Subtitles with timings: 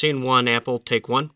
[0.00, 1.28] Scene one, Apple, take one.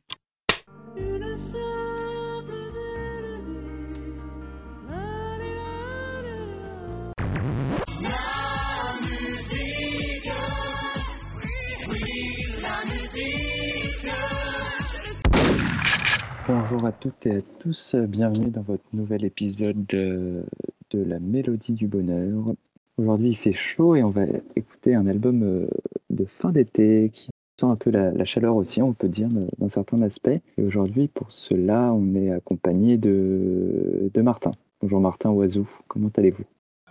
[16.48, 20.42] Bonjour à toutes et à tous, bienvenue dans votre nouvel épisode de,
[20.90, 22.54] de La Mélodie du Bonheur.
[22.96, 24.22] Aujourd'hui il fait chaud et on va
[24.56, 25.66] écouter un album euh,
[26.08, 27.28] de fin d'été qui
[27.60, 29.28] sent un peu la, la chaleur aussi, on peut dire,
[29.58, 30.42] d'un certain aspect.
[30.58, 34.50] Et aujourd'hui pour cela on est accompagné de, de Martin.
[34.80, 36.44] Bonjour Martin Oiseau, comment allez-vous?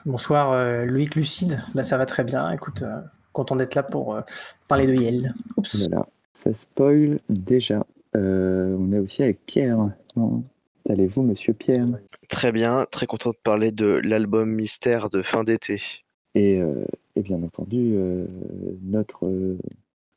[0.05, 2.99] Bonsoir euh, Loïc Lucide, bah, ça va très bien, écoute, euh,
[3.31, 4.21] content d'être là pour euh,
[4.67, 5.33] parler de Yel.
[5.55, 5.87] Oups.
[5.87, 7.85] Voilà, ça spoil déjà.
[8.15, 9.91] Euh, on est aussi avec Pierre.
[10.13, 10.43] Comment
[10.89, 11.87] allez-vous monsieur Pierre?
[12.29, 15.81] Très bien, très content de parler de l'album Mystère de fin d'été.
[16.35, 18.25] et, euh, et bien entendu, euh,
[18.81, 19.57] notre euh,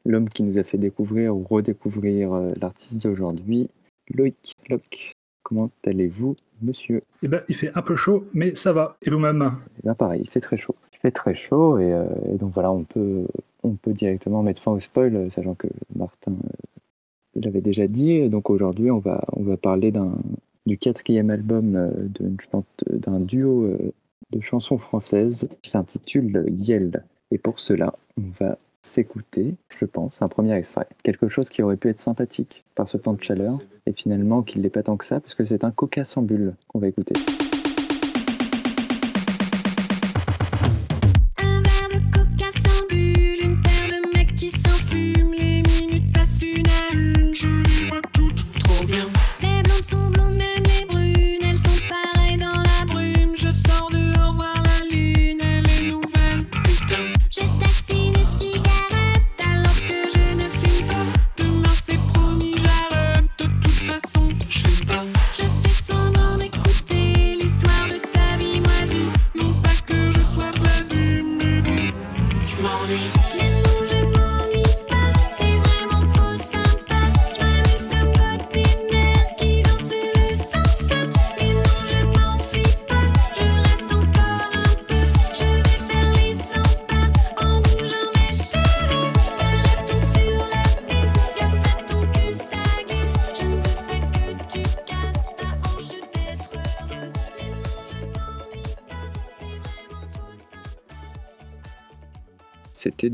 [0.07, 3.69] l'homme qui nous a fait découvrir ou redécouvrir euh, l'artiste d'aujourd'hui,
[4.15, 5.15] Loïc Locke.
[5.43, 7.03] Comment allez-vous, monsieur?
[7.23, 8.97] Eh ben, il fait un peu chaud, mais ça va.
[9.03, 9.53] Et vous-même?
[9.79, 10.75] Eh bien pareil, il fait très chaud.
[10.93, 13.27] Il fait très chaud et, euh, et donc voilà, on peut,
[13.63, 18.29] on peut directement mettre fin au spoil, euh, sachant que Martin euh, l'avait déjà dit.
[18.29, 20.13] Donc aujourd'hui, on va, on va parler d'un
[20.67, 21.91] du quatrième album euh,
[22.91, 23.71] d'un duo
[24.33, 27.05] de chansons françaises qui s'intitule Yel.
[27.31, 30.87] Et pour cela, on va s'écouter, je pense, un premier extrait.
[31.03, 34.59] Quelque chose qui aurait pu être sympathique par ce temps de chaleur, et finalement qui
[34.59, 36.89] ne l'est pas tant que ça, parce que c'est un coca sans bulle qu'on va
[36.89, 37.15] écouter.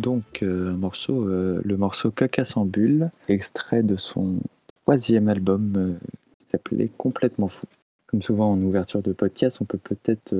[0.02, 4.40] Donc euh, un morceau, euh, le morceau Caca sans bulle, extrait de son
[4.82, 5.92] troisième album euh,
[6.38, 7.66] qui s'appelait Complètement fou.
[8.08, 10.34] Comme souvent en ouverture de podcast, on peut peut-être.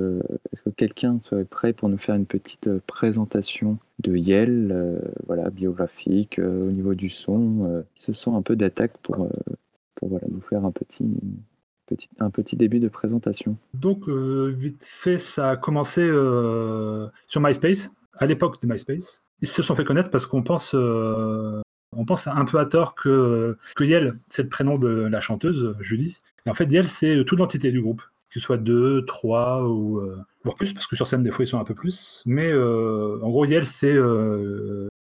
[0.51, 6.37] Est-ce que quelqu'un serait prêt pour nous faire une petite présentation de Yel, voilà, biographique,
[6.37, 9.27] au niveau du son Il se sent un peu d'attaque pour,
[9.95, 11.17] pour voilà, nous faire un petit,
[12.19, 13.57] un petit début de présentation.
[13.73, 16.07] Donc, vite fait, ça a commencé
[17.25, 19.23] sur MySpace, à l'époque de MySpace.
[19.41, 21.61] Ils se sont fait connaître parce qu'on pense, euh,
[21.95, 25.75] on pense un peu à tort que, que Yel, c'est le prénom de la chanteuse,
[25.79, 26.17] Julie.
[26.45, 28.01] Et en fait, Yel, c'est toute l'entité du groupe.
[28.29, 31.47] Ce soit deux, trois ou euh, voire plus, parce que sur scène, des fois, ils
[31.47, 32.23] sont un peu plus.
[32.25, 33.95] Mais euh, en gros, Yel, c'est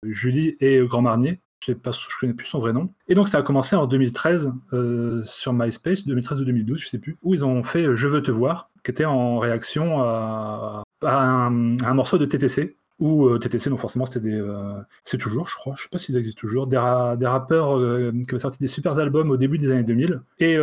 [0.03, 1.39] Julie et Grand Marnier.
[1.65, 2.89] Je je connais plus son vrai nom.
[3.07, 6.97] Et donc, ça a commencé en 2013 euh, sur MySpace, 2013 ou 2012, je sais
[6.97, 11.93] plus, où ils ont fait Je veux te voir, qui était en réaction à un
[11.93, 12.77] morceau de TTC.
[12.99, 14.33] Ou euh, TTC, donc forcément, c'était des.
[14.39, 14.73] euh,
[15.05, 18.11] c'est toujours, je crois, je sais pas s'ils existent toujours, des, ra- des rappeurs euh,
[18.11, 20.21] qui avaient sorti des super albums au début des années 2000.
[20.39, 20.57] Et,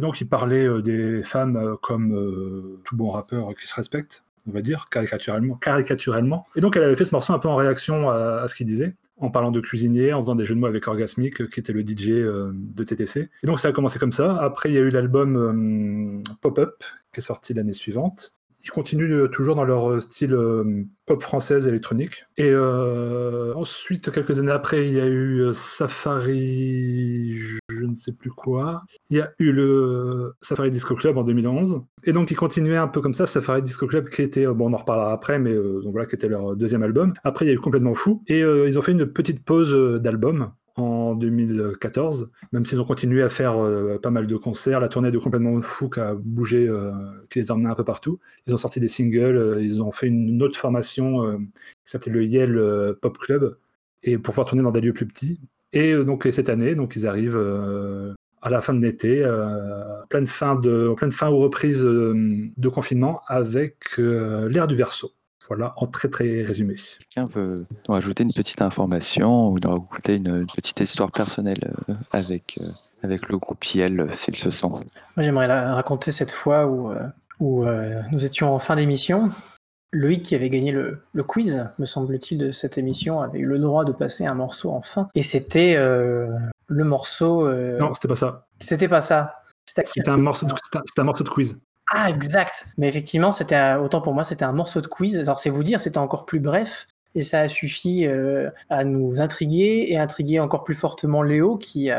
[0.00, 4.88] donc, ils parlaient des femmes comme tout bon rappeur qui se respecte, on va dire,
[4.90, 6.46] caricaturellement, caricaturellement.
[6.56, 8.66] Et donc, elle avait fait ce morceau un peu en réaction à, à ce qu'il
[8.66, 11.72] disait en parlant de cuisinier, en faisant des jeux de mots avec Orgasmic, qui était
[11.72, 13.30] le DJ de TTC.
[13.42, 14.36] Et donc ça a commencé comme ça.
[14.42, 18.32] Après, il y a eu l'album euh, Pop-Up, qui est sorti l'année suivante.
[18.64, 22.26] Ils continuent euh, toujours dans leur style euh, pop française électronique.
[22.36, 27.38] Et euh, ensuite, quelques années après, il y a eu euh, Safari,
[27.68, 28.82] je ne sais plus quoi.
[29.10, 31.82] Il y a eu le Safari Disco Club en 2011.
[32.04, 33.26] Et donc, ils continuaient un peu comme ça.
[33.26, 36.06] Safari Disco Club, qui était, euh, bon, on en reparlera après, mais euh, donc voilà,
[36.06, 37.14] qui était leur deuxième album.
[37.24, 38.22] Après, il y a eu Complètement Fou.
[38.28, 40.52] Et euh, ils ont fait une petite pause euh, d'album
[41.12, 45.10] en 2014, même s'ils ont continué à faire euh, pas mal de concerts, la tournée
[45.10, 46.92] de Complètement Fou qui a bougé, euh,
[47.30, 48.18] qui les a emmenés un peu partout.
[48.46, 51.38] Ils ont sorti des singles, euh, ils ont fait une autre formation
[51.84, 53.56] qui s'appelait le Yale Pop Club,
[54.02, 55.40] et pour pouvoir tourner dans des lieux plus petits.
[55.72, 57.38] Et donc cette année, donc ils arrivent
[58.42, 62.50] à la fin de l'été, euh, pleine fin de, en pleine fin ou reprise euh,
[62.56, 65.12] de confinement avec l'ère du verso.
[65.48, 66.76] Voilà, en très très résumé.
[67.14, 71.94] Quelqu'un veut nous rajouter une petite information ou nous raconter une, petite histoire personnelle euh,
[72.12, 72.68] avec, euh,
[73.02, 74.66] avec le groupe IL, s'il se sent?
[74.68, 74.84] Moi,
[75.18, 77.06] j'aimerais la- raconter cette fois où, euh,
[77.40, 79.30] où euh, nous étions en fin d'émission.
[79.94, 83.58] Loïc, qui avait gagné le, le quiz, me semble-t-il, de cette émission, avait eu le
[83.58, 85.08] droit de passer un morceau en fin.
[85.14, 86.28] Et c'était euh,
[86.68, 87.46] le morceau.
[87.46, 88.46] euh, Non, c'était pas ça.
[88.58, 89.34] C'était pas ça.
[89.66, 90.54] C'était un, morceau de-
[90.98, 91.58] un morceau de quiz.
[91.94, 92.66] Ah, exact.
[92.78, 95.20] Mais effectivement, c'était autant pour moi, c'était un morceau de quiz.
[95.20, 96.86] Alors, c'est vous dire, c'était encore plus bref.
[97.14, 101.90] Et ça a suffi euh, à nous intriguer et intriguer encore plus fortement Léo, qui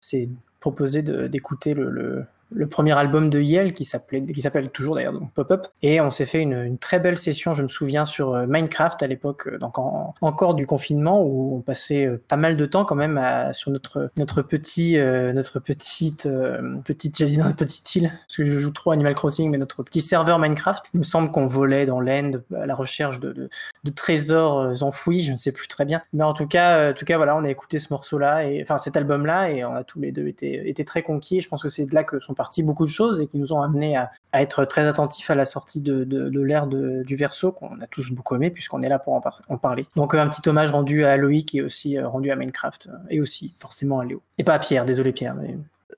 [0.00, 0.30] s'est
[0.60, 2.24] proposé d'écouter le-
[2.54, 5.66] le premier album de Yale, qui s'appelait, qui s'appelle toujours d'ailleurs donc Pop-Up.
[5.82, 9.06] Et on s'est fait une, très belle session, je me souviens, sur euh, Minecraft à
[9.06, 12.84] l'époque, euh, donc en- encore du confinement, où on passait euh, pas mal de temps
[12.84, 13.20] quand même
[13.52, 16.28] sur notre, notre petit, notre petite,
[16.84, 20.00] petite, j'allais dire petite île, parce que je joue trop Animal Crossing, mais notre petit
[20.00, 20.84] serveur Minecraft.
[20.94, 25.32] Il me semble qu'on volait dans l'End à la recherche de, de, trésors enfouis, je
[25.32, 26.02] ne sais plus très bien.
[26.12, 28.78] Mais en tout cas, en tout cas, voilà, on a écouté ce morceau-là, et enfin
[28.78, 31.38] cet album-là, et on a tous les deux été, été très conquis.
[31.38, 33.52] Et je pense que c'est de là que sont beaucoup de choses et qui nous
[33.52, 36.04] ont amenés à, être très attentifs à la sortie de,
[36.42, 39.58] l'ère du verso qu'on a tous beaucoup aimé puisqu'on est là pour en, par- en
[39.58, 39.86] parler.
[39.96, 42.96] Donc euh, un petit hommage rendu à Loïc et aussi euh, rendu à Minecraft euh,
[43.10, 44.22] et aussi forcément à Léo.
[44.38, 45.36] Et pas à Pierre, désolé Pierre.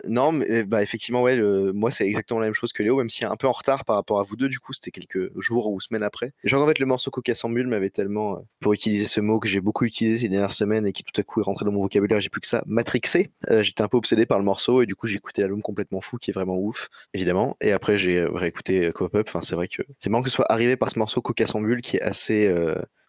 [0.04, 1.36] Non, mais bah, effectivement, ouais,
[1.72, 3.96] moi c'est exactement la même chose que Léo, même est un peu en retard par
[3.96, 6.32] rapport à vous deux, du coup, c'était quelques jours ou semaines après.
[6.44, 9.40] Genre, en fait, le morceau Coca sans bulle m'avait tellement, euh, pour utiliser ce mot
[9.40, 11.72] que j'ai beaucoup utilisé ces dernières semaines et qui tout à coup est rentré dans
[11.72, 13.30] mon vocabulaire, j'ai plus que ça, matrixé.
[13.50, 16.00] Euh, J'étais un peu obsédé par le morceau et du coup, j'ai écouté l'album complètement
[16.00, 17.56] fou qui est vraiment ouf, évidemment.
[17.60, 19.26] Et après, j'ai euh, réécouté Cop-Up.
[19.28, 21.62] Enfin, c'est vrai que c'est marrant que ce soit arrivé par ce morceau Coca sans
[21.80, 22.52] qui est assez.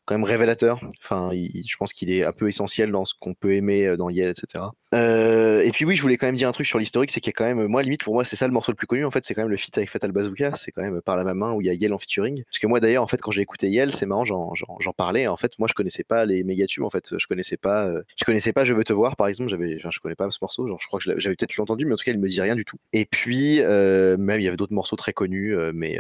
[0.06, 0.80] quand même révélateur.
[1.04, 4.30] Enfin, je pense qu'il est un peu essentiel dans ce qu'on peut aimer dans Yale,
[4.30, 4.66] etc.
[4.94, 7.32] Euh, et puis oui, je voulais quand même dire un truc sur l'historique, c'est qu'il
[7.32, 9.04] y a quand même, moi limite pour moi c'est ça le morceau le plus connu
[9.04, 11.34] en fait, c'est quand même le feat avec Fatal Bazooka, c'est quand même par la
[11.34, 12.44] main où il y a Yale en featuring.
[12.46, 14.54] Parce que moi d'ailleurs en fait quand j'ai écouté Yale, c'est marrant, j'en,
[14.96, 15.28] parlais.
[15.28, 18.02] En fait, moi je connaissais pas les méga tubes en fait, je connaissais pas, euh,
[18.18, 20.68] je connaissais pas Je veux te voir par exemple, j'avais, je connais pas ce morceau,
[20.80, 22.64] je crois que j'avais peut-être entendu, mais en tout cas il me dit rien du
[22.64, 22.78] tout.
[22.94, 26.00] Et puis euh, même il y avait d'autres morceaux très connus, mais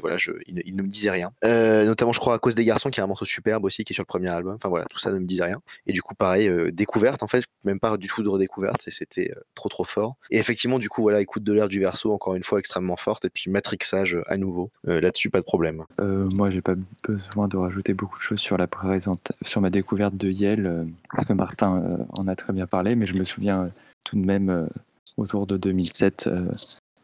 [0.00, 1.32] voilà, il, il ne me disait rien.
[1.42, 3.94] Notamment je crois à cause des garçons qui est un morceau superbe aussi qui est
[3.94, 4.54] sur le premier album.
[4.54, 5.60] Enfin voilà, tout ça ne me disait rien.
[5.86, 9.32] Et du coup, pareil, découverte en fait, même pas du tout de redécouverte, et c'était
[9.36, 10.16] euh, trop trop fort.
[10.30, 13.24] Et effectivement, du coup, voilà, écoute de l'air du verso, encore une fois extrêmement forte,
[13.24, 14.70] et puis matrixage euh, à nouveau.
[14.86, 15.84] Euh, Là-dessus, pas de problème.
[15.98, 16.74] Moi, j'ai pas
[17.06, 21.26] besoin de rajouter beaucoup de choses sur la présenta- sur ma découverte de Yale, parce
[21.26, 23.70] que Martin en a très bien parlé, mais je me souviens
[24.04, 24.68] tout de même
[25.16, 26.46] autour de 2007, euh,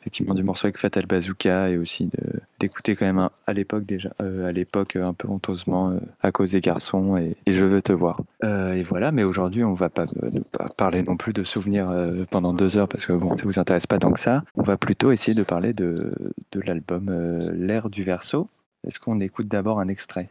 [0.04, 2.10] effectivement du morceau avec Fatal Bazooka et aussi
[2.60, 6.30] d'écouter quand même à l'époque déjà, euh, à l'époque euh, un peu honteusement euh, à
[6.30, 8.20] cause des garçons et, je veux te voir.
[8.42, 10.06] Et voilà, mais aujourd'hui on va pas,
[10.76, 11.90] parler non plus de souvenirs
[12.30, 14.42] pendant deux heures parce que bon, ça vous intéresse pas tant que ça.
[14.56, 16.12] On va plutôt essayer de parler de,
[16.52, 17.10] de l'album
[17.54, 18.48] L'ère du verso.
[18.86, 20.28] Est-ce qu'on écoute d'abord un extrait?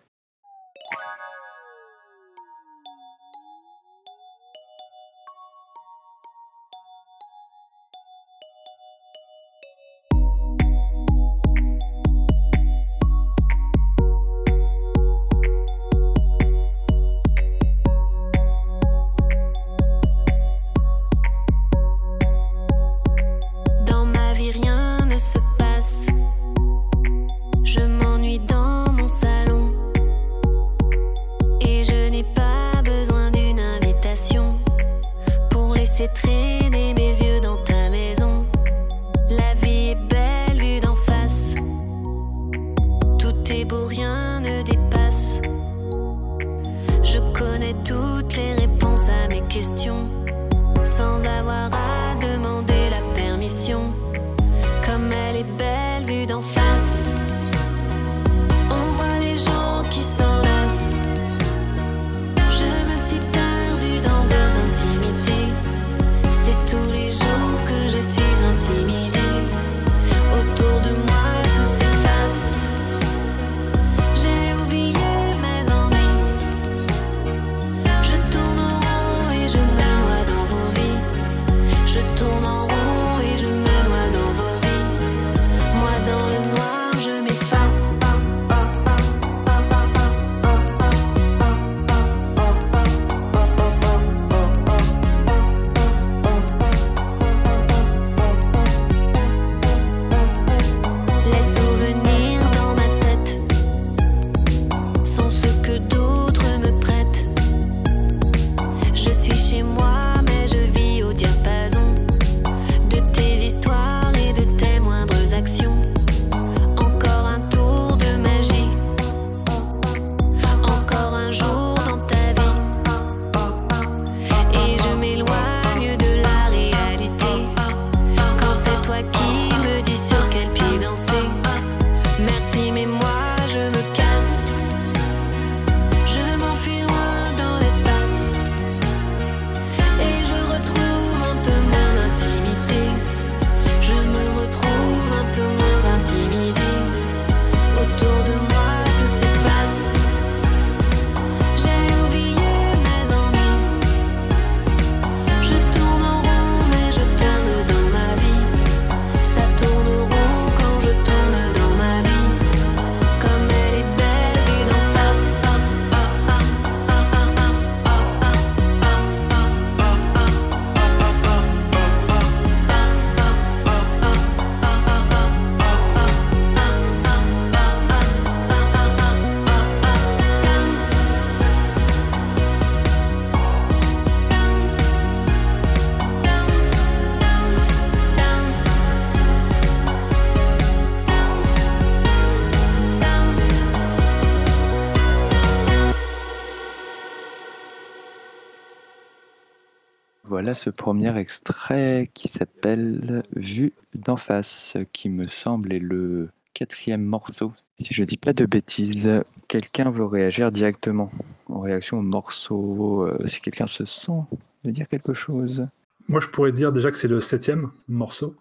[200.43, 207.01] Voilà ce premier extrait qui s'appelle Vue d'en face, qui me semble est le quatrième
[207.01, 207.53] morceau.
[207.79, 209.09] Si je dis pas de bêtises,
[209.47, 211.09] quelqu'un veut réagir directement
[211.47, 213.03] en réaction au morceau.
[213.03, 214.19] euh, si quelqu'un se sent
[214.65, 215.65] de dire quelque chose.
[216.09, 218.35] Moi, je pourrais dire déjà que c'est le septième morceau.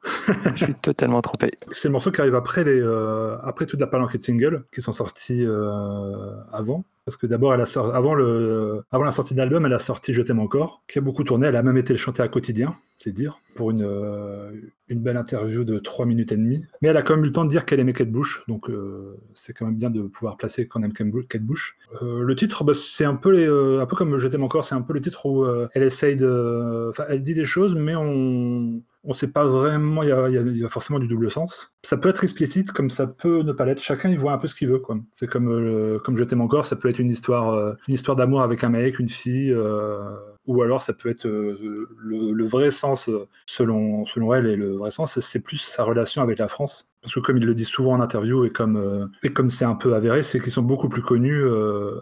[0.57, 1.53] Je suis totalement trompé.
[1.71, 4.83] C'est le morceau qui arrive après, les, euh, après toute la palanquée de singles qui
[4.83, 6.85] sont sortis euh, avant.
[7.05, 9.81] Parce que d'abord, elle a sor- avant, le, avant la sortie de l'album, elle a
[9.81, 11.49] sorti Je t'aime encore, qui a beaucoup tourné.
[11.49, 14.53] Elle a même été chantée à quotidien, c'est dire, pour une, euh,
[14.89, 16.65] une belle interview de 3 minutes et demie.
[16.81, 18.71] Mais elle a quand même eu le temps de dire qu'elle aimait Kate Bush, donc
[18.71, 21.77] euh, c'est quand même bien de pouvoir placer qu'on aime Kate Bush.
[22.03, 24.83] Euh, le titre, bah, c'est un peu, un peu comme Je t'aime encore, c'est un
[24.83, 25.45] peu le titre où
[25.75, 26.87] elle essaye de.
[26.91, 28.81] Enfin, elle dit des choses, mais on.
[29.05, 31.73] On sait pas vraiment, il y, a, forcément du double sens.
[31.83, 33.83] Ça peut être explicite, comme ça peut ne pas l'être.
[33.83, 34.81] Chacun, il voit un peu ce qu'il veut.
[35.11, 38.63] C'est comme, euh, comme Je encore, ça peut être une histoire, euh, histoire d'amour avec
[38.63, 40.15] un mec, une fille, euh,
[40.47, 43.11] ou alors ça peut être euh, le, vrai sens,
[43.47, 46.95] selon, selon elle, et le vrai sens, c'est plus sa relation avec la France.
[47.03, 49.75] Parce que comme il le dit souvent en interview, et comme et comme c'est un
[49.75, 51.43] peu avéré, c'est qu'ils sont beaucoup plus connus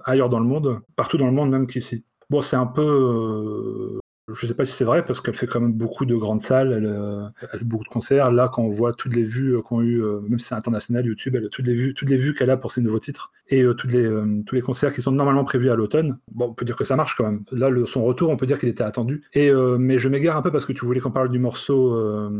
[0.04, 2.04] ailleurs dans le monde, partout dans le monde même qu'ici.
[2.28, 3.98] Bon, c'est un peu...
[4.34, 6.72] je sais pas si c'est vrai parce qu'elle fait quand même beaucoup de grandes salles,
[6.72, 8.30] elle, euh, fait beaucoup de concerts.
[8.30, 11.06] Là, quand on voit toutes les vues euh, qu'ont eu, euh, même si c'est international,
[11.06, 13.62] YouTube, elle, toutes les vues, toutes les vues qu'elle a pour ses nouveaux titres et
[13.62, 14.10] les,
[14.46, 17.16] tous les concerts qui sont normalement prévus à l'automne, on peut dire que ça marche
[17.16, 17.44] quand même.
[17.50, 19.24] Là, son retour, on peut dire qu'il était attendu.
[19.34, 22.30] Mais je m'égare un peu parce que tu voulais qu'on parle du morceau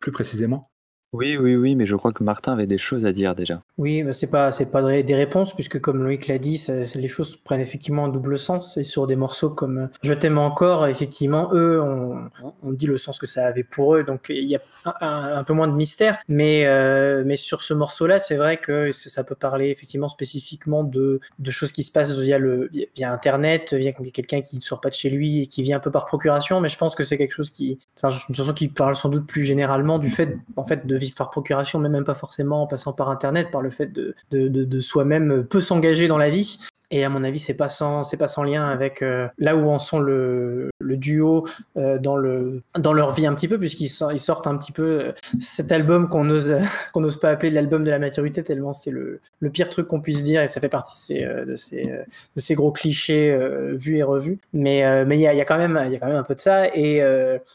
[0.00, 0.68] plus précisément.
[1.14, 3.62] Oui, oui, oui, mais je crois que Martin avait des choses à dire déjà.
[3.78, 6.62] Oui, bah, c'est pas pas des réponses puisque comme Loïc l'a dit,
[6.96, 10.36] les choses prennent effectivement un double sens et sur des morceaux comme euh, Je t'aime
[10.36, 12.28] encore, effectivement, eux, on,
[12.62, 14.60] on dit le sens que ça avait pour eux, donc il y a
[15.00, 16.18] un, peu moins de mystère.
[16.28, 21.20] Mais euh, mais sur ce morceau-là, c'est vrai que ça peut parler effectivement spécifiquement de
[21.38, 24.90] de choses qui se passent via le via, Internet, via quelqu'un qui ne sort pas
[24.90, 26.60] de chez lui et qui vient un peu par procuration.
[26.60, 29.08] Mais je pense que c'est quelque chose qui c'est un- une chanson qui parle sans
[29.08, 32.62] doute plus généralement du fait en fait de vivre par procuration, mais même pas forcément
[32.62, 36.30] en passant par internet, par le fait de, de, de, soi-même peu s'engager dans la
[36.30, 36.58] vie.
[36.90, 39.68] Et à mon avis, c'est pas sans c'est pas sans lien avec euh, là où
[39.68, 43.90] en sont le, le duo euh, dans le dans leur vie un petit peu, puisqu'ils
[44.12, 46.56] ils sortent un petit peu euh, cet album qu'on ose
[46.94, 50.00] qu'on n'ose pas appeler l'album de la maturité tellement c'est le, le pire truc qu'on
[50.00, 53.36] puisse dire et ça fait partie de ces, de ces, gros clichés
[53.74, 54.38] vus et revus.
[54.54, 56.22] Mais mais il y a, y a quand même il y a quand même un
[56.22, 57.02] peu de ça et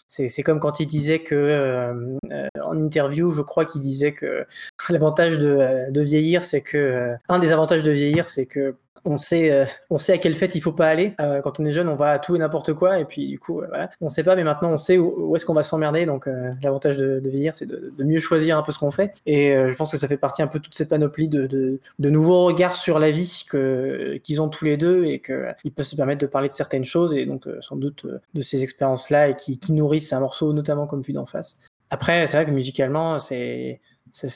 [0.07, 2.15] c'est comme quand il disait que
[2.63, 4.45] en interview, je crois qu'il disait que
[4.89, 8.75] l'avantage de, vieillir, c'est que euh, un des avantages de vieillir, c'est que
[9.05, 11.13] on sait, euh, on sait à quelle fête il faut pas aller.
[11.19, 13.39] Euh, quand on est jeune, on va à tout et n'importe quoi, et puis du
[13.39, 16.05] coup, euh, voilà, on sait pas, mais maintenant on sait où, est-ce qu'on va s'emmerder.
[16.05, 16.27] Donc
[16.61, 19.13] l'avantage de, vieillir, c'est de, mieux choisir un peu ce qu'on fait.
[19.25, 22.45] Et je pense que ça fait partie un peu de toute cette panoplie de, nouveaux
[22.45, 26.21] regards sur la vie que qu'ils ont tous les deux et qu'ils peuvent se permettre
[26.21, 29.73] de parler de certaines choses et donc sans doute de ces expériences-là et qui, qui
[29.73, 31.57] nourrissent un morceau, notamment comme vu d'en face.
[31.93, 33.79] Après, c'est vrai que musicalement, c'est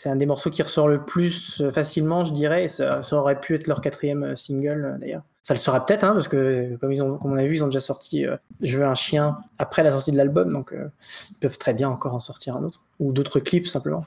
[0.05, 2.67] un des morceaux qui ressort le plus facilement, je dirais.
[2.67, 5.23] Ça, aurait pu être leur quatrième euh, single, euh, d'ailleurs.
[5.41, 7.79] Ça le sera peut-être, hein, parce que euh, comme on a vu, ils ont déjà
[7.79, 8.25] sorti
[8.61, 12.13] "Je veux un chien" après la sortie de l'album, donc ils peuvent très bien encore
[12.13, 14.05] en sortir un autre ou d'autres clips simplement.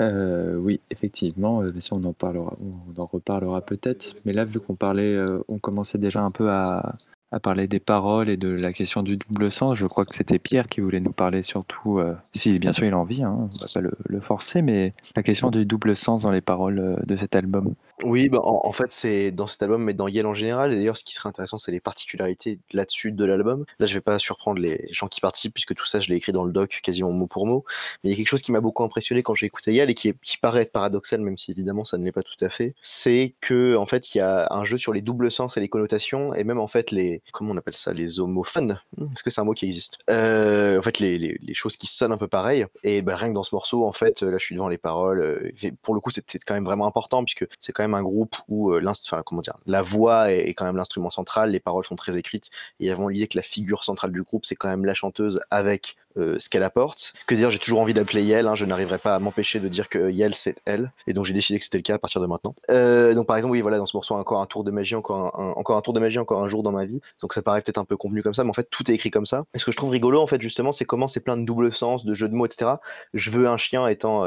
[0.00, 4.14] Oui, effectivement, mais ça, on en reparlera peut-être.
[4.24, 5.18] Mais là, vu qu'on parlait,
[5.48, 6.94] on commençait déjà un peu à,
[7.32, 9.76] à parler des paroles et de la question du double sens.
[9.78, 12.92] Je crois que c'était Pierre qui voulait nous parler surtout, euh, si bien sûr il
[12.92, 16.22] a envie, hein, on va pas le, le forcer, mais la question du double sens
[16.22, 17.74] dans les paroles euh, de cet album.
[18.04, 20.72] Oui, bah, en, fait, c'est dans cet album, mais dans Yale en général.
[20.72, 23.64] Et d'ailleurs, ce qui serait intéressant, c'est les particularités là-dessus de l'album.
[23.78, 26.32] Là, je vais pas surprendre les gens qui participent, puisque tout ça, je l'ai écrit
[26.32, 27.64] dans le doc quasiment mot pour mot.
[28.02, 29.94] Mais il y a quelque chose qui m'a beaucoup impressionné quand j'ai écouté Yale et
[29.94, 32.48] qui, est- qui paraît être paradoxal, même si évidemment ça ne l'est pas tout à
[32.48, 32.74] fait.
[32.82, 35.68] C'est que, en fait, il y a un jeu sur les doubles sens et les
[35.68, 37.22] connotations, et même en fait, les.
[37.32, 38.80] Comment on appelle ça Les homophones?
[38.96, 39.98] Hmm, Est-ce que c'est un mot qui existe?
[40.10, 42.66] Euh, En fait, les, les, choses qui sonnent un peu pareil.
[42.82, 45.20] Et bah, rien que dans ce morceau, en fait, là, je suis devant les paroles.
[45.20, 48.36] euh, pour le coup, c'est quand même vraiment important, puisque c'est quand même un groupe
[48.48, 48.92] où euh,
[49.24, 52.46] comment dire, la voix est, quand même l'instrument central, les paroles sont très écrites.
[52.80, 54.84] Et il y a vraiment l'idée que la figure centrale du groupe, c'est quand même
[54.84, 57.14] la chanteuse avec euh, ce qu'elle apporte.
[57.26, 59.88] Que dire, j'ai toujours envie d'appeler Yel, hein, je n'arriverai pas à m'empêcher de dire
[59.88, 62.26] que Yel c'est elle, et donc j'ai décidé que c'était le cas à partir de
[62.26, 62.54] maintenant.
[62.70, 65.34] Euh, donc par exemple, oui, voilà, dans ce morceau, encore un tour de magie, encore
[65.38, 67.00] un, tour de magie, encore un jour dans ma vie.
[67.22, 69.10] Donc ça paraît peut-être un peu convenu comme ça, mais en fait tout est écrit
[69.10, 69.44] comme ça.
[69.54, 71.72] Et ce que je trouve rigolo, en fait, justement, c'est comment c'est plein de double
[71.72, 72.72] sens, de jeux de mots, etc.
[73.14, 74.26] Je veux un chien étant,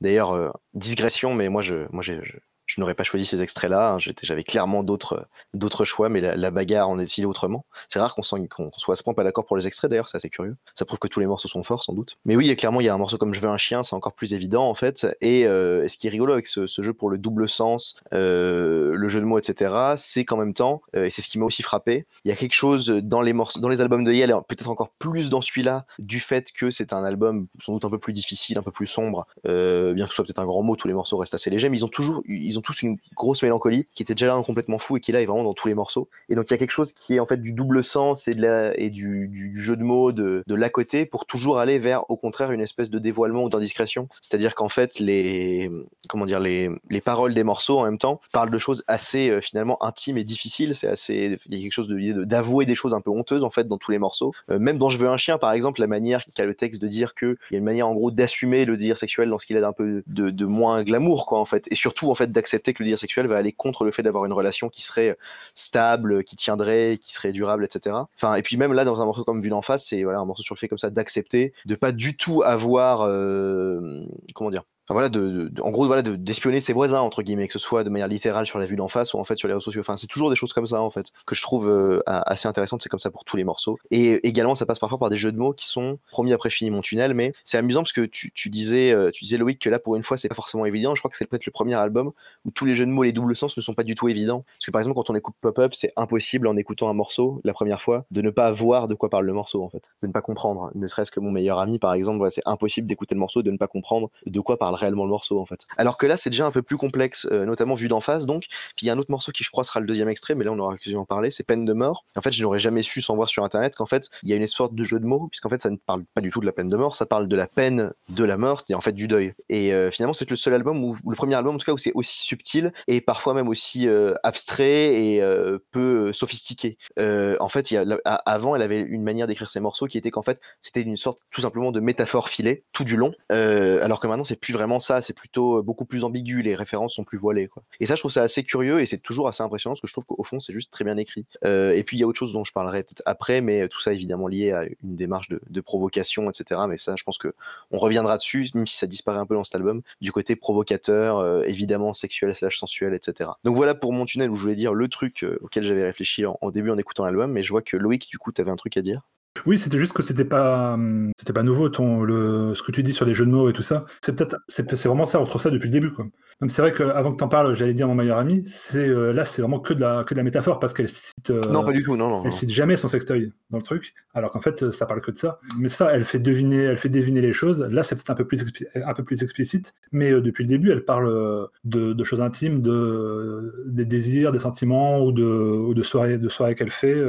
[0.00, 2.20] d'ailleurs, digression, mais moi, je, moi, j'ai,
[2.66, 3.94] je- n'aurais pas choisi ces extraits-là.
[3.94, 3.98] hein.
[4.22, 7.64] J'avais clairement d'autres d'autres choix, mais la, bagarre en est décidé autrement?
[7.88, 10.30] C'est rare qu'on soit à ce point pas d'accord pour les extraits, d'ailleurs, c'est assez
[10.30, 10.56] curieux.
[10.74, 12.16] Ça prouve que tous les morceaux sont forts, sans doute.
[12.24, 14.12] Mais oui, clairement, il y a un morceau comme Je veux un chien, c'est encore
[14.14, 15.06] plus évident, en fait.
[15.20, 19.08] Et, euh, ce qui est rigolo avec ce, jeu pour le double sens, euh, le
[19.08, 21.62] jeu de mots, etc., c'est qu'en même temps, euh, et c'est ce qui m'a aussi
[21.62, 24.68] frappé, il y a quelque chose dans les, morceaux, dans les albums de Yale, peut-être
[24.68, 28.12] encore plus dans celui-là, du fait que c'est un album sans doute un peu plus
[28.12, 30.88] difficile, un peu plus sombre, euh, bien que ce soit peut-être un grand mot, tous
[30.88, 32.22] les morceaux restent assez légers, mais ils ont toujours,
[32.58, 35.26] ont tous une grosse mélancolie qui était déjà là complètement fou et qui là est
[35.26, 36.08] vraiment dans tous les morceaux.
[36.28, 38.34] Et donc il y a quelque chose qui est en fait du double sens et,
[38.34, 42.08] de la, et du, jeu de mots de, de l'à côté pour toujours aller vers,
[42.10, 44.08] au contraire, une espèce de dévoilement ou d'indiscrétion.
[44.20, 45.70] C'est-à-dire qu'en fait, les,
[46.08, 49.40] comment dire, les, les paroles des morceaux en même temps parlent de choses assez euh,
[49.40, 50.74] finalement intimes et difficiles.
[50.76, 53.44] C'est assez, il y a quelque chose de l'idée d'avouer des choses un peu honteuses
[53.44, 54.32] en fait dans tous les morceaux.
[54.50, 56.88] Euh, même dans Je veux un chien, par exemple, la manière qu'a le texte de
[56.88, 59.46] dire que il y a une manière en gros d'assumer le désir sexuel dans ce
[59.46, 62.30] qu'il a d'un peu de, de moins glamour quoi en fait, et surtout en fait
[62.46, 65.18] d'accepter que le désir sexuel va aller contre le fait d'avoir une relation qui serait
[65.56, 67.96] stable, qui tiendrait, qui serait durable, etc.
[68.36, 70.44] Et puis même là dans un morceau comme Vue d'en face, c'est voilà un morceau
[70.44, 74.00] sur le fait comme ça d'accepter, de pas du tout avoir euh,
[74.34, 77.90] comment dire En gros, voilà, de- d'espionner ses voisins, entre guillemets, que ce soit de
[77.90, 79.80] manière littérale sur la vue d'en face ou en fait sur les réseaux sociaux.
[79.80, 82.82] Enfin, c'est toujours des choses comme ça, en fait, que je trouve euh, assez intéressantes.
[82.82, 83.78] C'est comme ça pour tous les morceaux.
[83.90, 86.56] Et également, ça passe parfois par des jeux de mots qui sont promis après je
[86.56, 89.68] finis mon tunnel, mais c'est amusant parce que tu, disais, euh, tu disais, Loïc, que
[89.68, 90.94] là, pour une fois, c'est pas forcément évident.
[90.94, 92.12] Je crois que c'est peut-être le premier album
[92.44, 94.44] où tous les jeux de mots les doubles sens ne sont pas du tout évidents.
[94.58, 97.52] Parce que par exemple, quand on écoute Pop-Up, c'est impossible en écoutant un morceau la
[97.52, 100.12] première fois de ne pas voir de quoi parle le morceau, en fait, de ne
[100.12, 100.70] pas comprendre.
[100.74, 103.56] Ne serait-ce que mon meilleur ami, par exemple, c'est impossible d'écouter le morceau de ne
[103.58, 105.66] pas comprendre de quoi parle réellement le morceau, en fait.
[105.76, 108.26] Alors que là, c'est déjà un peu plus complexe, euh, notamment vu d'en face.
[108.26, 110.34] Donc, puis il y a un autre morceau qui, je crois, sera le deuxième extrait,
[110.34, 111.30] mais là, on aura l'occasion d'en parler.
[111.30, 112.04] C'est Peine de mort.
[112.16, 114.36] En fait, je n'aurais jamais su sans voir sur Internet qu'en fait, il y a
[114.36, 116.46] une sorte de jeu de mots, puisqu'en fait, ça ne parle pas du tout de
[116.46, 118.92] la peine de mort, ça parle de la peine de la mort, c'est en fait
[118.92, 119.32] du deuil.
[119.48, 121.78] Et euh, finalement, c'est le seul album ou le premier album en tout cas où
[121.78, 125.22] c'est aussi subtil et parfois même aussi euh, abstrait et
[125.70, 126.78] peu sophistiqué.
[126.98, 130.22] En fait, y a, avant, elle avait une manière d'écrire ses morceaux qui était qu'en
[130.22, 134.24] fait, c'était une sorte tout simplement de métaphore filée tout du long, alors que maintenant,
[134.24, 137.48] c'est plus vraiment ça, c'est plutôt euh, beaucoup plus ambigu, les références sont plus voilées.
[137.80, 139.92] Et ça, je trouve ça assez curieux et c'est toujours assez impressionnant parce que je
[139.92, 141.26] trouve qu'au fond, c'est juste très bien écrit.
[141.44, 143.80] Euh, et puis, il y a autre chose dont je parlerai peut-être après, mais tout
[143.80, 146.60] ça évidemment lié à une démarche de, provocation, etc.
[146.68, 147.34] Mais ça, je pense que
[147.70, 151.18] on reviendra dessus, même si ça disparaît un peu dans cet album, du côté provocateur,
[151.18, 153.30] euh, évidemment sexuel slash sensuel, etc.
[153.42, 156.24] Donc voilà pour mon tunnel où je voulais dire le truc euh, auquel j'avais réfléchi
[156.24, 158.56] en, en début en écoutant l'album, mais je vois que Loïc, du coup, t'avais un
[158.56, 159.02] truc à dire.
[159.44, 162.82] Oui, c'était juste que c'était pas, hum, c'était pas nouveau ton, le, ce que tu
[162.82, 163.84] dis sur les jeux de mots et tout ça.
[164.04, 166.06] C'est peut-être, c'est, c'est vraiment ça, on retrouve ça depuis le début, quoi.
[166.40, 169.24] Même c'est vrai qu'avant que t'en parles, j'allais dire mon meilleur ami, c'est, euh, là,
[169.24, 171.72] c'est vraiment que de la, que de la métaphore parce qu'elle cite, euh, non, pas
[171.72, 172.24] du tout, non, non.
[172.24, 175.16] elle cite jamais son sextoy dans le truc, alors qu'en fait, ça parle que de
[175.16, 175.40] ça.
[175.58, 177.62] Mais ça, elle fait deviner, elle fait deviner les choses.
[177.70, 178.44] Là, c'est peut-être un peu plus,
[178.74, 182.60] un peu plus explicite, mais euh, depuis le début, elle parle de, de choses intimes,
[182.60, 187.02] de, des désirs, des sentiments ou de, ou de soirées, de soirées qu'elle fait.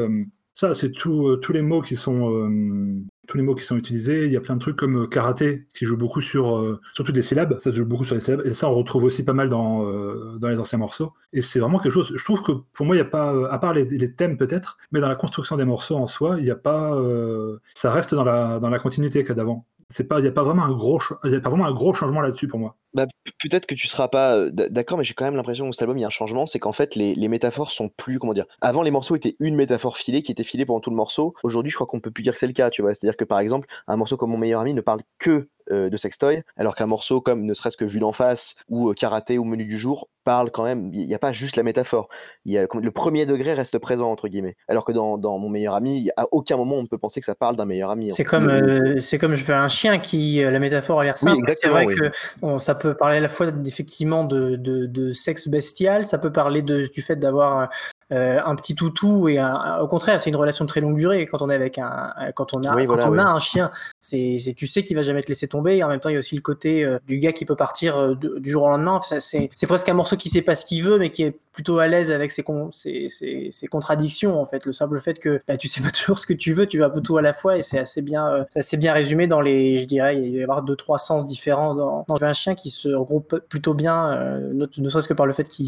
[0.58, 4.26] Ça, c'est euh, tous les mots qui sont euh, tous les mots qui sont utilisés.
[4.26, 7.12] Il y a plein de trucs comme euh, karaté qui joue beaucoup sur euh, surtout
[7.12, 7.60] des syllabes.
[7.60, 9.86] Ça joue beaucoup sur les syllabes et ça on retrouve aussi pas mal dans
[10.42, 11.14] les anciens morceaux.
[11.32, 12.12] Et c'est vraiment quelque chose.
[12.12, 15.00] Je trouve que pour moi il y a pas à part les, thèmes peut-être, mais
[15.00, 17.00] dans la construction des morceaux en soi, il n'y a pas.
[17.76, 19.68] ça reste dans la continuité qu'il y a d'avant.
[20.00, 21.94] Il y a pas vraiment un gros ch- il y a pas vraiment un gros
[21.94, 22.76] changement là-dessus pour moi.
[22.94, 23.06] Bah,
[23.40, 26.02] peut-être que tu seras pas d'accord, mais j'ai quand même l'impression que cet album, il
[26.02, 28.92] y a un changement, c'est qu'en fait, les, métaphores sont plus, comment dire, avant les
[28.92, 31.34] morceaux étaient une métaphore filée qui était filée pendant tout le morceau.
[31.44, 32.94] Aujourd'hui, je crois qu'on peut plus dire que c'est le cas, tu vois.
[32.96, 36.44] C'est-à-dire que par exemple, un morceau comme Mon meilleur ami ne parle que de sextoy,
[36.56, 39.78] alors qu'un morceau comme ne serait-ce que Vue d'en face ou Karaté ou Menu du
[39.78, 42.10] jour parle quand même, il n'y a pas juste la métaphore.
[42.44, 44.58] Il y a, le premier degré reste présent, entre guillemets.
[44.68, 47.26] Alors que dans, dans Mon meilleur ami, à aucun moment on ne peut penser que
[47.26, 48.10] ça parle d'un meilleur ami.
[48.12, 51.18] C'est comme, euh, c'est comme je veux un chien qui, euh, la métaphore a l'air
[51.18, 51.34] simple.
[51.36, 51.96] c'est exactement, vrai oui.
[51.96, 56.32] que ça peut parler à la fois effectivement de, de, de sexe bestial, ça peut
[56.32, 57.70] parler de, du fait d'avoir
[58.14, 60.98] euh, un petit toutou et un- un- au contraire, c'est une relation de très longue
[60.98, 63.20] durée quand on est avec un, quand on a, Oui, quand on oui.
[63.20, 63.70] a un chien.
[64.00, 65.76] C'est, c'est- tu sais qu'il va jamais te laisser tomber.
[65.78, 67.56] Et en même temps, il y a aussi le côté euh, du gars qui peut
[67.58, 68.94] partir euh, du jour au lendemain.
[68.94, 71.36] Enfin, c'est, c'est presque un morceau qui sait pas ce qu'il veut, mais qui est
[71.52, 74.66] plutôt à l'aise avec ses, con- ses, ses, ses contradictions en fait.
[74.66, 76.86] Le simple fait que bah, tu sais pas toujours ce que tu veux, tu vas
[76.86, 79.42] un peu tout à la fois et c'est assez bien, euh, assez bien résumé dans
[79.42, 82.70] les, je dirais, il va y avoir deux trois sens différents dans, un chien qui
[82.70, 85.68] se regroupe plutôt bien, euh, ne, serait-ce que par le fait qu'il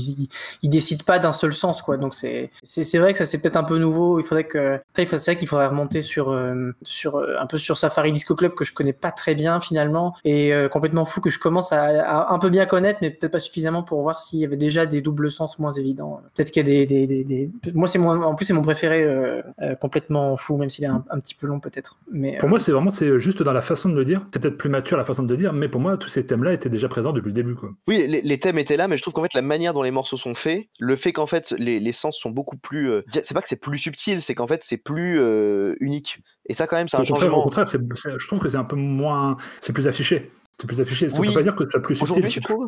[0.61, 1.97] il, décide pas d'un seul sens quoi.
[1.97, 2.49] Donc c'est
[2.95, 4.19] vrai que ça c'est peut-être un peu nouveau.
[4.19, 7.77] Il faudrait que c'est vrai qu'il faudrait remonter sur euh, sur euh, un peu sur
[7.77, 11.39] Safari Disco Club que je connais pas très bien finalement et complètement fou que je
[11.39, 14.57] commence à, un peu bien connaître, mais peut-être pas suffisamment pour voir s'il y avait
[14.57, 16.21] déjà des doubles sens moins évidents.
[16.35, 18.61] Peut-être qu'il y a des des, des, des- moi c'est mon en plus c'est mon
[18.61, 21.99] préféré euh, euh, complètement fou même s'il est un, un petit peu long peut-être.
[22.11, 24.25] Mais Pour euh, moi, c'est vraiment c'est juste dans la façon de le dire.
[24.33, 26.53] C'est peut-être plus mature la façon de le dire, mais pour moi, tous ces thèmes-là
[26.53, 27.55] étaient déjà présents depuis le début.
[27.55, 27.69] Quoi.
[27.87, 29.91] Oui, les, les thèmes étaient là, mais je trouve qu'en fait, la manière dont les
[29.91, 32.89] morceaux sont faits, le fait qu'en fait, les, les sens sont beaucoup plus.
[32.91, 36.19] euh, c'est pas que c'est plus subtil, c'est qu'en fait, c'est plus euh, unique.
[36.47, 37.43] Et ça, quand même, c'est un Au contraire, changement.
[37.43, 39.37] contraire c'est- c'est- je trouve que c'est un peu moins.
[39.61, 40.31] C'est plus affiché.
[40.59, 41.09] C'est plus affiché.
[41.09, 41.27] Ça Oui.
[41.27, 42.11] ne veut pas dire que c'est plus subtil.
[42.11, 42.67] Aujourd'hui, tu trouves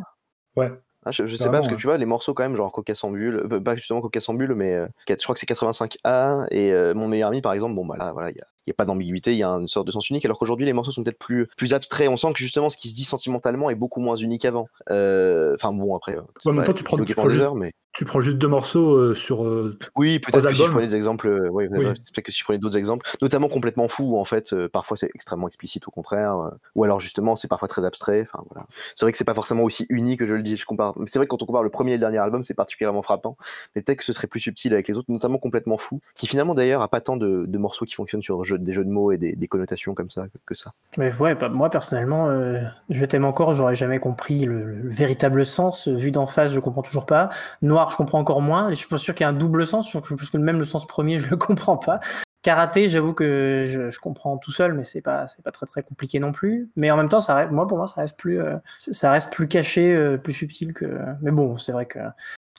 [0.55, 0.71] Ouais.
[1.05, 3.47] Ah, je, je sais pas, parce que tu vois, les morceaux quand même, genre Cocassambule,
[3.51, 7.29] euh, pas justement Cocassambule, mais euh, je crois que c'est 85A, et euh, mon meilleur
[7.29, 9.31] ami, par exemple, bon, bah là, voilà, il y a, il y a pas d'ambiguïté,
[9.31, 11.47] il y a une sorte de sens unique, alors qu'aujourd'hui, les morceaux sont peut-être plus,
[11.57, 12.09] plus abstraits.
[12.09, 14.67] On sent que justement, ce qui se dit sentimentalement est beaucoup moins unique qu'avant.
[14.89, 17.73] Euh, Enfin, bon, après, euh, en même temps, tu prends- tu prends juste- heures, mais.
[17.93, 19.43] Tu prends juste deux morceaux euh, sur.
[19.43, 21.83] euh, Oui, peut-être que si je prenais des exemples, oui, Oui.
[21.83, 25.09] peut-être que si je prenais d'autres exemples, notamment complètement fous, où en fait, parfois c'est
[25.13, 28.21] extrêmement explicite au contraire, ou alors justement c'est parfois très abstrait.
[28.21, 30.55] Enfin voilà, c'est vrai que c'est pas forcément aussi uni que je le dis.
[30.55, 32.53] Je compare, c'est vrai que quand on compare le premier et le dernier album, c'est
[32.53, 33.35] particulièrement frappant.
[33.75, 36.53] Mais peut-être que ce serait plus subtil avec les autres, notamment complètement fou, qui finalement
[36.55, 39.11] d'ailleurs a pas tant de, de morceaux qui fonctionnent sur jeu- des jeux de mots
[39.11, 40.71] et des, des connotations comme ça que, que ça.
[40.97, 45.45] Mais ouais, bah, moi personnellement, euh, je t'aime encore, j'aurais jamais compris le, le véritable
[45.45, 45.87] sens.
[45.87, 47.29] Vu d'en face, je comprends toujours pas.
[47.61, 48.69] Noir, je comprends encore moins.
[48.69, 50.59] Et je suis pas sûr qu'il y ait un double sens, je pense que même
[50.59, 51.99] le sens premier, je le comprends pas.
[52.43, 55.83] Karaté, j'avoue que je, je comprends tout seul, mais c'est pas c'est pas très très
[55.83, 56.69] compliqué non plus.
[56.75, 59.31] Mais en même temps, ça reste, moi pour moi, ça reste plus euh, ça reste
[59.31, 60.85] plus caché, euh, plus subtil que.
[61.21, 61.99] Mais bon, c'est vrai que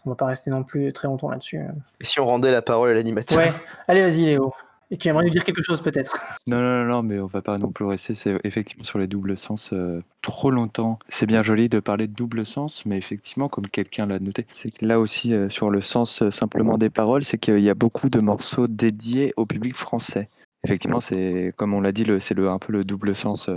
[0.07, 1.61] on va pas rester non plus très longtemps là-dessus.
[2.01, 3.37] Et si on rendait la parole à l'animateur?
[3.39, 3.53] Ouais,
[3.89, 4.53] allez, vas-y Léo.
[4.93, 7.41] Et tu aimerais nous dire quelque chose peut-être Non, non, non, non, mais on va
[7.41, 10.99] pas non plus rester c'est effectivement sur les doubles sens euh, trop longtemps.
[11.09, 14.71] C'est bien joli de parler de double sens, mais effectivement, comme quelqu'un l'a noté, c'est
[14.71, 17.75] que là aussi, euh, sur le sens euh, simplement des paroles, c'est qu'il y a
[17.75, 20.29] beaucoup de morceaux dédiés au public français.
[20.63, 23.49] Effectivement, c'est comme on l'a dit, c'est le, un peu le double sens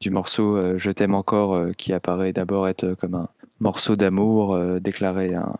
[0.00, 3.28] du morceau Je t'aime encore, qui apparaît d'abord être comme un
[3.60, 5.56] morceau d'amour déclaré à un,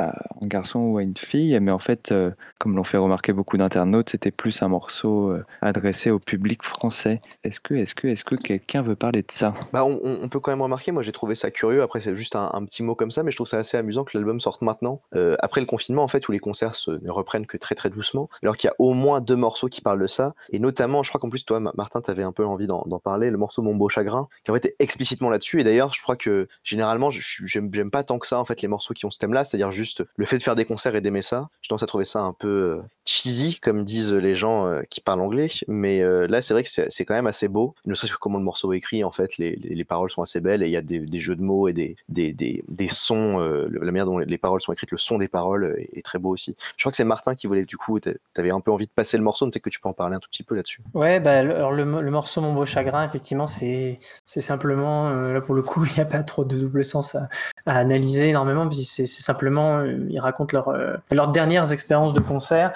[0.00, 3.56] un garçon ou à une fille, mais en fait, euh, comme l'ont fait remarquer beaucoup
[3.56, 7.20] d'internautes, c'était plus un morceau euh, adressé au public français.
[7.44, 9.54] Est-ce que, est-ce que, est-ce que quelqu'un veut parler de ça?
[9.72, 12.64] Bah, on, peut quand même remarquer, moi j'ai trouvé ça curieux, après c'est juste un,
[12.64, 15.36] petit mot comme ça, mais je trouve ça assez amusant que l'album sorte maintenant, euh,
[15.40, 18.28] après le confinement en fait, où les concerts se, ne reprennent que très très doucement,
[18.42, 21.10] alors qu'il y a au moins deux morceaux qui parlent de ça, et notamment, je
[21.10, 23.74] crois qu'en plus toi Ma- Martin, t'avais un peu envie d'en parler, le morceau Mon
[23.74, 27.46] Beau Chagrin, qui en fait est explicitement là-dessus, et d'ailleurs je crois que généralement je-
[27.46, 29.89] j'aime pas tant que ça en fait les morceaux qui ont ce thème-là, c'est-à-dire juste
[30.16, 32.32] le fait de faire des concerts et d'aimer ça, je tendance à trouver ça un
[32.32, 36.54] peu euh, cheesy, comme disent les gens euh, qui parlent anglais, mais euh, là c'est
[36.54, 39.02] vrai que c'est quand même assez beau, ne serait-ce que comment le morceau est écrit,
[39.04, 41.36] en fait, les, les- les paroles sont assez belles et il y a des, jeux
[41.36, 44.72] de mots et des, des, des, des sons, la manière dont les, les paroles sont
[44.72, 46.56] écrites, le son des paroles est, très beau aussi.
[46.76, 48.90] Je crois que c'est Martin qui voulait, du coup, t'a- t'avais un peu envie de
[48.92, 50.80] passer le morceau, peut-être que tu peux en parler un tout petit peu là-dessus.
[50.94, 55.54] Ouais, bah, alors le, mo- le morceau Mon Beau Chagrin, effectivement, c'est simplement, là pour
[55.54, 57.28] le coup, il n'y a pas trop de double sens à,
[57.66, 62.72] à analyser énormément, c'est simplement, euh, ils racontent leur, euh, leurs dernières expériences de concert,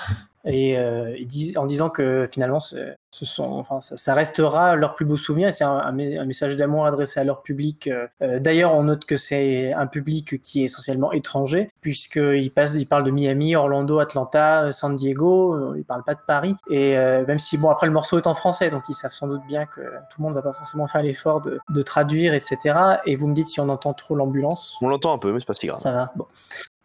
[0.46, 4.94] et euh, ils disent, en disant que finalement, ce sont, enfin, ça, ça restera leur
[4.94, 7.88] plus beau souvenir, et c'est un, un mé- un message d'amour adressé à leur public.
[8.20, 8.38] euh.
[8.40, 13.04] D'ailleurs, on note que c'est un public qui est essentiellement étranger, puisqu'ils passent, ils parlent
[13.04, 17.56] de Miami, Orlando, Atlanta, San Diego, ils parlent pas de Paris, et euh, même si,
[17.56, 20.18] bon, après le morceau est en français, donc ils savent sans doute bien que tout
[20.20, 22.58] le monde va pas forcément faire l'effort de, de traduire, etc.
[23.06, 24.76] Et vous me dites si on entend trop l'ambulance.
[24.82, 25.78] On l'entend un peu, mais c'est pas si grave.
[25.78, 26.12] Ça va.
[26.16, 26.26] Bon.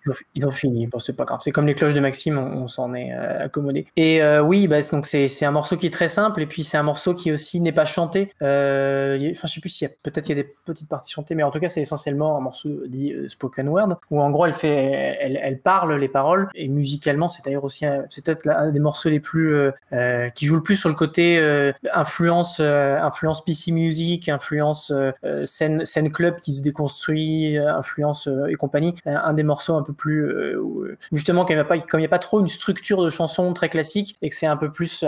[0.06, 0.88] Ils ont, ils ont fini.
[0.88, 1.40] Bon, c'est pas grave.
[1.42, 3.88] C'est comme les cloches de Maxime, on, s'en est euh, accommodé.
[3.96, 6.78] Et euh, oui, bah, donc c'est un morceau qui est très simple et puis c'est
[6.78, 8.32] un morceau qui aussi n'est pas chanté.
[8.42, 11.12] Euh, Enfin, je sais plus s'il y a peut-être il y a des petites parties
[11.12, 14.30] chantées, mais en tout cas c'est essentiellement un morceau dit euh, spoken word où en
[14.30, 18.48] gros elle fait, elle, elle parle les paroles et musicalement c'est d'ailleurs aussi c'est peut-être
[18.50, 21.72] un des morceaux les plus euh, euh, qui joue le plus sur le côté euh,
[21.94, 27.74] influence euh, influence PC music, influence euh, euh, scène scène club qui se déconstruit, euh,
[27.76, 28.96] influence euh, et compagnie.
[29.06, 32.40] Un des morceaux un peu plus euh, euh, justement comme il n'y a pas trop
[32.40, 35.06] une structure de chanson très classique et que c'est un peu plus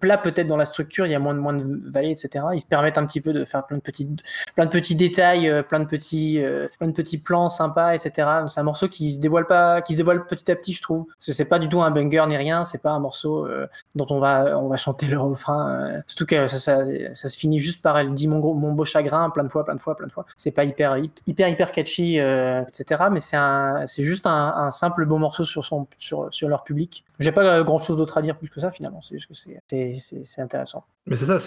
[0.00, 2.44] plat peut-être dans la structure, il y a moins de moins vallées etc.
[2.54, 5.86] Ils se permettent un petit peu de faire plein de petits détails, euh, plein de
[5.86, 8.28] petits plans sympas etc.
[8.48, 11.06] C'est un morceau qui se dévoile pas qui se dévoile petit à petit je trouve.
[11.06, 13.48] Parce que c'est pas du tout un banger ni rien, c'est pas un morceau
[13.94, 16.02] dont on va chanter le refrain.
[16.06, 18.40] surtout que ça, ça, se finit juste par elle dit mon,
[18.72, 20.26] beau chagrin plein de fois, plein de fois, plein de fois.
[20.36, 23.04] C'est pas hyper hyper hyper catchy, etc.
[23.10, 27.04] Mais c'est juste un, un simple beau morceau sur son sur sur leur public.
[27.18, 29.02] J'ai pas grand chose d'autre à dire plus que ça finalement.
[29.02, 30.84] C'est juste que c'est intéressant.
[31.10, 31.38] Mais c'est ça,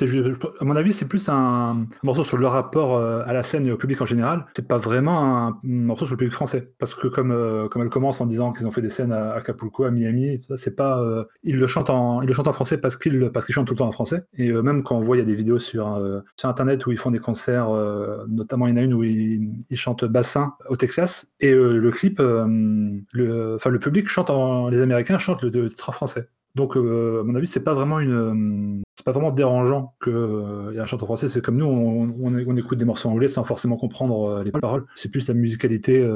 [0.60, 3.72] à mon avis, c'est plus un morceau sur le rapport euh, à la scène et
[3.72, 4.46] au public en général.
[4.56, 7.90] C'est pas vraiment un morceau sur le public français, parce que comme euh, comme elle
[7.90, 11.00] commence en disant qu'ils ont fait des scènes à Acapulco, à Miami, c'est pas.
[11.00, 13.68] euh, ils le chantent en ils le chantent en français parce qu'ils parce qu'ils chantent
[13.68, 14.24] tout le temps en français.
[14.36, 16.02] Et euh, même quand on voit il y a des vidéos sur
[16.38, 17.70] sur internet où ils font des concerts,
[18.30, 21.92] notamment il y en a une où ils, ils chantent bassin au Texas et le
[21.92, 26.30] clip, le enfin le public chante en les Américains chantent le, le titre en français.
[26.56, 30.10] Donc, euh, à mon avis, c'est pas vraiment une, euh, c'est pas vraiment dérangeant que
[30.10, 31.30] euh, y ait un chanteur français.
[31.30, 34.86] C'est comme nous, on, écoute des morceaux anglais sans forcément comprendre les paroles.
[34.96, 36.08] C'est plus la musicalité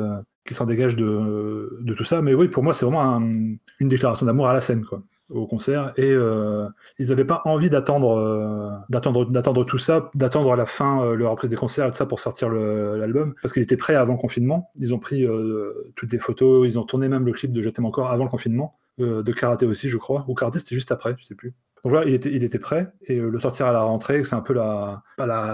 [0.46, 2.22] qui s'en dégage de, tout ça.
[2.22, 5.48] Mais oui, pour moi, c'est vraiment un- une déclaration d'amour à la scène, quoi, au
[5.48, 5.94] concert.
[5.98, 6.68] Et euh,
[7.00, 11.16] ils n'avaient pas envie d'attendre, euh, d'attendre, d'attendre tout ça, d'attendre à la fin euh,
[11.16, 14.14] leur reprise des concerts et tout ça pour sortir l'album, parce qu'ils étaient prêts avant
[14.14, 14.72] le confinement.
[14.76, 17.70] Ils ont pris euh, toutes les photos, ils ont tourné même le clip de Je
[17.70, 20.24] t'aime encore avant le confinement de karaté aussi, je crois.
[20.30, 21.54] Ou karaté, c'était juste après, je sais plus.
[21.86, 24.56] Donc voilà, il était, prêt et euh, le sortir à la rentrée, c'est un peu
[24.56, 25.04] la,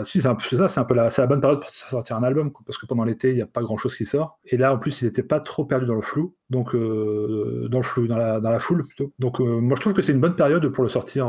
[0.05, 2.53] si c'est ça, c'est un peu la, c'est la bonne période pour sortir un album
[2.65, 4.39] parce que pendant l'été il n'y a pas grand chose qui sort.
[4.45, 7.79] Et là en plus il n'était pas trop perdu dans le flou, donc euh, dans
[7.79, 9.11] le flou, dans la, foule plutôt.
[9.19, 11.25] Donc euh, moi je trouve que c'est une bonne période pour le sortir,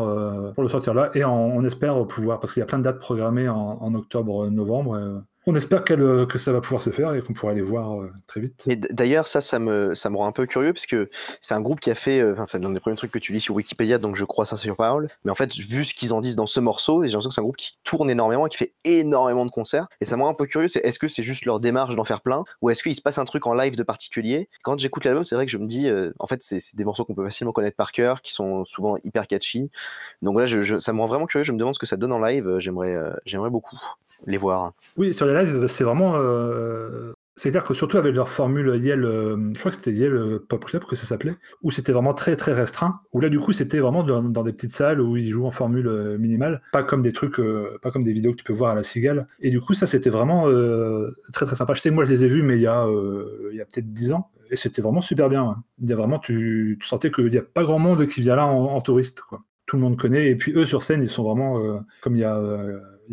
[0.55, 3.01] pour le sortir là et on, espère pouvoir parce qu'il y a plein de dates
[3.01, 5.25] programmées en octobre, novembre.
[5.47, 8.13] On espère euh, que ça va pouvoir se faire et qu'on pourra les voir euh,
[8.27, 8.69] très vite.
[8.93, 11.09] D'ailleurs, ça, ça me, rend un peu curieux parce que
[11.41, 13.33] c'est un groupe qui a fait, euh, enfin, c'est l'un des premiers trucs que tu
[13.33, 15.09] lis sur Wikipédia, donc je crois ça sur parole.
[15.25, 17.41] Mais en fait, vu ce qu'ils en disent dans ce morceau, j'ai l'impression que c'est
[17.41, 19.89] un groupe qui tourne énormément qui fait énormément de concerts.
[20.01, 22.05] Et ça me rend un peu curieux, c'est est-ce que c'est juste leur démarche d'en
[22.05, 24.49] faire plein ou est-ce qu'il se passe un truc en live de particulier?
[24.63, 27.15] Quand j'écoute l'album, c'est vrai que je me dis, en fait, c'est des morceaux qu'on
[27.15, 29.71] peut facilement connaître par cœur, qui sont souvent hyper catchy.
[30.23, 31.45] Donc je- ça me rend vraiment curieux.
[31.45, 32.59] Je me demande ce que ça donne en live.
[32.59, 33.79] j'aimerais beaucoup
[34.27, 34.73] les voir.
[34.97, 36.15] Oui, sur les lives, c'est vraiment.
[36.17, 40.39] euh, C'est-à-dire que surtout avec leur formule Yale, euh, je crois que c'était Yale euh,
[40.49, 43.53] Pop Club que ça s'appelait, où c'était vraiment très très restreint, où là du coup
[43.53, 47.13] c'était vraiment dans, des petites salles où ils jouent en formule minimale, pas comme des
[47.13, 47.41] trucs,
[47.81, 49.27] pas comme des vidéos que tu peux voir à la cigale.
[49.41, 50.47] Et du coup ça c'était vraiment
[51.33, 51.75] très très sympa.
[51.75, 54.13] Je sais que moi je les ai vus, mais il y a, a peut-être 10
[54.13, 55.57] ans, et c'était vraiment super bien.
[55.81, 58.37] Il y a vraiment, tu, tu sentais qu'il n'y a pas grand monde qui vient
[58.37, 59.43] là en, en touriste, quoi.
[59.67, 62.25] Tout le monde connaît, et puis eux sur scène ils sont vraiment, comme il y
[62.25, 62.39] a.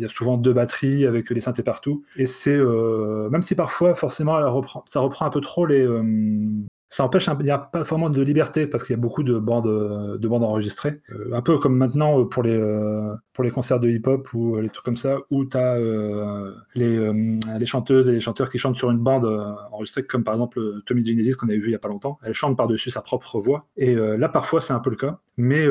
[0.00, 2.04] euh, il y a souvent deux batteries avec les synthés partout.
[2.16, 4.38] Et c'est, euh, même si parfois, forcément,
[4.86, 5.86] ça reprend un peu trop les.
[6.90, 9.38] Ça empêche, il n'y a pas vraiment de liberté parce qu'il y a beaucoup de
[9.38, 11.00] bandes, euh, de bandes enregistrées.
[11.10, 12.58] Euh, un peu comme maintenant euh, pour les,
[13.32, 15.78] pour les concerts de hip-hop ou les trucs comme ça, où tu as
[16.74, 17.12] les,
[17.58, 19.24] les chanteuses et les chanteurs qui chantent sur une bande
[19.70, 22.18] enregistrée, comme par exemple Tommy Genesis qu'on avait vu il n'y a pas longtemps.
[22.24, 23.68] Elle chante par-dessus sa propre voix.
[23.76, 25.18] Et là, parfois, c'est un peu le cas.
[25.36, 25.64] Mais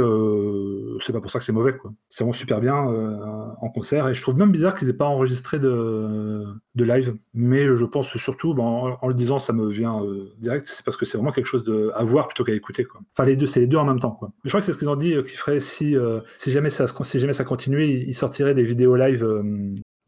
[1.02, 1.76] c'est pas pour ça que c'est mauvais.
[2.10, 4.08] C'est vraiment super bien en concert.
[4.08, 7.16] Et je trouve même bizarre qu'ils aient pas enregistré de, de live.
[7.34, 10.02] Mais je pense surtout, ben, en, en le disant, ça me vient
[10.40, 12.86] direct, c'est parce que c'est vraiment quelque chose de, à voir plutôt qu'à écouter.
[12.86, 13.02] Quoi.
[13.14, 14.12] Enfin, les deux, c'est les deux en même temps.
[14.12, 14.32] Quoi.
[14.44, 16.70] Je crois que c'est ce qu'ils ont dit euh, qu'ils feraient si, euh, si, jamais
[16.70, 19.26] ça, si jamais ça continuait, ils ils sortiraient des vidéos live.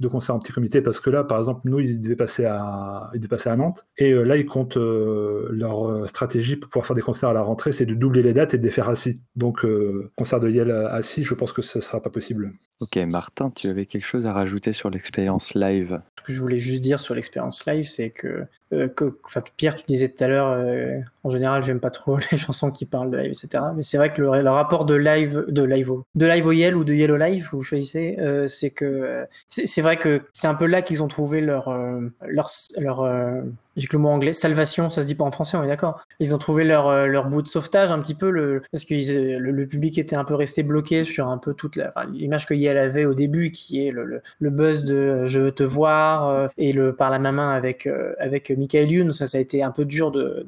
[0.01, 3.09] De concerts en petit comité parce que là, par exemple, nous, ils devaient passer à,
[3.13, 6.69] ils devaient passer à Nantes et euh, là, ils comptent euh, leur euh, stratégie pour
[6.69, 8.71] pouvoir faire des concerts à la rentrée, c'est de doubler les dates et de les
[8.71, 9.21] faire assis.
[9.35, 12.51] Donc, euh, concert de Yale assis, je pense que ce sera pas possible.
[12.81, 16.01] Ok, Martin, tu avais quelque chose à rajouter sur l'expérience live?
[16.19, 19.75] Ce que je voulais juste dire sur l'expérience live, c'est que, euh, que- enfin, Pierre,
[19.75, 23.11] tu disais tout à l'heure, euh, en général, j'aime pas trop les chansons qui parlent
[23.11, 23.63] de live, etc.
[23.75, 26.51] Mais c'est vrai que le, le rapport de live, de live au, de live au
[26.51, 30.47] Yale ou de Yellow Live, vous choisissez, euh, c'est que c'est c'est vrai que c'est
[30.47, 33.41] un peu là qu'ils ont trouvé leur, euh, leur, leur euh,
[33.77, 36.01] j'ai que le mot anglais, salvation, ça se dit pas en français, on est d'accord.
[36.19, 38.95] Ils ont trouvé leur, euh, leur bout de sauvetage un petit peu, le, parce que
[38.95, 42.45] euh, le, public était un peu resté bloqué sur un peu toute la, enfin, l'image
[42.45, 45.63] que Yale avait au début, qui est le, le, buzz de euh, je veux te
[45.63, 47.87] voir et le par la main avec
[48.19, 50.45] avec Michael Youn, ça, ça a été un peu dur de,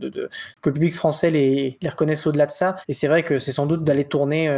[0.62, 2.76] que le public français les, les reconnaisse au-delà de ça.
[2.88, 4.52] Et c'est vrai que c'est sans doute d'aller tourner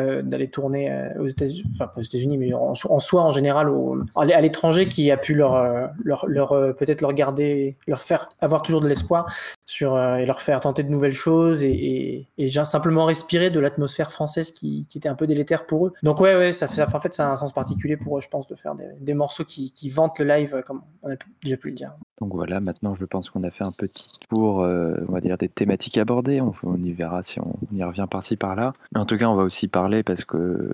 [0.52, 3.70] tourner aux États-Unis, enfin aux États-Unis, mais en, soi en général
[4.16, 8.82] à l'étranger qui a pu leur leur, leur peut-être leur garder, leur faire avoir toujours
[8.82, 9.28] de l'espoir
[9.66, 12.28] sur euh, et leur faire tenter de nouvelles choses et,
[12.64, 15.94] simplement respirer de l'atmosphère française qui, était un peu délétère pour eux.
[16.04, 18.30] Donc ouais ouais ça, ça en fait ça a un sens particulier pour eux je
[18.30, 21.58] pense de faire des, morceaux qui, qui vantent le live euh, comme on a déjà
[21.58, 21.92] pu le dire.
[22.22, 25.38] Donc voilà, maintenant je pense qu'on a fait un petit tour, euh, on va dire,
[25.38, 26.42] des thématiques abordées.
[26.42, 28.74] On, y verra si on, y revient par-ci par-là.
[28.96, 30.72] En tout cas, on va aussi parler parce que,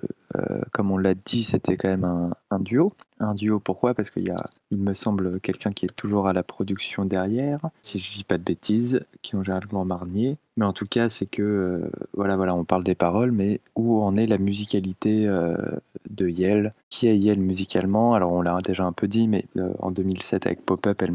[0.72, 2.92] comme on l'a dit, c'était quand même un duo.
[3.22, 3.94] Un duo, pourquoi?
[3.94, 7.60] Parce qu'il y a, il me semble, quelqu'un qui est toujours à la production derrière,
[7.82, 10.38] si je dis pas de bêtises, qui est en général Marnier.
[10.56, 14.02] Mais en tout cas, c'est que, euh, voilà, voilà, on parle des paroles, mais où
[14.02, 15.56] en est la musicalité euh,
[16.10, 18.14] de Yel Qui est Yel musicalement?
[18.14, 21.14] Alors, on l'a déjà un peu dit, mais euh, en 2007, avec Pop-Up, elle,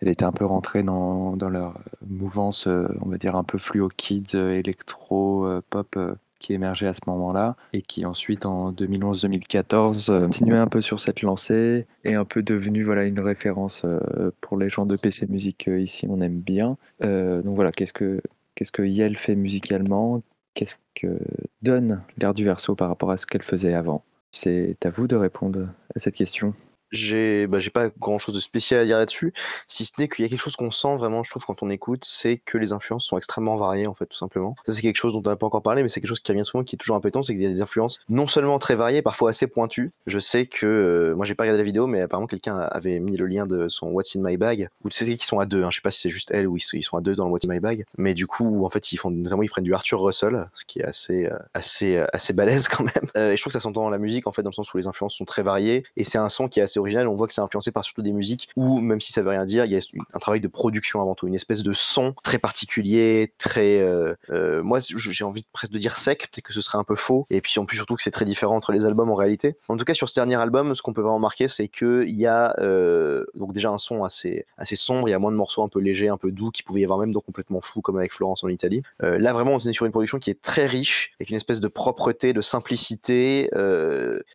[0.00, 3.88] elle, était un peu rentrée dans, dans leur mouvance, on va dire, un peu fluo
[3.96, 5.96] kids, électro, pop,
[6.38, 11.00] qui émergeait à ce moment-là et qui ensuite en 2011-2014 euh, continuait un peu sur
[11.00, 15.26] cette lancée et un peu devenu voilà une référence euh, pour les gens de PC
[15.28, 16.76] Musique euh, ici on aime bien.
[17.00, 18.20] Donc voilà, qu'est-ce que
[18.54, 20.22] qu'est-ce que Yel fait musicalement?
[20.54, 21.18] Qu'est-ce que
[21.62, 24.02] donne l'air du verso par rapport à ce qu'elle faisait avant?
[24.30, 26.54] C'est à vous de répondre à cette question.
[26.92, 29.32] J'ai bah, pas grand chose de spécial à dire là-dessus,
[29.68, 31.70] si ce n'est qu'il y a quelque chose qu'on sent vraiment, je trouve, quand on
[31.70, 34.54] écoute, c'est que les influences sont extrêmement variées, en fait, tout simplement.
[34.66, 36.32] Ça, c'est quelque chose dont on n'a pas encore parlé, mais c'est quelque chose qui
[36.32, 38.76] revient souvent, qui est toujours impétant, c'est qu'il y a des influences non seulement très
[38.76, 39.92] variées, parfois assez pointues.
[40.06, 43.16] Je sais que, euh, moi, j'ai pas regardé la vidéo, mais apparemment, quelqu'un avait mis
[43.16, 45.62] le lien de son What's in My Bag, ou tu sais qu'ils sont à deux,
[45.62, 47.30] hein, je sais pas si c'est juste elle ou ils sont à deux dans le
[47.30, 49.74] What's in My Bag, mais du coup, en fait, ils font, notamment, ils prennent du
[49.74, 53.10] Arthur Russell, ce qui est assez, euh, assez, euh, assez balèze quand même.
[53.16, 54.72] Euh, et je trouve que ça s'entend dans la musique, en fait, dans le sens
[54.72, 57.14] où les influences sont très variées, et c'est un son qui est assez original, on
[57.14, 59.64] voit que c'est influencé par surtout des musiques où, même si ça veut rien dire,
[59.64, 59.80] il y a
[60.12, 63.80] un travail de production avant tout, une espèce de son très particulier, très.
[63.80, 66.96] euh, euh, moi, j'ai envie presque de dire sec, peut-être que ce serait un peu
[66.96, 69.56] faux, et puis en plus surtout que c'est très différent entre les albums en réalité.
[69.68, 72.26] En tout cas, sur ce dernier album, ce qu'on peut vraiment marquer, c'est qu'il y
[72.26, 75.62] a euh, donc déjà un son assez, assez sombre, il y a moins de morceaux
[75.62, 77.98] un peu légers, un peu doux, qui pouvait y avoir même dans complètement fou, comme
[77.98, 78.82] avec Florence en Italie.
[79.00, 81.68] Là, vraiment, on est sur une production qui est très riche, avec une espèce de
[81.68, 83.48] propreté, de simplicité,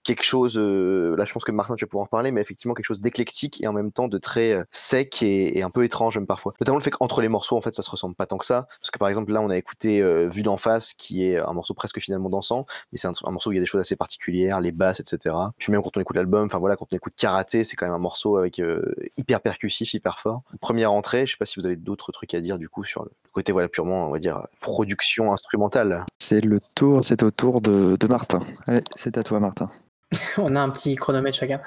[0.04, 0.58] quelque chose.
[0.58, 3.62] là, je pense que Martin, tu vas pouvoir en parler, mais effectivement quelque chose d'éclectique
[3.62, 6.54] et en même temps de très euh, sec et, un peu étrange même parfois.
[6.60, 8.68] Notamment le fait qu'entre les morceaux, en fait, ça se ressemble pas tant que ça,
[8.80, 11.54] parce que par exemple là, on a écouté euh, Vue d'en face, qui est un
[11.54, 13.96] morceau presque finalement dansant, mais c'est un, morceau où il y a des choses assez
[13.96, 15.36] particulières, les basses, etc.
[15.58, 17.96] Puis même quand on écoute l'album, enfin voilà, quand on écoute Karaté, c'est quand même
[17.96, 20.44] un morceau avec euh, hyper percussif, hyper fort.
[20.60, 23.04] Première entrée, je sais pas si vous avez d'autres trucs à dire du coup sur
[23.04, 26.06] le côté voilà purement, on va dire, production instrumentale.
[26.20, 28.42] C'est le tour, c'est au tour de Martin.
[28.68, 29.70] Allez, c'est à toi Martin.
[30.38, 31.62] On a un petit chronomètre chacun.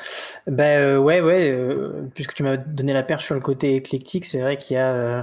[0.47, 1.51] Ben euh, ouais, ouais.
[1.51, 4.79] euh, puisque tu m'as donné la perche sur le côté éclectique, c'est vrai qu'il y
[4.81, 4.93] a.
[4.93, 5.23] euh,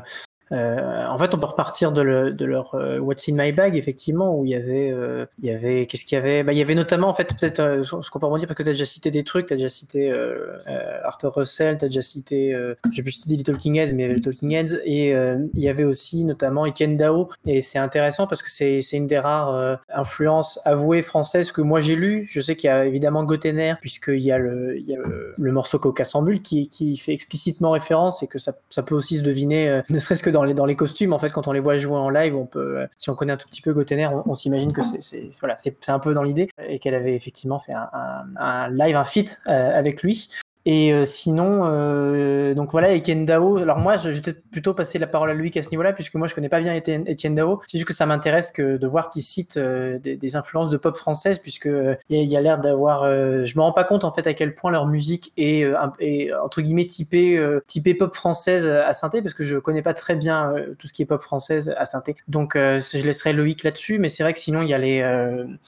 [0.51, 3.75] euh, en fait, on peut repartir de, le- de leur euh, What's in My Bag,
[3.77, 6.43] effectivement, où il y avait, euh, il y avait, qu'est-ce qu'il y avait?
[6.43, 8.63] Bah, Il y avait notamment, en fait, peut-être, euh, ce qu'on peut rebondir, parce que
[8.63, 10.35] tu as déjà cité des trucs, tu as déjà cité euh,
[10.67, 12.55] euh, Arthur Russell, tu as déjà cité,
[12.91, 15.61] j'ai plus cité les Talking Heads, mais il y avait les Talking Heads, et il
[15.61, 19.79] y avait aussi notamment Etienne Dao, et c'est intéressant parce que c'est une des rares
[19.93, 22.25] influences avouées françaises que moi j'ai lues.
[22.29, 25.51] Je sais qu'il y a évidemment Gotener, puisqu'il y a le, il y a le,
[25.51, 29.17] morceau Coca sans bulle qui, qui fait explicitement référence et que ça, ça peut aussi
[29.17, 31.13] se deviner, ne serait-ce que dans dans les costumes.
[31.13, 33.33] En fait, quand on les voit jouer en live, on peut, euh, si on connaît
[33.33, 36.79] un tout petit peu Gotener, on, s'imagine que c'est c'est- un peu dans l'idée et
[36.79, 40.27] qu'elle avait effectivement fait un live, un feat euh, avec lui.
[40.65, 43.57] Et euh, sinon, euh, donc voilà, Etienne Dao.
[43.57, 46.13] Alors moi, je vais peut-être plutôt passer la parole à lui qu'à ce niveau-là, puisque
[46.15, 47.61] moi, je connais pas bien Etienne, Dao.
[47.67, 50.77] C'est juste que ça m'intéresse que de voir qu'il cite euh, des, des influences de
[50.77, 53.03] pop française, puisque euh, il y a- a l'air d'avoir.
[53.03, 55.73] euh, je me rends pas compte en fait à quel point leur musique est, euh,
[55.99, 60.15] est, entre guillemets typée typée pop française à synthé, parce que je connais pas très
[60.15, 62.15] bien tout ce qui est pop française à synthé.
[62.27, 65.01] Donc je laisserai Loïc là-dessus, mais c'est vrai que sinon il y a les,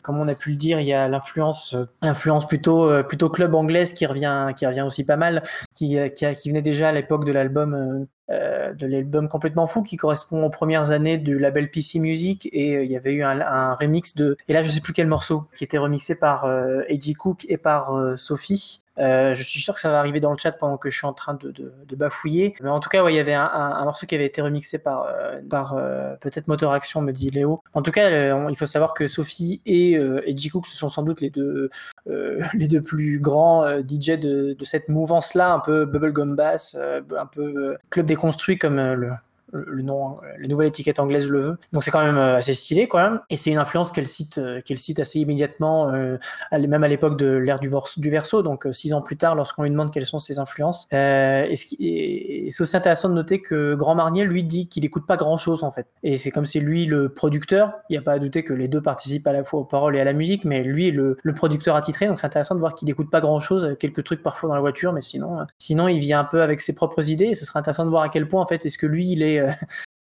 [0.03, 3.93] comme on a pu le dire, il y a l'influence, l'influence plutôt plutôt club anglaise
[3.93, 5.43] qui revient qui revient aussi pas mal,
[5.73, 8.07] qui euh, qui, venait déjà à l'époque de l'album.
[8.29, 12.77] Euh, de l'album complètement fou qui correspond aux premières années du label PC Music et
[12.77, 15.43] euh, il y avait eu un, remix de et là je sais plus quel morceau
[15.57, 16.83] qui était remixé par euh.
[17.19, 20.51] Cook et par euh, Sophie je suis sûr que ça va arriver dans le chat
[20.53, 22.53] pendant que je suis en train de, de, bafouiller.
[22.62, 25.12] Mais en tout cas, ouais, il y avait un, morceau qui avait été remixé par,
[25.49, 25.75] par
[26.21, 27.63] peut-être Motor Action, me dit Léo.
[27.73, 30.49] En tout cas, il faut savoir que Sophie et, J.
[30.49, 31.71] Cook, ce sont sans doute les deux,
[32.05, 37.75] les deux plus grands DJ de, de cette mouvance-là, un peu bubblegum bass, un peu
[37.89, 39.12] club déconstruit comme euh, le,
[39.53, 41.57] le nom, la nouvelle étiquette anglaise le veut.
[41.71, 43.21] Donc c'est quand même euh, assez stylé, quoi.
[43.29, 46.17] Et c'est une influence qu'elle cite, euh, qu'elle cite assez immédiatement, euh,
[46.51, 49.69] même à l'époque de l'ère du, du verso, donc six ans plus tard, lorsqu'on lui
[49.69, 50.87] demande quelles sont ses influences.
[50.91, 55.37] Et c'est aussi intéressant de noter que Grand Marnier lui dit qu'il écoute pas grand
[55.37, 55.87] chose en fait.
[56.03, 57.73] Et c'est comme c'est lui le producteur.
[57.89, 59.95] Il n'y a pas à douter que les deux participent à la fois aux paroles
[59.95, 62.07] et à la musique, mais lui le, le producteur attitré.
[62.07, 64.61] Donc c'est intéressant de voir qu'il écoute pas grand chose, quelques trucs parfois dans la
[64.61, 67.28] voiture, mais sinon, sinon il vit un peu avec ses propres idées.
[67.28, 69.21] Et ce serait intéressant de voir à quel point en fait est-ce que lui il
[69.21, 69.51] est euh,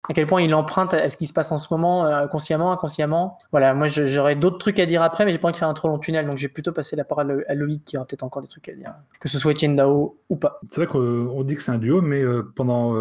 [0.10, 2.72] à quel point il emprunte à ce qui se passe en ce moment, euh, consciemment,
[2.72, 3.38] inconsciemment.
[3.52, 5.74] Voilà, moi j'aurais d'autres trucs à dire après, mais j'ai pas envie de faire un
[5.74, 8.42] trop long tunnel, donc j'ai plutôt passé la parole à Loïc qui aura peut-être encore
[8.42, 10.60] des trucs à dire, que ce soit Etienne Dao ou pas.
[10.70, 12.96] C'est vrai qu'on on dit que c'est un duo, mais euh, pendant,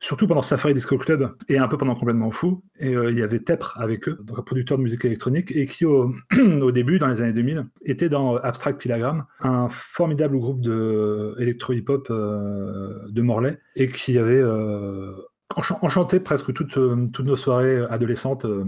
[0.00, 3.40] surtout pendant Safari Disco Club et un peu pendant Complètement Fou, et il y avait
[3.40, 6.12] Tepre avec eux, donc un producteur de musique électronique, et qui au,
[6.72, 13.22] début, dans les années 2000, était dans Abstract Kilogram, un formidable groupe de électro-hip-hop de
[13.22, 14.42] Morlaix, et qui avait
[15.56, 18.64] enchanté presque toutes, euh, toutes nos soirées adolescentes euh,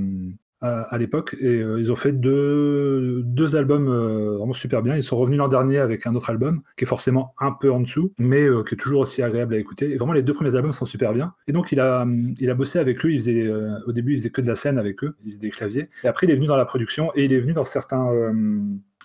[0.64, 4.96] à, l'époque et euh, ils ont fait deux, deux albums euh, vraiment super bien.
[4.96, 7.80] Ils sont revenus l'an dernier avec un autre album qui est forcément un peu en
[7.80, 9.96] dessous, mais euh, qui est toujours aussi agréable à écouter.
[9.96, 11.34] Vraiment, les deux premiers albums sont super bien.
[11.46, 12.06] Et donc, il a,
[12.38, 13.12] il a bossé avec eux.
[13.12, 13.50] Il faisait,
[13.86, 15.16] au début, il faisait que de la scène avec eux.
[15.24, 15.88] Il faisait des claviers.
[16.02, 18.08] Et après, il est venu dans la production et il est venu dans certains.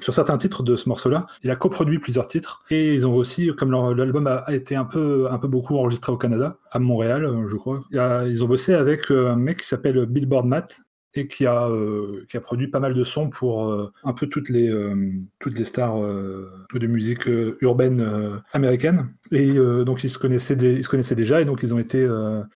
[0.01, 3.51] sur certains titres de ce morceau-là, il a coproduit plusieurs titres et ils ont aussi,
[3.57, 7.55] comme l'album a été un peu, un peu beaucoup enregistré au Canada, à Montréal, je
[7.55, 10.80] crois, ils ont bossé avec un mec qui s'appelle Billboard Matt
[11.16, 14.28] et qui a, euh, qui a produit pas mal de sons pour euh, un peu
[14.28, 17.28] toutes les, euh, toutes les stars de musique
[17.62, 19.10] urbaine américaine.
[19.32, 19.53] Et
[19.86, 22.07] donc ils se, connaissaient ils se connaissaient déjà et donc ils ont été,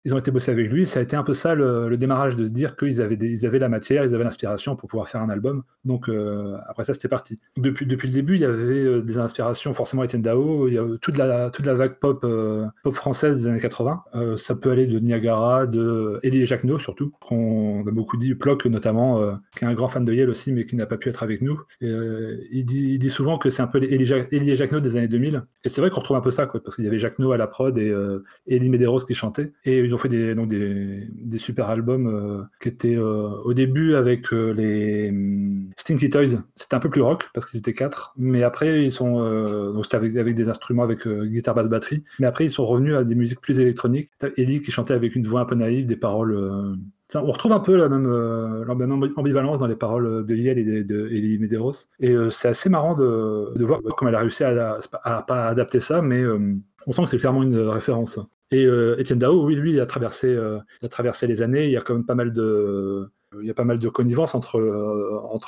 [0.06, 0.86] ils ont été bossés avec lui.
[0.86, 3.60] Ça a été un peu ça le, démarrage de se dire qu'ils avaient, ils avaient
[3.60, 5.64] la matière, ils avaient l'inspiration pour pouvoir faire un album.
[5.86, 6.10] Donc
[6.68, 7.40] après ça c'était parti.
[7.58, 10.86] Depuis, depuis le début il y avait des inspirations forcément Etienne Dao, il y a
[11.02, 12.26] toute la, toute la vague pop,
[12.84, 14.04] pop française des années 80.
[14.16, 18.36] Euh, ça peut aller de Niagara, de Elie et surtout, qu'on a beaucoup dit,
[18.66, 21.10] Notamment, euh, qui est un grand fan de Yale aussi mais qui n'a pas pu
[21.10, 21.60] être avec nous.
[21.84, 25.44] Euh, il, dit, souvent que c'est un peu Elie, Elie Jacquenot des années 2000.
[25.64, 27.38] Et c'est vrai qu'on retrouve un peu ça, quoi, parce qu'il y avait Jacquenot à
[27.38, 29.52] la prod et euh, Elie Medeiros qui chantait.
[29.66, 35.70] Et ils ont fait des, super albums euh, qui étaient au début avec les hum,
[35.78, 36.44] Stinky Toys.
[36.56, 38.14] C'était un peu plus rock parce qu'ils étaient quatre.
[38.18, 39.22] Mais après, ils sont.
[39.74, 42.04] donc c'était avec, des instruments, avec guitare, basse, batterie.
[42.20, 44.10] Mais après, ils sont revenus à des musiques plus électroniques.
[44.20, 46.78] T'as Ellie qui chantait avec une voix un peu naïve, des paroles.
[47.16, 48.66] On retrouve un peu la même, euh,
[49.16, 51.74] ambivalence dans les paroles de Yel et de, de Elie Medeiros.
[52.00, 55.48] Et euh, c'est assez marrant de, de voir comment elle a réussi à, à, pas
[55.48, 56.40] adapter ça, mais euh,
[56.88, 58.20] on sent que c'est clairement une référence.
[58.54, 60.38] Et Étienne Dao, oui, lui, il a traversé,
[61.22, 61.66] les années.
[61.68, 63.10] Il y a quand même pas mal de,
[63.42, 64.60] il de connivence entre,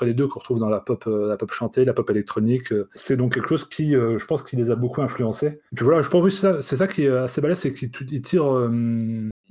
[0.06, 1.04] les deux qu'on retrouve dans la pop,
[1.52, 2.74] chantée, la pop électronique.
[2.96, 5.48] C'est donc quelque chose qui, je pense, qui les a beaucoup influencés.
[5.48, 8.22] Et puis voilà, je pense que c'est ça, qui est assez balèze, c'est qu'ils ils
[8.22, 8.70] tirent,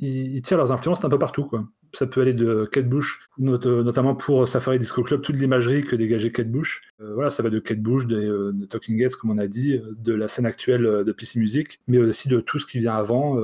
[0.03, 1.67] ils, ils tirent leurs influences d'un peu partout, quoi.
[1.95, 5.95] Ça peut aller de Kate Bush, not- notamment pour Safari Disco Club, toute l'imagerie que
[5.97, 6.81] dégageait Kate Bush.
[7.01, 9.47] Euh, voilà, ça va de Kate Bush, des, euh, de Talking Heads, comme on a
[9.47, 12.67] dit, euh, de la scène actuelle euh, de PC Music, mais aussi de tout ce
[12.67, 13.37] qui vient avant.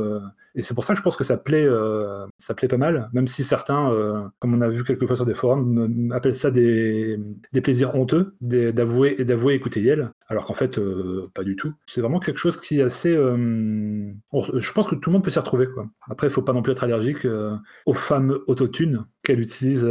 [0.55, 3.11] Et c'est pour ça que je pense que ça plaît, euh, ça plaît pas mal,
[3.13, 6.51] même si certains, euh, comme on a vu quelques fois sur des forums, appellent ça
[6.51, 7.19] des,
[7.53, 11.73] des plaisirs honteux d'avouer et d'avouer écouter Yel, alors qu'en fait, euh, pas du tout.
[11.87, 13.15] C'est vraiment quelque chose qui est assez.
[13.15, 15.69] je pense que tout le monde peut s'y retrouver.
[15.69, 15.87] Quoi.
[16.09, 17.55] Après, il faut pas non plus être allergique euh,
[17.87, 19.87] au fameux autotune qu'elle utilise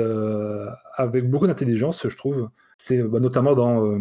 [0.95, 2.49] avec beaucoup d'intelligence, je trouve.
[2.78, 3.97] C'est bah, notamment dans, euh,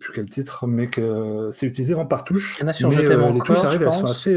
[0.00, 2.56] plus quel titre, mais que c'est utilisé vraiment par touche.
[2.58, 4.34] Il y en a sur Mais, Je t'aime euh, encore, touches elles sont assez.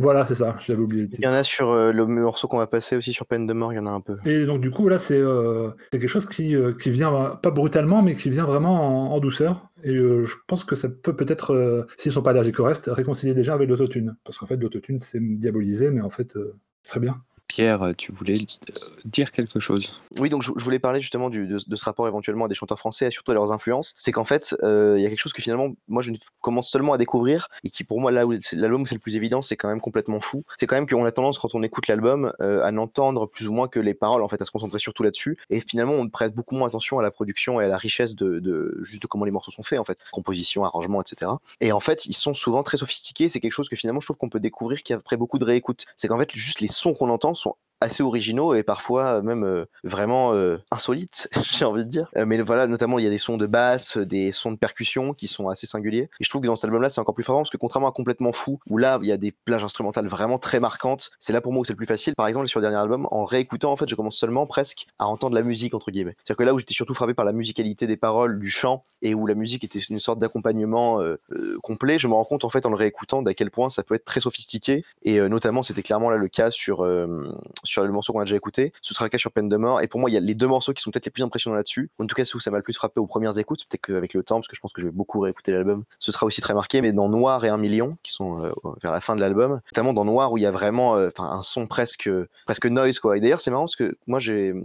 [0.00, 1.28] Voilà, c'est ça, j'avais oublié le Il y titre.
[1.28, 3.76] en a sur euh, le morceau qu'on va passer aussi sur Peine de mort, il
[3.76, 4.16] y en a un peu.
[4.24, 8.00] Et donc du coup là c'est euh, quelque chose qui, euh, qui vient pas brutalement
[8.02, 11.86] mais qui vient vraiment en, en douceur et euh, je pense que ça peut peut-être
[11.96, 15.20] s'ils sont pas allergiques au reste réconcilier déjà avec l'autotune parce qu'en fait l'autotune c'est
[15.20, 17.16] diabolisé mais en fait euh, c'est très bien.
[17.50, 18.74] Pierre, tu voulais euh,
[19.04, 22.48] dire quelque chose Oui, donc je, voulais parler justement du- de, ce rapport éventuellement à
[22.48, 23.92] des chanteurs français et surtout à leurs influences.
[23.96, 26.92] C'est qu'en fait, euh, il y a quelque chose que finalement, moi, je commence seulement
[26.92, 29.66] à découvrir et qui, pour moi, là où l'album c'est le plus évident, c'est quand
[29.66, 30.44] même complètement fou.
[30.60, 33.52] C'est quand même qu'on a tendance, quand on écoute l'album, euh, à n'entendre plus ou
[33.52, 35.36] moins que les paroles, en fait, à se concentrer surtout là-dessus.
[35.50, 38.38] Et finalement, on prête beaucoup moins attention à la production et à la richesse de,
[38.38, 41.32] de juste comment les morceaux sont faits, en fait, composition, arrangement, etc.
[41.60, 43.28] Et en fait, ils sont souvent très sophistiqués.
[43.28, 45.84] C'est quelque chose que finalement, je trouve qu'on peut découvrir qu'après beaucoup de réécoute.
[45.96, 49.64] C'est qu'en fait, juste les sons qu'on entend sont assez originaux et parfois même euh,
[49.84, 52.10] vraiment euh, insolites, j'ai envie de dire.
[52.16, 55.14] Euh, mais voilà, notamment il y a des sons de basse, des sons de percussion
[55.14, 56.10] qui sont assez singuliers.
[56.20, 57.92] Et je trouve que dans cet album-là, c'est encore plus fort parce que contrairement à
[57.92, 61.40] Complètement Fou, où là il y a des plages instrumentales vraiment très marquantes, c'est là
[61.40, 62.14] pour moi où c'est le plus facile.
[62.14, 65.06] Par exemple, sur le dernier album, en réécoutant, en fait, je commence seulement presque à
[65.06, 66.14] entendre la musique entre guillemets.
[66.18, 69.14] C'est-à-dire que là où j'étais surtout frappé par la musicalité des paroles, du chant et
[69.14, 72.50] où la musique était une sorte d'accompagnement euh, euh, complet, je me rends compte en
[72.50, 74.84] fait en le réécoutant d'à quel point ça peut être très sophistiqué.
[75.02, 77.32] Et euh, notamment, c'était clairement là le cas sur euh,
[77.70, 78.72] sur le morceau qu'on a déjà écouté.
[78.82, 79.80] Ce sera le cas sur Peine de mort.
[79.80, 81.56] Et pour moi, il y a les deux morceaux qui sont peut-être les plus impressionnants
[81.56, 81.90] là-dessus.
[81.98, 83.66] En tout cas, ceux ça m'a le plus frappé aux premières écoutes.
[83.68, 86.12] Peut-être qu'avec le temps, parce que je pense que je vais beaucoup réécouter l'album, ce
[86.12, 86.80] sera aussi très marqué.
[86.80, 88.52] Mais dans Noir et un million, qui sont euh,
[88.82, 91.42] vers la fin de l'album, notamment dans Noir où il y a vraiment euh, un
[91.42, 92.10] son presque
[92.46, 92.98] presque noise.
[93.14, 94.20] Et d'ailleurs, c'est marrant parce que moi,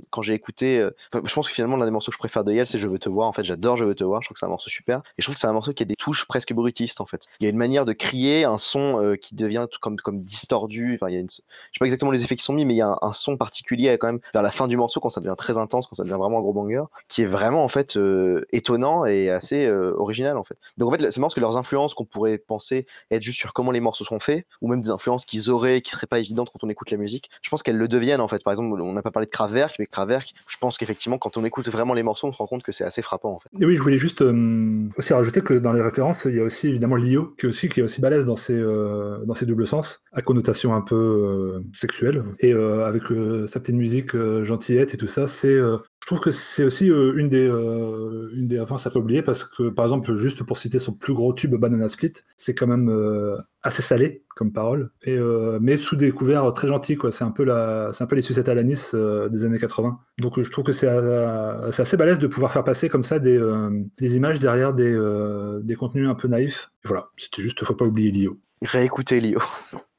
[0.10, 2.54] quand j'ai écouté, euh, je pense que finalement l'un des morceaux que je préfère de
[2.54, 3.28] Yale, c'est Je veux te voir.
[3.28, 4.22] En fait, j'adore Je veux te voir.
[4.22, 5.00] Je trouve que c'est un morceau super.
[5.18, 7.28] Et je trouve que c'est un morceau qui a des touches presque brutistes en fait.
[7.40, 10.96] Il y a une manière de crier, un son euh, qui devient tout comme distordu.
[10.96, 11.44] Enfin, il sais
[11.80, 13.98] pas exactement les effets qui sont mis, mais il y a un, un son particulier
[13.98, 16.16] quand même vers la fin du morceau quand ça devient très intense, quand ça devient
[16.18, 20.38] vraiment un gros banger, qui est vraiment en fait euh, étonnant et assez euh, original
[20.38, 20.58] en fait.
[20.78, 23.72] Donc en fait, c'est marrant que leurs influences qu'on pourrait penser être juste sur comment
[23.72, 26.64] les morceaux sont faits, ou même des influences qu'ils auraient, qui seraient pas évidentes quand
[26.64, 28.44] on écoute la musique, je pense qu'elles le deviennent en fait.
[28.44, 31.46] Par exemple, on n'a pas parlé de Kraftwerk, mais Kraftwerk, je pense qu'effectivement quand on
[31.46, 33.50] écoute vraiment les morceaux, on se rend compte que c'est assez frappant en fait.
[33.60, 36.44] Et oui, je voulais juste euh, aussi rajouter que dans les références, il y a
[36.44, 39.68] aussi évidemment Lio, qui est aussi, qui est aussi balèze dans ses, dans ses doubles
[39.68, 42.24] sens, à connotation un peu sexuelle.
[42.40, 42.54] Et
[42.86, 46.32] avec euh, sa petite musique euh, gentillette et tout ça, c'est, euh, je trouve que
[46.32, 50.16] c'est aussi euh, une des, euh, une des à pas oublier parce que, par exemple,
[50.16, 54.24] juste pour citer son plus gros tube Banana Split, c'est quand même euh, assez salé
[54.36, 57.12] comme parole, euh, mais sous des couverts très gentils, quoi.
[57.12, 60.00] C'est un peu la, c'est un peu les sucettes à l'anis euh, des années 80.
[60.20, 63.18] Donc, euh, je trouve que c'est, euh, assez balèze de pouvoir faire passer comme ça
[63.18, 66.70] des, euh, images derrière des, euh, des contenus un peu naïfs.
[66.84, 68.40] Et voilà, c'était juste, faut pas oublier Lio.
[68.66, 69.42] Réécoutez Lio.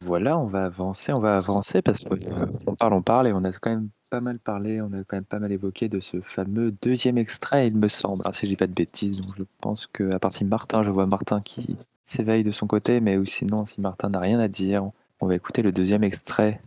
[0.04, 3.52] Voilà, on va avancer, on va avancer parce qu'on parle, on parle et on a
[3.52, 6.72] quand même pas mal parlé, on a quand même pas mal évoqué de ce fameux
[6.82, 9.20] deuxième extrait, il me semble, Alors, si je dis pas de bêtises.
[9.20, 12.66] Donc je pense que à partir de Martin, je vois Martin qui s'éveille de son
[12.66, 14.90] côté, mais ou sinon, si Martin n'a rien à dire,
[15.20, 16.60] on va écouter le deuxième extrait.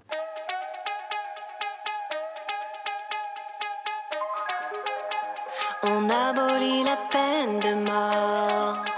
[5.83, 8.88] On abolit la peine de mort.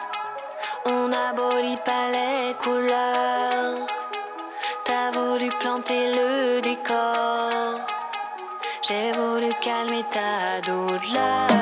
[1.77, 2.53] Pas les.
[4.83, 7.79] T'as voulu planter le décor.
[8.81, 11.60] J'ai voulu calmer ta douleur.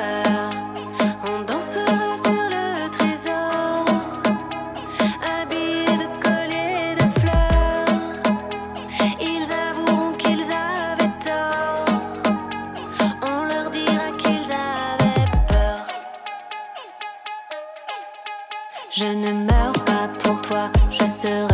[21.22, 21.49] Toi,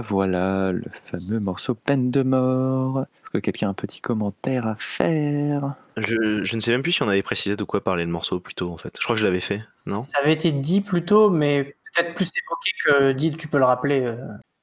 [0.00, 3.00] voilà, voilà, le fameux morceau Peine de mort.
[3.00, 5.74] Est-ce que quelqu'un a un petit commentaire à faire?
[5.96, 8.40] Je, je ne sais même plus si on avait précisé de quoi parlait le morceau
[8.40, 8.96] plus tôt en fait.
[8.98, 9.98] Je crois que je l'avais fait, non?
[9.98, 13.64] Ça avait été dit plus tôt, mais peut-être plus évoqué que dit, tu peux le
[13.64, 14.02] rappeler.
[14.02, 14.16] euh.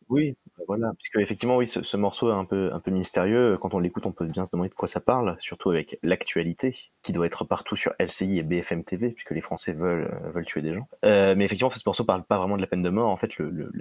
[0.10, 0.36] Oui,
[0.72, 3.58] voilà, puisque effectivement, oui, ce, ce morceau est un peu, un peu mystérieux.
[3.60, 6.92] Quand on l'écoute, on peut bien se demander de quoi ça parle, surtout avec l'actualité
[7.04, 10.46] qui doit être partout sur LCI et BFM TV, puisque les Français veulent, euh, veulent
[10.46, 10.88] tuer des gens.
[11.04, 13.10] Euh, mais effectivement, ce morceau parle pas vraiment de la peine de mort.
[13.10, 13.32] En fait,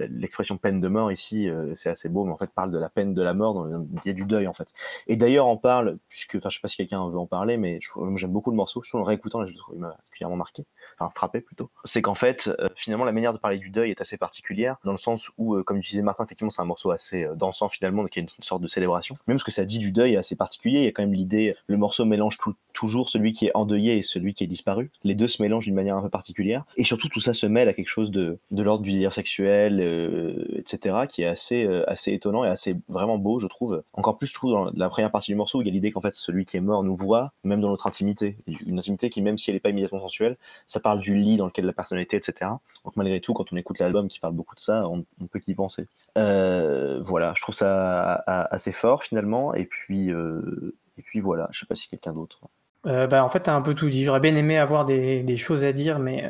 [0.09, 2.89] l'expression peine de mort ici, euh, c'est assez beau, mais en fait, parle de la
[2.89, 4.67] peine de la mort dans le biais du deuil, en fait.
[5.07, 7.79] Et d'ailleurs, on parle, puisque, enfin, je sais pas si quelqu'un veut en parler, mais
[8.15, 8.83] j'aime beaucoup le morceau.
[8.93, 10.65] En le réécoutant, je le trouve il m'a particulièrement marqué,
[10.99, 11.69] enfin frappé plutôt.
[11.85, 14.91] C'est qu'en fait, euh, finalement, la manière de parler du deuil est assez particulière, dans
[14.91, 18.05] le sens où, euh, comme disait Martin, effectivement, c'est un morceau assez euh, dansant finalement,
[18.05, 19.17] il y a une sorte de célébration.
[19.27, 20.79] Même ce que ça dit du deuil est assez particulier.
[20.79, 22.37] Il y a quand même l'idée, le morceau mélange
[22.73, 24.91] toujours celui qui est endeuillé et celui qui est disparu.
[25.03, 26.65] Les deux se mélangent d'une manière un peu particulière.
[26.75, 29.79] Et surtout, tout ça se mêle à quelque chose de, de l'ordre du désir sexuel,
[29.81, 33.83] euh, etc., qui est assez, assez étonnant et assez vraiment beau, je trouve.
[33.93, 35.91] Encore plus, je trouve, dans la première partie du morceau, où il y a l'idée
[35.91, 38.37] qu'en fait, celui qui est mort nous voit, même dans notre intimité.
[38.65, 40.37] Une intimité qui, même si elle n'est pas immédiatement sensuelle,
[40.67, 42.51] ça parle du lit dans lequel la personnalité, etc.
[42.85, 45.39] Donc malgré tout, quand on écoute l'album qui parle beaucoup de ça, on, on peut
[45.39, 45.87] qu'y penser.
[46.17, 49.53] Euh, voilà, je trouve ça assez fort finalement.
[49.53, 52.39] Et puis, euh, et puis voilà, je sais pas si quelqu'un d'autre.
[52.87, 54.03] Euh, bah, en fait, t'as un peu tout dit.
[54.03, 56.25] J'aurais bien aimé avoir des, choses à dire, mais,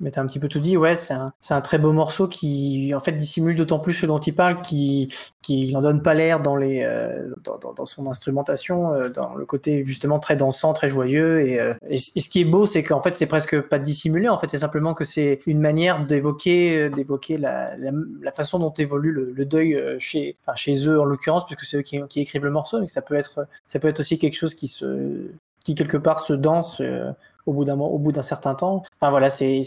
[0.00, 0.76] mais t'as un petit peu tout dit.
[0.76, 4.18] Ouais, c'est un, un très beau morceau qui, en fait, dissimule d'autant plus ce dont
[4.18, 9.08] il parle, qui, qui n'en donne pas l'air dans euh, dans, dans, son instrumentation, euh,
[9.08, 11.40] dans le côté justement très dansant, très joyeux.
[11.46, 14.28] Et, euh, et, ce qui est beau, c'est qu'en fait, c'est presque pas dissimulé.
[14.28, 18.72] En fait, c'est simplement que c'est une manière d'évoquer, euh, d'évoquer la, la, façon dont
[18.72, 22.00] évolue le, le deuil euh, chez, enfin, chez eux en l'occurrence, puisque c'est eux qui,
[22.08, 24.68] qui écrivent le morceau, mais ça peut être, ça peut être aussi quelque chose qui
[24.68, 25.30] se,
[25.68, 27.10] qui quelque part se danse euh,
[27.48, 28.82] au bout d'un mo- au bout d'un certain temps.
[29.00, 29.62] Enfin voilà, c'est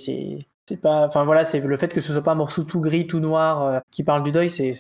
[0.81, 3.19] pas enfin voilà, c'est le fait que ce soit pas un morceau tout gris, tout
[3.19, 4.71] noir euh, qui parle du deuil, c'est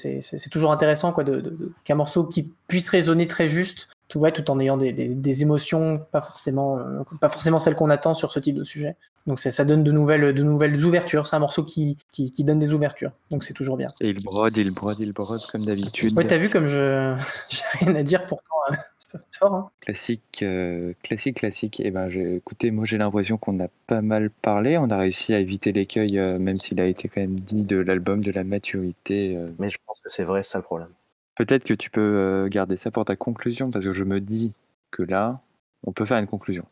[0.49, 4.31] toujours intéressant quoi de, de- de- qu'un morceau qui puisse résonner très juste tout ouais,
[4.31, 8.13] tout en ayant des, des, des émotions pas forcément euh, pas forcément celles qu'on attend
[8.13, 8.95] sur ce type de sujet.
[9.27, 12.59] Donc ça donne de nouvelles de nouvelles ouvertures, c'est un morceau qui, qui qui donne
[12.59, 13.11] des ouvertures.
[13.29, 13.89] Donc c'est toujours bien.
[13.99, 16.17] Et il brode, il brode, il brode comme d'habitude.
[16.17, 17.15] Ouais, t'as vu comme je
[17.49, 18.75] j'ai rien à dire pourtant euh,
[19.11, 19.71] c'est pas fort hein.
[19.81, 21.79] Classique, euh, classique, classique.
[21.79, 24.77] Et ben, j'ai- écoutez, moi j'ai l'impression qu'on a pas mal parlé.
[24.77, 27.77] On a réussi à éviter l'écueil, euh, même s'il a été quand même dit de
[27.77, 29.35] l'album, de la maturité.
[29.35, 29.51] euh.
[29.59, 30.89] Mais je pense que c'est vrai, c'est ça le problème.
[31.35, 34.53] Peut-être que tu peux euh, garder ça pour ta conclusion, parce que je me dis
[34.91, 35.41] que là,
[35.83, 36.65] on peut faire une conclusion.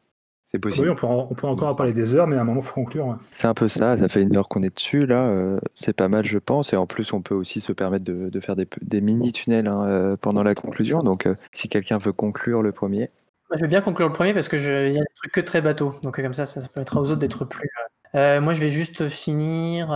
[0.52, 0.88] C'est possible.
[0.88, 2.62] Oui, on peut, en- on peut encore en parler des heures, mais à un moment,
[2.62, 3.08] il faut conclure.
[3.08, 3.16] ouais.
[3.32, 6.08] C'est un peu ça, ça fait une heure qu'on est dessus, là, euh, c'est pas
[6.08, 9.02] mal je pense, et en plus on peut aussi se permettre de, de faire des,
[9.02, 13.12] mini-tunnels hein, euh, pendant la conclusion, donc euh, si quelqu'un veut conclure le premier.
[13.50, 14.88] Moi, je vais bien conclure le premier parce que je...
[14.88, 15.96] il y a des trucs que très bateau.
[16.04, 17.70] Donc comme ça, ça permettra aux autres d'être plus.
[18.16, 19.88] Euh, moi, je vais juste finir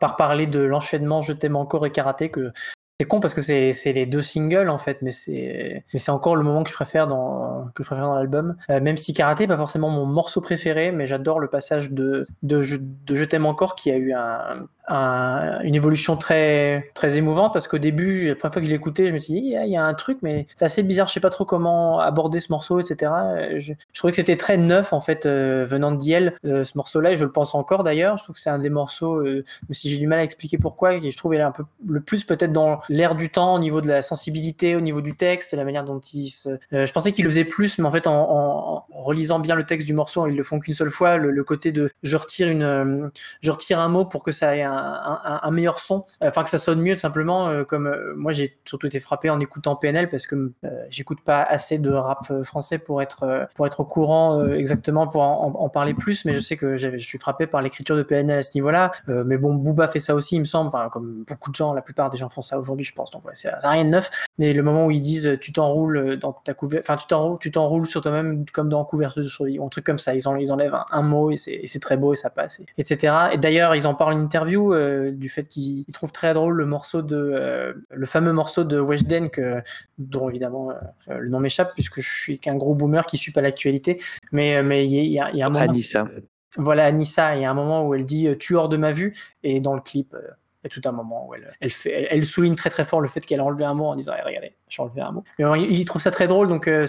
[0.00, 2.52] par parler de l'enchaînement Je t'aime encore et karaté que
[2.98, 6.10] c'est con parce que c'est c'est les deux singles en fait, mais c'est mais c'est
[6.10, 8.56] encore le moment que je préfère dans que je préfère dans l'album.
[8.70, 12.62] Euh, même si karaté pas forcément mon morceau préféré, mais j'adore le passage de de
[12.62, 17.52] je, de je t'aime encore qui a eu un, un- une évolution très très émouvante
[17.52, 19.56] parce qu'au début, la première fois que je l'écoutais, je me suis dit il y,
[19.56, 21.08] a- il y a un truc, mais c'est assez bizarre.
[21.08, 23.12] Je sais pas trop comment aborder ce morceau, etc.
[23.58, 26.76] Je, je trouvais que c'était très neuf en fait euh, venant de Diel, euh, ce
[26.78, 28.16] morceau-là, et je le pense encore d'ailleurs.
[28.18, 30.94] Je trouve que c'est un des morceaux, euh, si j'ai du mal à expliquer pourquoi,
[30.94, 33.80] et je trouve est un peu le plus peut-être dans l'air du temps au niveau
[33.80, 36.50] de la sensibilité, au niveau du texte, la manière dont il se.
[36.72, 39.54] Euh, je pensais qu'il le faisait plus, mais en fait en, en- en relisant bien
[39.56, 41.16] le texte du morceau, ils le font qu'une seule fois.
[41.16, 43.08] Le, le côté de je retire une, euh,
[43.40, 46.58] je retire un mot pour que ça ait un, un- meilleur son, enfin que ça
[46.58, 47.48] sonne mieux simplement.
[47.48, 51.20] euh, comme euh, moi j'ai surtout été frappé en écoutant PNL parce que euh, j'écoute
[51.24, 55.94] pas assez de rap français pour être pour être au courant exactement pour en, parler
[55.94, 58.92] plus, mais je sais que je suis frappé par l'écriture de PNL à ce niveau-là.
[59.08, 60.70] Mais bon, Booba fait ça aussi, il me semble.
[60.90, 63.10] Comme beaucoup de gens, la plupart des gens font ça aujourd'hui, je pense.
[63.10, 64.10] Donc ouais, c'est rien de neuf.
[64.38, 67.50] Mais le moment où ils disent tu t'enroules dans ta couverture, enfin tu t'enroules, tu
[67.50, 70.14] t'enroules sur toi-même comme dans couverture de survie, ou un truc comme ça.
[70.14, 73.14] Ils, en, ils enlèvent un, mot et c'est très beau et ça passe, et- etc.
[73.32, 76.54] Et d'ailleurs, ils en parlent en interview euh, du fait qu'ils ils trouvent très drôle
[76.54, 79.62] le morceau de euh, le fameux morceau de Weshden que
[79.98, 83.40] dont évidemment euh, le nom m'échappe puisque je suis qu'un gros boomer qui suit pas
[83.42, 84.00] l'actualité.
[84.32, 85.64] Mais mais il y, a- il y a- il y a un moment.
[85.70, 86.08] Anissa.
[86.58, 89.14] Voilà, Anissa, il y a un moment où elle dit Tu hors de ma vue,
[89.42, 90.16] et dans le clip,
[90.66, 91.52] a tout un moment où elle,
[92.10, 94.22] elle, souligne très très fort le fait qu'elle a enlevé un mot en disant Eh,
[94.22, 95.24] Regardez, j'ai enlevé un mot.
[95.38, 96.86] Mais bon, il, trouve ça très drôle, donc euh,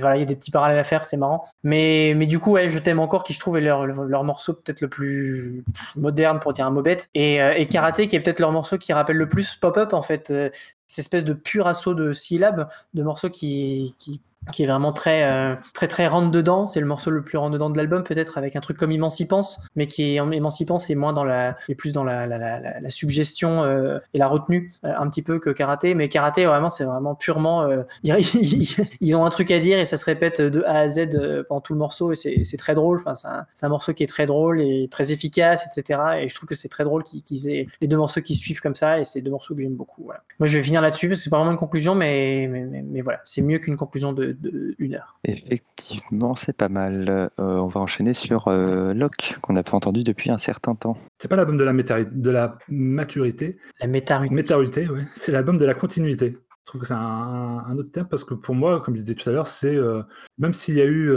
[0.00, 1.44] voilà, il y a des petits parallèles à faire, c'est marrant.
[1.62, 4.80] Mais, mais du coup, ouais, je t'aime encore, qui je trouve est leur, morceau peut-être
[4.80, 5.64] le plus
[5.96, 8.78] moderne pour dire un mot bête, et, euh, et Karaté, qui est peut-être leur morceau
[8.78, 10.30] qui rappelle le plus pop-up en fait.
[10.30, 10.50] euh,
[10.86, 13.96] cette espèce de pur assaut de syllabes, de morceaux qui
[14.52, 16.66] qui est vraiment très euh, très très rentre dedans.
[16.66, 19.60] C'est le morceau le plus rentre dedans de l'album, peut-être avec un truc comme Émancipance,
[19.76, 22.90] mais qui est Émancipance est moins dans la, est plus dans la, la, la, la-
[22.90, 25.94] suggestion euh, et la retenue euh, un petit peu que Karaté.
[25.94, 29.84] Mais Karaté vraiment c'est vraiment purement, euh, ils, ils- ont un truc à dire et
[29.84, 32.56] ça se répète de A à Z euh, pendant tout le morceau et c'est c'est
[32.56, 32.98] très drôle.
[32.98, 36.00] Enfin c'est un, c'est un morceau qui est très drôle et très efficace, etc.
[36.22, 38.60] Et je trouve que c'est très drôle qu'ils qu'ils aient les deux morceaux qui suivent
[38.60, 40.04] comme ça et c'est deux morceaux que j'aime beaucoup.
[40.04, 40.22] Voilà.
[40.38, 42.82] Moi je vais finir là-dessus parce que c'est pas vraiment une conclusion, mais mais, mais,
[42.82, 45.18] mais voilà, c'est mieux qu'une conclusion de, de une heure.
[45.24, 47.08] Effectivement, c'est pas mal.
[47.08, 50.96] Euh, on va enchaîner sur euh, Locke, qu'on n'a pas entendu depuis un certain temps.
[51.18, 55.02] C'est pas l'album de la, de la maturité, La méta métarité, ouais.
[55.16, 56.36] c'est l'album de la continuité.
[56.64, 59.28] Je trouve que c'est un, autre terme parce que pour moi, comme je disais tout
[59.28, 60.02] à l'heure, c'est euh,
[60.38, 61.12] même s'il y a eu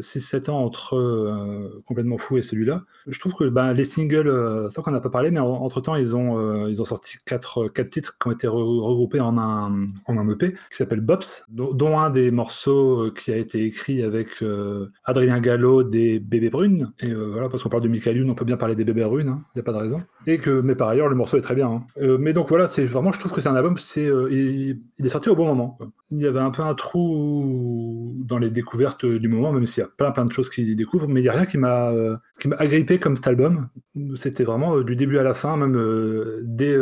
[0.00, 4.68] 6-7 ans entre euh, Complètement Fou et celui-là, je trouve que ben, les singles, euh,
[4.68, 7.68] ça qu'on n'a pas parlé, mais entre temps, ils ont, euh, ils ont sorti 4,
[7.68, 11.44] quatre titres qui ont été re- regroupés en un, en un EP qui s'appelle Bops,
[11.48, 16.50] dont, un des morceaux euh, qui a été écrit avec euh, Adrien Gallo des Bébés
[16.50, 16.92] Brunes.
[17.00, 19.04] Et euh, voilà, parce qu'on parle de Michael Youn, on peut bien parler des Bébés
[19.04, 20.02] Brunes, il n'y a pas de raison.
[20.26, 21.68] Et que, mais par ailleurs, le morceau est très bien.
[21.68, 21.86] hein.
[22.02, 25.08] Euh, mais donc voilà, vraiment, je trouve que c'est un album, c'est, euh, il, est
[25.08, 25.78] sorti au bon moment.
[26.10, 29.84] Il y avait un peu un trou dans les découvertes du moment, même s'il y
[29.84, 32.16] a plein plein de choses qu'il découvre, mais il n'y a rien qui m'a euh,
[32.40, 33.68] qui m'a agrippé comme cet album.
[34.16, 36.76] C'était vraiment euh, du début à la fin, même euh, dès,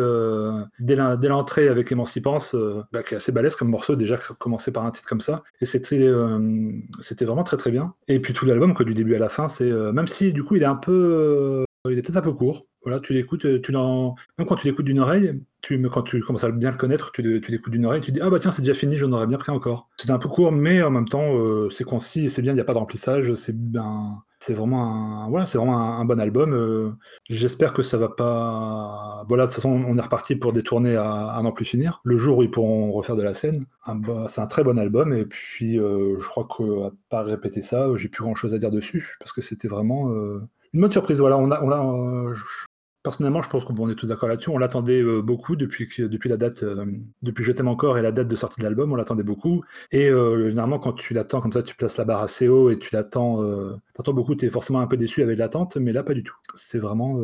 [0.78, 2.56] dès l'entrée avec Émancipance,
[2.92, 5.42] bah, qui est assez balèze comme morceau, déjà commençait par un titre comme ça.
[5.60, 6.08] Et c'était
[7.24, 7.94] vraiment très très bien.
[8.08, 10.62] Et puis tout l'album, du début à la fin, c'est même si du coup il
[10.62, 12.66] est un peu il est peut-être un peu court.
[12.82, 14.14] Voilà, tu l'écoutes, euh, tu l'en...
[14.38, 17.40] même quand tu l'écoutes d'une oreille, tu, quand tu commences à bien le connaître, tu,
[17.40, 19.26] tu l'écoutes d'une oreille, tu te dis ah bah tiens c'est déjà fini, j'en aurais
[19.26, 19.88] bien pris encore.
[19.96, 22.60] C'était un peu court, mais en même temps euh, c'est concis, c'est bien, il n'y
[22.60, 26.52] a pas de remplissage, c'est bien, c'est vraiment un, voilà, c'est vraiment un, bon album.
[26.54, 26.90] euh,
[27.28, 29.24] J'espère que ça va pas.
[29.28, 32.00] Voilà, de toute façon on est reparti pour détourner à, à n'en plus finir.
[32.04, 33.66] Le jour où ils pourront refaire de la scène,
[34.28, 38.08] c'est un très bon album et puis euh, je crois qu'à part répéter ça, j'ai
[38.08, 40.40] plus grand chose à dire dessus parce que c'était vraiment euh,
[40.72, 41.20] une bonne surprise.
[41.20, 42.34] Voilà, on a, euh,
[43.02, 44.50] Personnellement, je pense qu'on est tous d'accord là-dessus.
[44.50, 46.84] On l'attendait euh, beaucoup depuis, que- depuis la date, euh,
[47.22, 49.62] depuis Je t'aime encore et la date de sortie de l'album, on l'attendait beaucoup.
[49.92, 52.90] Et généralement, quand tu l'attends comme ça, tu places la barre assez haut et tu
[52.92, 53.42] l'attends,
[54.08, 56.34] beaucoup, tu es forcément un peu déçu avec l'attente, mais là, pas du tout.
[56.56, 57.20] C'est vraiment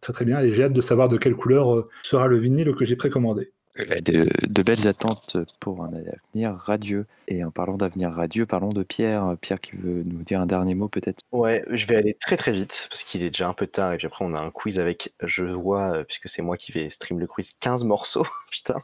[0.00, 2.84] très très bien et j'ai hâte de savoir de quelle couleur sera le vinyle que
[2.84, 3.52] j'ai précommandé.
[3.76, 7.06] De, belles attentes pour un avenir radieux.
[7.28, 9.36] Et en parlant d'avenir radieux, parlons de Pierre.
[9.40, 11.20] Pierre qui veut nous dire un dernier mot peut-être?
[11.32, 13.96] Ouais, je vais aller très très vite parce qu'il est déjà un peu tard et
[13.96, 16.90] puis après on a un quiz avec, je vois, euh, puisque c'est moi qui vais
[16.90, 18.76] stream le quiz, 15 morceaux, putain.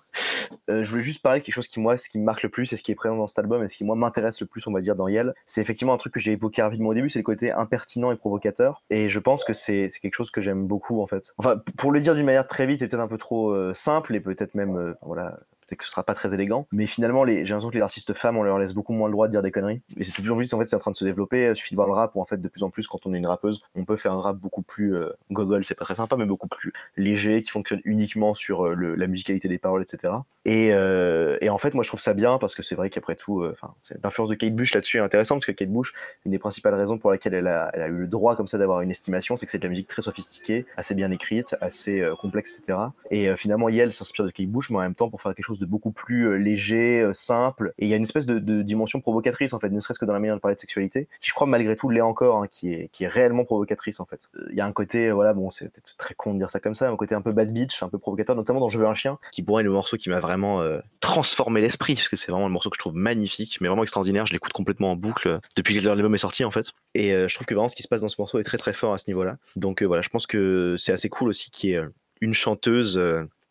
[0.70, 2.48] Euh, je voulais juste parler de quelque chose qui moi, ce qui me marque le
[2.48, 4.46] plus et ce qui est présent dans cet album et ce qui moi m'intéresse le
[4.46, 6.94] plus, on va dire, dans Yel, c'est effectivement un truc que j'ai évoqué rapidement au
[6.94, 10.40] début, c'est le côté impertinent et provocateur et je pense que c'est quelque chose que
[10.40, 11.32] j'aime beaucoup en fait.
[11.38, 14.14] Enfin, pour le dire d'une manière très vite et peut-être un peu trop euh, simple
[14.14, 15.38] et peut-être même, voilà,
[15.72, 18.36] peut-être que ce sera pas très élégant, mais finalement, j'ai l'impression que les artistes femmes,
[18.36, 19.80] on leur laisse beaucoup moins le droit de dire des conneries.
[19.96, 21.46] Et c'est de plus en fait, c'est en train de se développer.
[21.48, 23.14] Il suffit de voir le rap où, en fait, de plus en plus, quand on
[23.14, 25.94] est une rappeuse, on peut faire un rap beaucoup plus euh, gogol, c'est pas très
[25.94, 30.12] sympa, mais beaucoup plus léger, qui fonctionne uniquement sur euh, la musicalité des paroles, etc.
[30.44, 33.14] Et, euh, et en fait, moi, je trouve ça bien parce que c'est vrai qu'après
[33.16, 35.92] tout, euh, enfin, c'est- l'influence de Kate Bush là-dessus est intéressante parce que Kate Bush,
[36.26, 38.58] une des principales raisons pour laquelle elle a, elle a eu le droit comme ça
[38.58, 42.04] d'avoir une estimation, c'est que c'est de la musique très sophistiquée, assez bien écrite, assez
[42.20, 42.78] complexe, etc.
[43.10, 45.60] Et finalement, Yel s'inspire de Kate Bush, mais en même temps pour faire quelque chose
[45.60, 47.72] de beaucoup plus euh, léger, euh, simple.
[47.78, 50.12] Et il y a une espèce de, dimension provocatrice, en fait, ne serait-ce que dans
[50.12, 52.72] la manière de parler de sexualité, qui je crois malgré tout l'est encore, hein, qui,
[52.72, 54.28] est, qui est réellement provocatrice, en fait.
[54.36, 56.60] Euh, Il y a un côté, voilà, bon, c'est peut-être très con de dire ça
[56.60, 58.86] comme ça, un côté un peu bad bitch, un peu provocateur, notamment dans Je veux
[58.86, 60.62] un chien, qui pour moi est le morceau qui m'a vraiment
[61.00, 64.26] transformé l'esprit, parce que c'est vraiment le morceau que je trouve magnifique, mais vraiment extraordinaire.
[64.26, 66.72] Je l'écoute complètement en boucle depuis que l'album est sorti, en fait.
[66.94, 68.72] Et je trouve que vraiment ce qui se passe dans ce morceau est très très
[68.72, 69.36] fort à ce niveau-là.
[69.56, 71.88] Donc voilà, je pense que c'est assez cool aussi qu'il y ait euh,
[72.20, 73.00] une chanteuse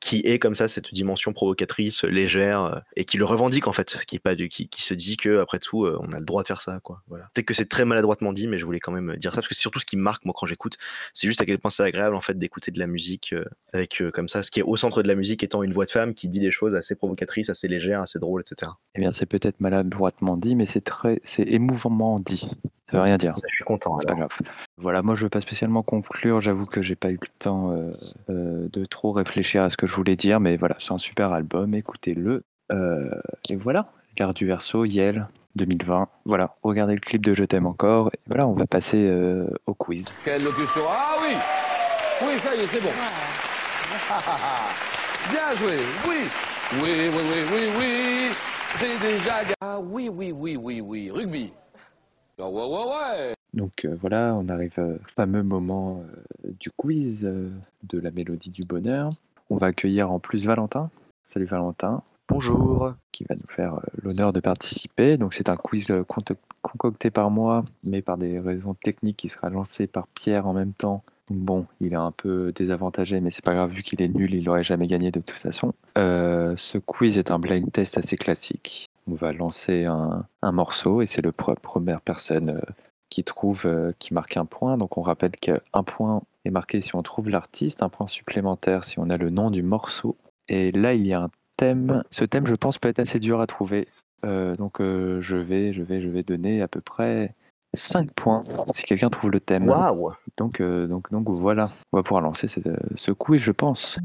[0.01, 3.97] qui est comme ça cette dimension provocatrice, légère, euh, et qui le revendique en fait,
[4.07, 6.25] qui est pas du, qui, qui se dit que après tout, euh, on a le
[6.25, 7.01] droit de faire ça, quoi.
[7.07, 7.29] Voilà.
[7.33, 9.55] Peut-être que c'est très maladroitement dit, mais je voulais quand même dire ça parce que
[9.55, 10.77] c'est surtout ce qui marque moi quand j'écoute,
[11.13, 14.01] c'est juste à quel point c'est agréable en fait d'écouter de la musique euh, avec
[14.01, 15.91] euh, comme ça, ce qui est au centre de la musique étant une voix de
[15.91, 18.71] femme qui dit des choses assez provocatrices, assez légères, assez drôles, etc.
[18.95, 22.49] Eh bien, c'est peut-être maladroitement dit, mais c'est très, c'est émouvamment dit.
[22.91, 23.35] Ça veut rien dire.
[23.47, 23.97] Je suis content.
[23.99, 24.29] C'est pas grave.
[24.77, 27.91] Voilà, moi je veux pas spécialement conclure, j'avoue que j'ai pas eu le temps euh,
[28.29, 31.31] euh, de trop réfléchir à ce que je voulais dire, mais voilà, c'est un super
[31.31, 32.43] album, écoutez-le.
[32.71, 33.09] Euh,
[33.49, 33.87] et voilà,
[34.17, 36.07] Gare du Verseau, Yel, 2020.
[36.25, 39.73] Voilà, regardez le clip de Je t'aime encore, et voilà, on va passer euh, au
[39.73, 40.05] quiz.
[40.25, 41.35] Quelle locution Ah oui
[42.27, 42.89] Oui, ça y est, c'est bon.
[45.31, 45.77] Bien joué,
[46.07, 46.15] oui
[46.81, 47.21] Oui, oui, oui,
[47.53, 48.31] oui, oui
[48.75, 49.43] C'est déjà...
[49.43, 51.53] ga- Ah oui, oui, oui, oui, oui, rugby
[52.47, 56.03] ouais, ouais, ouais Donc euh, voilà, on arrive euh, au fameux moment
[56.45, 57.49] euh, du quiz euh,
[57.83, 59.09] de la mélodie du bonheur.
[59.49, 60.89] On va accueillir en plus Valentin.
[61.25, 62.03] Salut Valentin.
[62.29, 62.93] Bonjour.
[63.11, 65.17] qui va nous faire euh, l'honneur de participer.
[65.17, 66.03] Donc c'est un quiz euh,
[66.61, 70.73] concocté par moi, mais par des raisons techniques qui sera lancé par Pierre en même
[70.73, 71.03] temps.
[71.29, 74.33] Donc bon, il est un peu désavantagé, mais c'est pas grave vu qu'il est nul,
[74.33, 75.73] il n'aurait jamais gagné de toute façon.
[75.97, 78.89] Euh, ce quiz est un blind test assez classique.
[79.11, 82.61] On va lancer un, un morceau et c'est pre- première personne euh,
[83.09, 84.77] qui trouve, euh, qui marque un point.
[84.77, 88.99] Donc on rappelle qu'un point est marqué si on trouve l'artiste, un point supplémentaire si
[88.99, 90.15] on a le nom du morceau.
[90.47, 92.03] Et là, il y a un thème.
[92.09, 93.89] Ce thème, je pense, peut être assez dur à trouver.
[94.23, 97.35] Euh, donc euh, je vais, je vais, je vais donner à peu près
[97.73, 98.43] 5 points
[98.73, 99.67] si quelqu'un trouve le thème.
[99.67, 103.97] Waouh Donc, euh, donc, donc voilà, on va pouvoir lancer cette- ce quiz, je pense.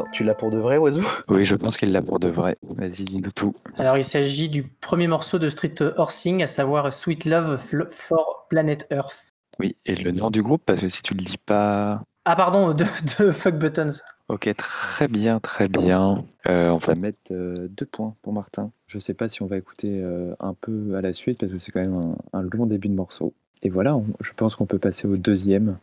[0.00, 1.02] Attends, tu l'as pour de vrai, Oiseau?
[1.28, 2.56] Oui, je pense qu'il l'a pour de vrai.
[2.62, 3.54] Vas-y, dis-nous tout.
[3.76, 8.86] Alors, il s'agit du premier morceau de Street Horsing, à savoir Sweet Love for Planet
[8.90, 9.30] Earth.
[9.58, 12.02] Oui, et le nom du groupe, parce que si tu le dis pas.
[12.24, 12.84] Ah, pardon, de,
[13.18, 13.90] de Fuck Buttons.
[14.28, 16.24] Ok, très bien, très bien.
[16.48, 18.70] Euh, on va mettre euh, deux points pour Martin.
[18.86, 21.58] Je sais pas si on va écouter euh, un peu à la suite, parce que
[21.58, 23.34] c'est quand même un, un long début de morceau.
[23.62, 25.76] Et voilà, on- je pense qu'on peut passer au deuxième.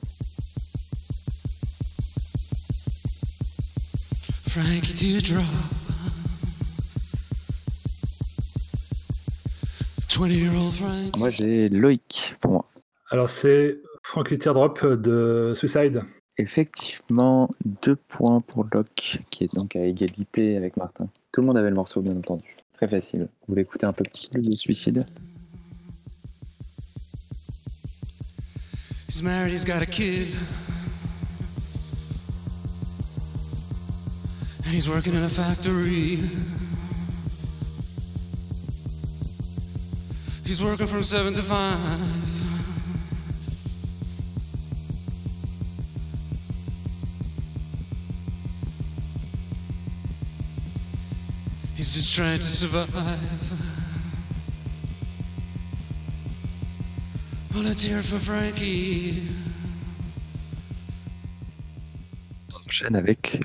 [4.60, 5.46] Frankie Teardrop.
[10.18, 11.18] 20 year old Frank.
[11.18, 12.66] Moi, j'ai Loïc pour moi.
[13.12, 16.02] Alors, c'est Frankie Teardrop de Suicide.
[16.40, 17.52] Effectivement,
[17.84, 21.08] deux points pour Locke, qui est donc à égalité avec Martin.
[21.32, 22.58] Tout le monde avait le morceau, bien entendu.
[22.78, 23.22] Très facile.
[23.22, 25.06] Vous voulez écouter un peu plus de suicide?
[29.08, 30.28] He's married, he's got a kid.
[34.70, 36.18] He's working in a factory.
[40.46, 41.78] He's working from 7 to 5.
[51.76, 52.90] He's just trying to survive.
[57.54, 59.38] Well, let's hear for Frankie.
[62.94, 63.44] Avec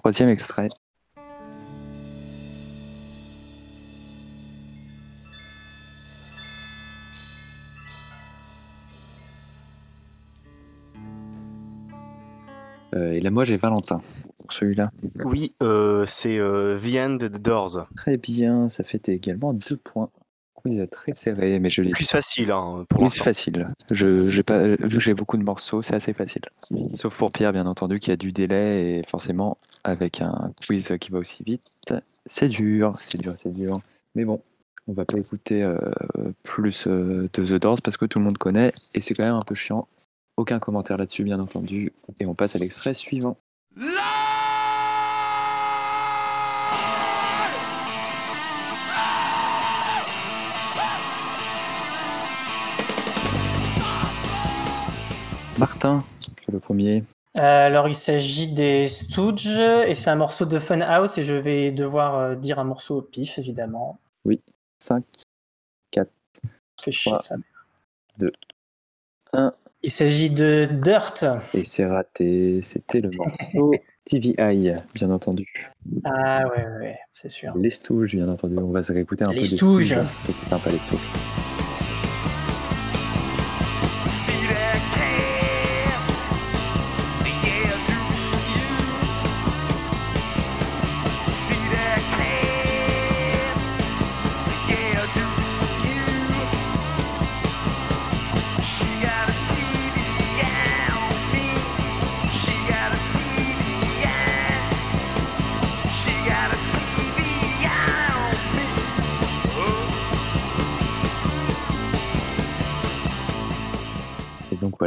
[0.00, 0.68] troisième extrait.
[12.94, 14.00] Euh, et là, moi, j'ai Valentin
[14.38, 14.90] pour celui-là.
[15.24, 17.86] Oui, euh, c'est euh, The End the Doors.
[17.96, 20.08] Très bien, ça fait également deux points.
[20.54, 23.24] Quiz très serré, mais je l'ai Plus facile hein, pour l'instant.
[23.24, 23.68] facile.
[23.90, 26.42] Je, j'ai pas, vu que j'ai beaucoup de morceaux, c'est assez facile.
[26.94, 31.10] Sauf pour Pierre, bien entendu, qui a du délai et forcément, avec un quiz qui
[31.10, 31.62] va aussi vite,
[32.26, 33.80] c'est dur, c'est dur, c'est dur.
[34.14, 34.42] Mais bon,
[34.86, 35.78] on va pas écouter euh,
[36.42, 39.34] plus euh, de The Doors parce que tout le monde connaît et c'est quand même
[39.34, 39.88] un peu chiant.
[40.36, 41.92] Aucun commentaire là-dessus, bien entendu.
[42.18, 43.36] Et on passe à l'extrait suivant.
[55.58, 57.04] Martin, c'est le premier.
[57.36, 61.70] Euh, alors, il s'agit des Stooges et c'est un morceau de Funhouse et je vais
[61.70, 64.00] devoir euh, dire un morceau au pif, évidemment.
[64.82, 65.04] 5,
[66.88, 67.36] chier Trois, ça.
[68.16, 68.32] deux,
[69.34, 69.52] un.
[69.82, 71.24] Il s'agit de Dirt.
[71.52, 73.72] Et c'est raté, c'était le morceau
[74.06, 75.70] TVI, bien entendu.
[76.04, 77.54] Ah ouais, ouais, ouais, c'est sûr.
[77.56, 78.56] Les Stooges, bien entendu.
[78.58, 79.98] On va se réécouter un Les peu des Stooges.
[80.26, 81.39] C'est sympa, les Stooges.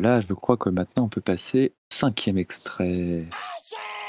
[0.04, 3.26] Voilà, je crois que maintenant on peut passer au cinquième extrait.
[3.26, 4.03] On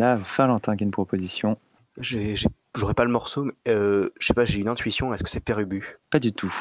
[0.00, 1.58] a Valentin qui a une proposition.
[2.00, 5.14] J'aurais pas le morceau, mais euh, je sais pas, j'ai une intuition.
[5.14, 5.98] Est-ce que c'est Pérubu?
[6.10, 6.52] Pas du tout.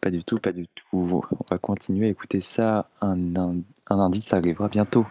[0.00, 0.84] Pas du tout, pas du tout.
[0.92, 2.88] On va continuer à écouter ça.
[3.00, 3.56] Un, un,
[3.88, 5.06] un indice arrivera bientôt.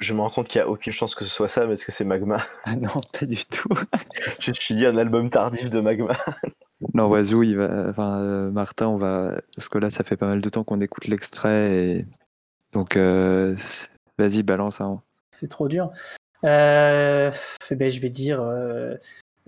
[0.00, 1.84] Je, me rends compte qu'il n'y a aucune chance que ce soit ça, mais est-ce
[1.84, 2.44] que c'est Magma?
[2.64, 3.68] Ah non, pas du tout.
[4.40, 6.16] Je me suis dit un album tardif de Magma.
[6.94, 7.90] Non, Oiseau, il va.
[7.90, 9.40] Enfin, euh, Martin, on va.
[9.54, 11.76] Parce que là, ça fait pas mal de temps qu'on écoute l'extrait.
[11.76, 12.06] Et...
[12.72, 13.54] Donc, euh,
[14.18, 14.80] vas-y, balance.
[14.80, 15.00] hein.
[15.30, 15.92] C'est trop dur.
[16.44, 17.30] Euh,
[17.70, 18.96] eh ben, je vais dire, euh,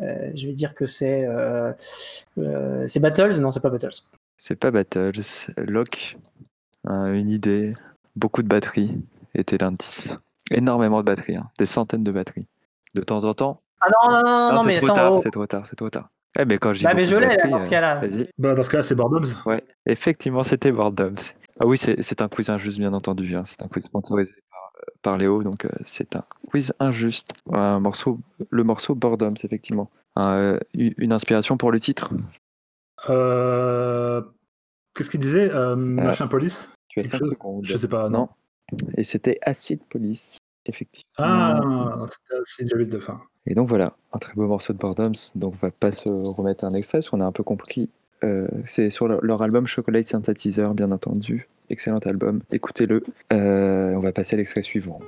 [0.00, 1.72] euh, je vais dire que c'est, euh,
[2.38, 3.40] euh, c'est Battles?
[3.40, 4.02] Non, c'est pas Battles.
[4.38, 5.20] C'est pas Battles.
[5.56, 6.16] Locke,
[6.84, 7.74] hein, une idée.
[8.16, 9.00] Beaucoup de batteries
[9.34, 10.16] était l'indice.
[10.50, 11.36] Énormément de batteries.
[11.36, 12.46] hein, Des centaines de batteries.
[12.94, 13.60] De temps en temps.
[13.80, 15.16] Ah non, non, non, non, c'est mais attends.
[15.16, 15.20] oh.
[15.22, 16.08] c'est trop tard, c'est trop tard.
[16.38, 17.94] Eh, mais quand je dis Bah, mais je l'ai, dans ce euh, cas-là.
[17.96, 18.28] Vas-y.
[18.38, 19.26] Bah, dans ce cas-là, c'est Boredoms.
[19.46, 21.14] Ouais, effectivement, c'était Boredoms.
[21.60, 23.34] Ah oui, c'est c'est un quiz injuste, bien entendu.
[23.36, 23.42] hein.
[23.44, 27.32] C'est un quiz sponsorisé par, euh, par Léo, donc euh, c'est un quiz injuste.
[27.52, 28.18] Un morceau,
[28.50, 29.90] le morceau Boredoms, effectivement.
[30.16, 32.10] Un, euh, une inspiration pour le titre
[33.08, 34.22] Euh,
[34.94, 36.72] Qu'est-ce qu'il disait euh, Machin Police?
[36.88, 37.30] Tu as Quelque 5 chose?
[37.30, 37.64] secondes.
[37.64, 38.18] Je sais pas, non.
[38.20, 38.28] Non.
[38.96, 41.10] Et c'était Acid Police, effectivement.
[41.18, 43.20] Ah, c'était assez j'avais de fin.
[43.46, 45.12] Et donc voilà, un très beau morceau de Boredoms.
[45.34, 47.90] Donc on va pas se remettre un extrait, parce qu'on a un peu compris.
[48.22, 51.48] Euh, c'est sur leur, leur album Chocolate Synthesizer, bien entendu.
[51.70, 53.02] Excellent album, écoutez-le.
[53.32, 55.00] Euh, on va passer à l'extrait suivant.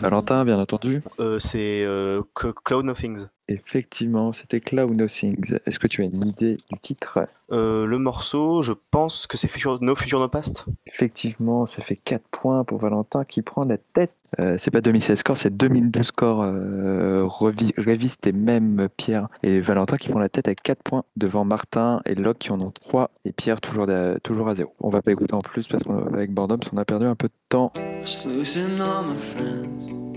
[0.00, 1.02] Valentin, bien entendu.
[1.20, 3.26] Euh, C'est euh, Cl- Cloud Nothings.
[3.48, 5.56] Effectivement, c'était Cloud Nothings.
[5.66, 7.20] Est-ce que tu as une idée du titre
[7.50, 10.66] Euh, le morceau, je pense que c'est Future, No Future No Past.
[10.86, 14.12] Effectivement, ça fait 4 points pour Valentin qui prend la tête.
[14.38, 19.60] Euh, c'est pas 2016 score, c'est 2012 score euh, revi- réviste et même Pierre et
[19.60, 22.70] Valentin qui prend la tête avec 4 points devant Martin et Locke qui en ont
[22.70, 24.74] 3 et Pierre toujours, à- toujours à 0.
[24.80, 27.32] On va pas écouter en plus parce qu'avec Bordoms on a perdu un peu de
[27.48, 27.72] temps.
[28.02, 30.07] Was losing all my friends.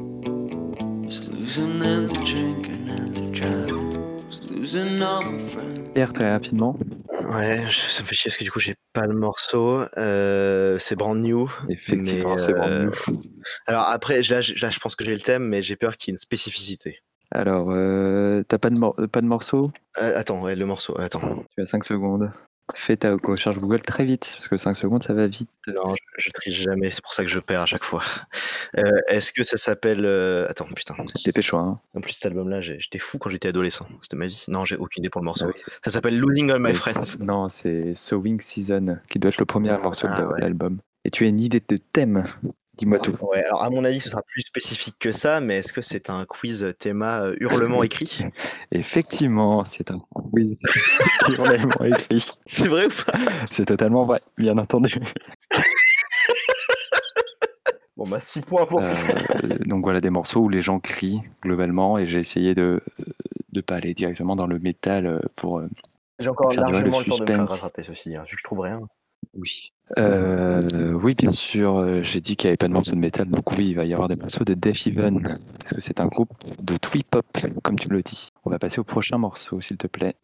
[1.11, 4.23] Was losing them to drinking and to driving.
[4.27, 5.91] Was losing all my friends.
[5.93, 6.77] Pierre très rapidement.
[7.33, 9.81] Ouais, je- ça me fait chier parce que du coup, j'ai pas le morceau.
[9.97, 11.51] Euh, c'est brand new.
[11.69, 12.91] Effectivement, c'est euh, vraiment
[13.67, 16.07] Alors après, là, je- là, je pense que j'ai le thème, mais j'ai peur qu'il
[16.07, 16.99] y ait une spécificité.
[17.29, 19.69] Alors, euh, t'as pas de, mor- pas de morceau?
[20.01, 21.43] Euh, attends, ouais, le morceau, attends.
[21.57, 22.31] Tu as 5 secondes.
[22.75, 25.49] Fais ta recherche Google très vite parce que 5 secondes ça va vite.
[25.67, 28.03] Non, je, je triche jamais, c'est pour ça que je perds à chaque fois.
[28.77, 30.05] Euh, Est-ce que ça s'appelle.
[30.05, 30.95] euh, Attends, putain.
[31.25, 31.59] Dépêche-toi.
[31.59, 31.79] Hein.
[31.95, 33.87] En plus, cet album-là, j'ai- j'étais fou quand j'étais adolescent.
[34.01, 34.45] C'était ma vie.
[34.47, 35.45] Non, j'ai aucune idée pour le morceau.
[35.47, 36.93] Ah oui, c'est- Ça s'appelle Losing All My Friends.
[37.21, 40.41] Non, c'est Sowing Season qui doit être le premier morceau Ah de ouais.
[40.41, 40.79] l'album.
[41.05, 42.25] Et tu as une idée de thème
[42.77, 43.15] Dis-moi tout.
[43.21, 46.09] Ouais, alors à mon avis, ce sera plus spécifique que ça, mais est-ce que c'est
[46.09, 48.19] un quiz théma euh, hurlement écrit?
[48.71, 50.57] Effectivement, c'est un quiz
[51.27, 52.25] hurlement écrit.
[52.45, 53.19] C'est vrai ou pas?
[53.51, 54.95] C'est totalement vrai, bien entendu.
[57.97, 58.89] Bon, bah 6 points pour Euh,
[59.67, 62.81] donc voilà des morceaux où les gens crient globalement et j'ai essayé de
[63.53, 65.67] ne pas aller directement dans le métal euh, pour euh,
[66.17, 68.61] J'ai encore largement le le temps de me rattraper ceci, hein, vu que je trouve
[68.61, 68.81] rien.
[69.33, 69.71] Oui.
[69.97, 73.29] Euh, oui, bien sûr, euh, j'ai dit qu'il n'y avait pas de morceaux de métal,
[73.29, 76.07] donc oui, il va y avoir des morceaux de Death Even, parce que c'est un
[76.07, 77.25] groupe de twee-pop,
[77.63, 78.29] comme tu le dis.
[78.45, 80.15] On va passer au prochain morceau, s'il te plaît.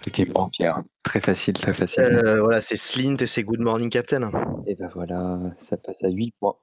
[0.00, 0.82] Effectivement, Pierre.
[1.02, 2.02] Très facile, très facile.
[2.02, 4.30] Euh, voilà, c'est Slint et c'est Good Morning Captain.
[4.66, 6.56] Et ben voilà, ça passe à 8 points.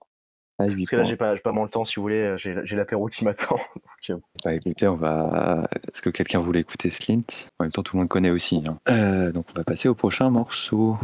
[0.59, 2.21] 8 Parce que là, j'ai pas, pas vraiment le temps, si vous voulez.
[2.21, 3.57] euh, J'ai l'apéro qui m'attend.
[4.43, 5.67] Bah écoutez, on va.
[5.91, 7.23] Est-ce que quelqu'un voulait écouter Slint?
[7.59, 8.61] En même temps, tout le monde connaît aussi.
[8.67, 8.77] hein.
[8.87, 10.95] Euh, donc on va passer au prochain morceau.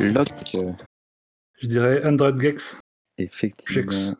[0.00, 0.56] Locke,
[1.60, 2.78] Je dirais 100 Gex.
[3.18, 3.92] effectivement.
[3.92, 4.12] Gex.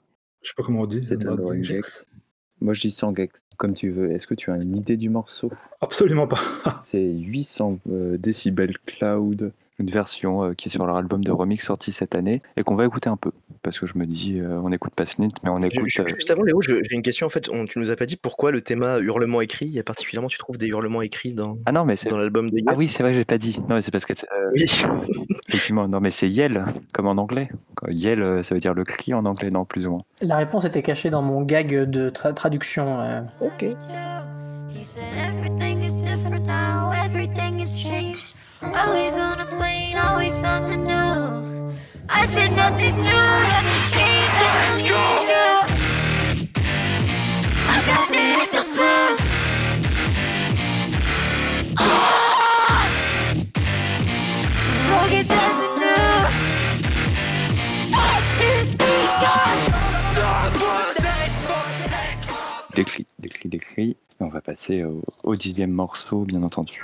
[0.46, 1.00] Je sais pas comment on dit.
[1.02, 1.66] C'est 100 Gex.
[1.66, 2.10] Gex.
[2.60, 4.12] Moi, je dis Sangex, comme tu veux.
[4.12, 5.50] Est-ce que tu as une idée du morceau?
[5.80, 6.38] Absolument pas.
[6.80, 11.64] C'est 800 euh, décibels cloud, une version euh, qui est sur leur album de remix
[11.64, 13.30] sorti cette année et qu'on va écouter un peu.
[13.62, 15.88] Parce que je me dis, euh, on écoute pas Snit, mais on écoute.
[16.00, 17.26] euh, Juste avant, Léo, j'ai une question.
[17.26, 19.66] En fait, on- tu nous as pas dit pourquoi le thème hurlement écrit?
[19.66, 22.08] Il y a particulièrement, tu trouves des hurlements écrits dans, Ah non, mais c'est.
[22.08, 23.58] dans l'album de Ah Yel oui, c'est vrai, j'ai pas dit.
[23.68, 24.12] Non, mais c'est parce que.
[24.14, 24.66] euh, Oui.
[25.48, 27.48] effectivement, non, mais c'est Yell, comme en anglais.
[27.84, 30.02] Euh, ça veut dire le cri en anglais, non, plus ou moins.
[30.22, 32.98] La réponse était cachée dans mon gag de tra- traduction.
[33.00, 33.20] euh.
[34.70, 36.85] He said everything is different now.
[38.62, 41.74] Always on a plane, always something new.
[42.08, 44.80] I said nothing's new, nothing's changed, nothing's
[45.28, 45.56] new.
[47.68, 49.20] I got to hit the booth.
[54.88, 55.86] Forget something new.
[62.74, 63.96] Des cris, des cris, des cris.
[64.18, 66.80] Et on va passer au, au dixième morceau, bien entendu.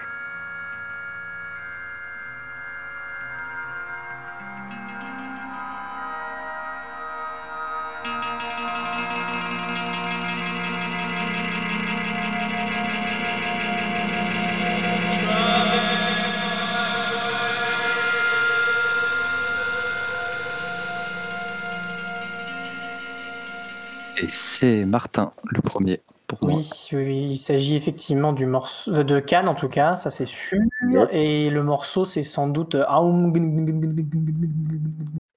[24.21, 26.59] Et c'est Martin, le premier, pour moi.
[26.93, 30.61] Oui, il s'agit effectivement du morceau euh, de Cannes en tout cas, ça c'est sûr.
[30.89, 31.09] Yes.
[31.13, 32.85] Et le morceau c'est sans doute euh.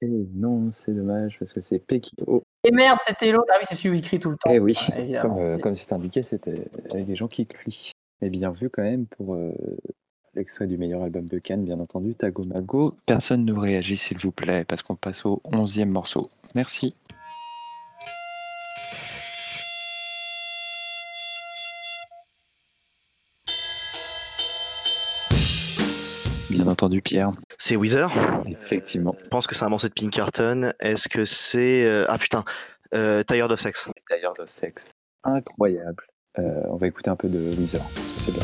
[0.01, 2.43] Et non, c'est dommage, parce que c'est Pekio.
[2.63, 3.47] Et merde, c'était l'autre.
[3.49, 4.49] Ah oui, c'est celui qui crie tout le temps.
[4.51, 5.35] Eh oui, ça, évidemment.
[5.35, 7.91] comme, euh, comme c'est indiqué, c'était avec des gens qui crient.
[8.21, 9.53] Et bien vu quand même pour euh,
[10.35, 12.95] l'extrait du meilleur album de Cannes, bien entendu, Tago Mago.
[13.05, 16.29] Personne ne réagit, s'il vous plaît, parce qu'on passe au onzième morceau.
[16.55, 16.95] Merci.
[26.65, 27.29] Bien entendu, Pierre.
[27.59, 28.11] C'est Weezer?
[28.47, 29.15] Effectivement.
[29.23, 30.73] Je pense que c'est un morceau de Pinkerton.
[30.79, 31.85] Est-ce que c'est.
[31.85, 32.43] euh, Ah putain,
[32.95, 33.87] euh, Tired of Sex?
[34.09, 34.89] D'ailleurs, le sexe.
[35.23, 36.03] Incroyable.
[36.39, 37.81] Euh, on va écouter un peu de Weezer.
[38.25, 38.43] C'est bien.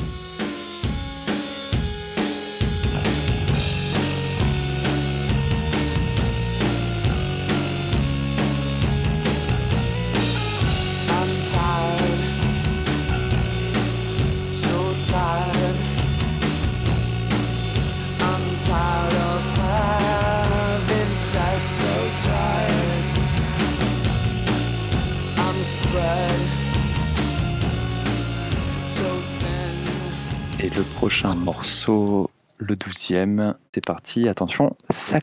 [30.59, 34.27] Et le prochain morceau, le douzième, c'est parti.
[34.27, 35.21] Attention, ça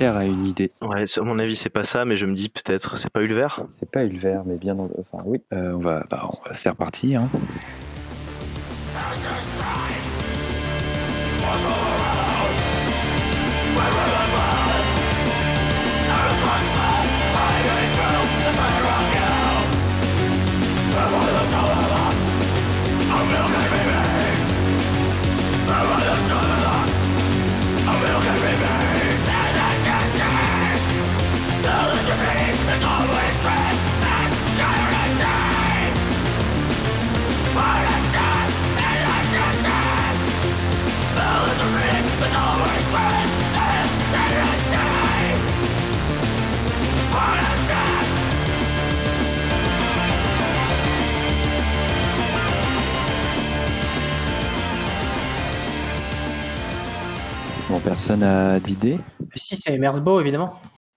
[0.00, 0.70] Pierre a une idée.
[0.80, 3.48] Ouais, à mon avis, c'est pas ça, mais je me dis peut-être, c'est pas Ulver.
[3.78, 4.78] C'est pas Ulver, mais bien.
[4.78, 5.42] en- Enfin, oui.
[5.52, 7.14] Euh, on va, bah, on va- c'est reparti.
[7.16, 7.28] Hein.
[57.70, 58.98] Bon, personne n'a d'idée.
[59.36, 60.54] Si, c'est Merzbow évidemment.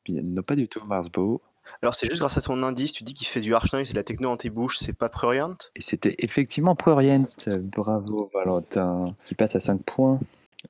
[0.09, 1.39] Non, pas du tout, Marsbo.
[1.83, 3.93] Alors, c'est juste grâce à ton indice, tu dis qu'il fait du harsh noise et
[3.93, 7.27] de la techno anti-bouche, c'est pas Prurient Et c'était effectivement Prurient.
[7.45, 9.15] Bravo, Valentin.
[9.23, 10.19] Qui passe à 5 points.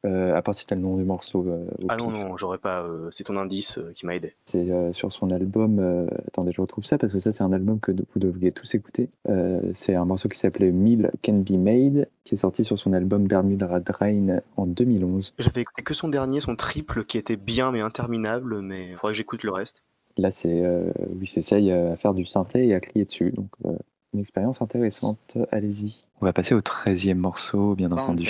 [0.06, 1.46] Euh, à part si t'as le nom du morceau.
[1.48, 2.82] euh, Ah non, non, j'aurais pas.
[2.82, 4.34] euh, c'est ton indice euh, qui m'a aidé.
[4.46, 5.80] C'est euh, sur son album.
[5.80, 8.74] euh, attendez, je retrouve ça parce que ça, c'est un album que vous devriez tous
[8.76, 9.10] écouter.
[9.30, 12.92] Euh, c'est un morceau qui s'appelait Mill Can Be Made, qui est sorti sur son
[12.94, 15.34] album Bermuda Drain en 2011.
[15.40, 19.14] J'avais écouté que son dernier, son triple, qui était bien mais interminable, mais il faudrait
[19.14, 19.84] que j'écoute le reste.
[20.18, 23.32] Là, c'est euh, où il s'essaye à faire du synthé et à crier dessus.
[23.32, 23.72] Donc, euh,
[24.14, 25.38] une expérience intéressante.
[25.52, 26.04] Allez-y.
[26.22, 28.26] On va passer au 13e morceau, bien entendu.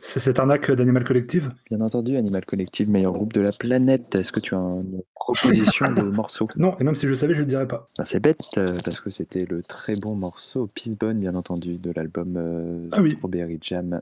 [0.00, 1.52] C'est cette arnaque d'Animal Collective?
[1.70, 4.14] Bien entendu, Animal Collective, meilleur groupe de la planète.
[4.14, 6.48] Est-ce que tu as une proposition de morceau?
[6.56, 7.88] Non, et même si je le savais, je le dirais pas.
[7.98, 11.92] Ben, C'est bête euh, parce que c'était le très bon morceau Peacebone, bien entendu, de
[11.94, 13.12] l'album euh, Ah oui.
[13.12, 14.00] Strawberry Jam.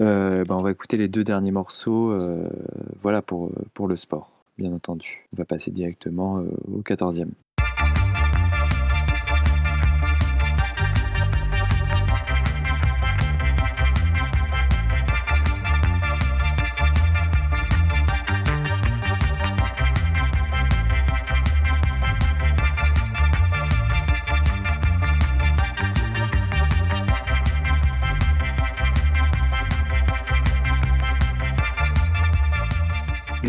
[0.00, 2.48] Euh, ben, on va écouter les deux derniers morceaux, euh,
[3.02, 5.28] voilà pour, euh, pour le sport, bien entendu.
[5.32, 7.30] On va passer directement euh, au 14e.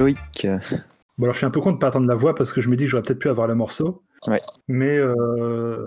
[0.02, 0.48] Loïc,
[1.18, 2.70] Bon, alors je suis un peu con de pas attendre la voix parce que je
[2.70, 4.02] me dis que j'aurais peut-être pu avoir le morceau.
[4.26, 4.42] Ouais.
[4.68, 5.86] Mais euh,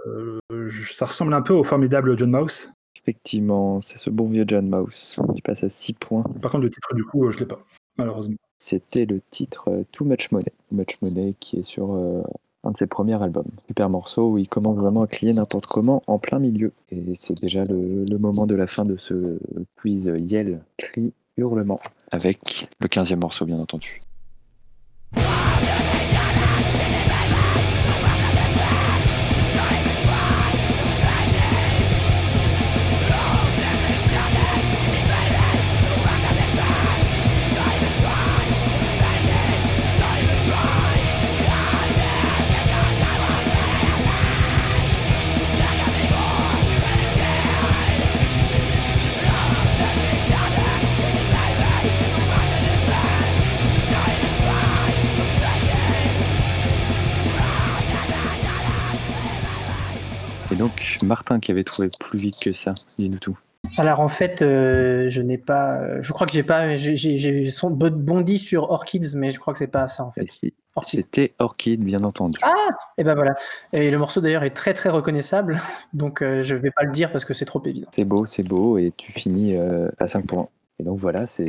[0.93, 2.73] ça ressemble un peu au formidable John Mouse.
[2.95, 5.17] effectivement, c'est ce bon vieux John Mouse.
[5.35, 6.23] Tu passes à 6 points.
[6.41, 7.59] Par contre, le titre, du coup, euh, je l'ai pas,
[7.97, 8.37] malheureusement.
[8.59, 10.53] C'était le titre euh, Too Much Money.
[10.69, 12.23] Too Much Money qui est sur euh,
[12.63, 13.51] un de ses premiers albums.
[13.67, 16.73] Super morceau où il commence vraiment à crier n'importe comment en plein milieu.
[16.93, 19.41] Et c'est déjà le, le moment de la fin de ce
[19.77, 21.81] quiz Yell, cri, hurlement.
[22.15, 24.01] Avec le 15e morceau, bien entendu.
[60.55, 63.37] Et donc, Martin qui avait trouvé plus vite que ça, dis-nous tout.
[63.77, 66.01] Alors en fait, euh, je n'ai pas.
[66.01, 66.77] Je crois que j'ai pas.
[66.77, 70.27] J'ai bondi sur Orchids, mais je crois que c'est pas ça en fait.
[70.87, 72.39] C'était Orchid, bien entendu.
[72.45, 72.55] Ah
[72.99, 73.35] Et ben voilà.
[73.73, 75.61] Et le morceau d'ailleurs est très très reconnaissable,
[75.93, 77.89] donc euh, je vais pas le dire parce que c'est trop évident.
[77.93, 80.49] C'est beau, c'est beau, et tu finis euh, à 5 points.
[80.79, 81.45] Et donc voilà, c'est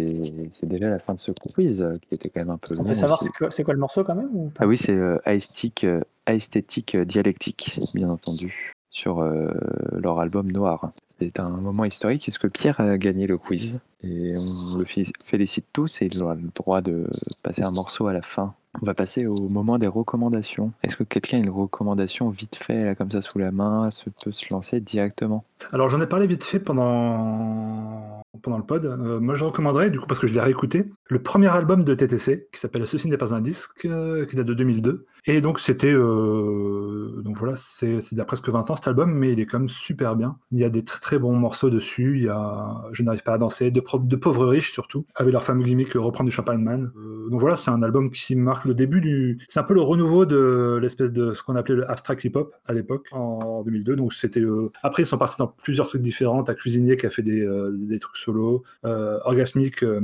[0.64, 2.84] déjà la fin de ce quiz euh, qui était quand même un peu On long.
[2.86, 5.86] peut savoir c'est quoi, le morceau quand même Ah oui, c'est aesthetic,
[6.28, 9.50] aesthetic euh, dialectique, bien entendu, sur euh,
[9.92, 10.92] leur album Noir.
[11.20, 13.80] C'est un moment historique puisque Pierre a gagné le quiz?
[14.04, 17.08] Et on le fé- félicite tous et il aura le droit de
[17.44, 18.54] passer un morceau à la fin.
[18.82, 20.72] On va passer au moment des recommandations.
[20.84, 24.10] Est-ce que quelqu'un a une recommandation vite fait, là, comme ça sous la main, se
[24.10, 25.46] peut se lancer directement?
[25.72, 28.86] Alors j'en ai parlé vite fait pendant, pendant le pod.
[28.86, 31.96] Euh, moi je recommanderais, du coup parce que je l'ai réécouté, le premier album de
[31.96, 35.06] TTC qui s'appelle Ceci n'est pas un disque, euh, qui date de 2002.
[35.28, 35.94] Et donc c'était...
[35.94, 39.46] euh, donc voilà, c'est il y a presque 20 ans cet album, mais il est
[39.46, 40.38] quand même super bien.
[40.52, 42.18] Il y a des très très bons morceaux dessus.
[42.18, 45.44] Il y a Je n'arrive pas à danser, de, de pauvres riches surtout, avec leur
[45.44, 46.92] fameux gimmick Reprendre du Champagne Man.
[47.32, 49.40] Donc voilà, c'est un album qui marque le début du...
[49.48, 52.74] C'est un peu le renouveau de l'espèce de ce qu'on appelait le abstract hip-hop à
[52.74, 53.96] l'époque, en 2002.
[53.96, 54.40] Donc c'était...
[54.42, 56.44] euh, Après ils sont partis dans plusieurs trucs différents.
[56.44, 60.02] T'as Cuisinier qui a fait des, euh, des trucs solo, euh, Orgasmic euh,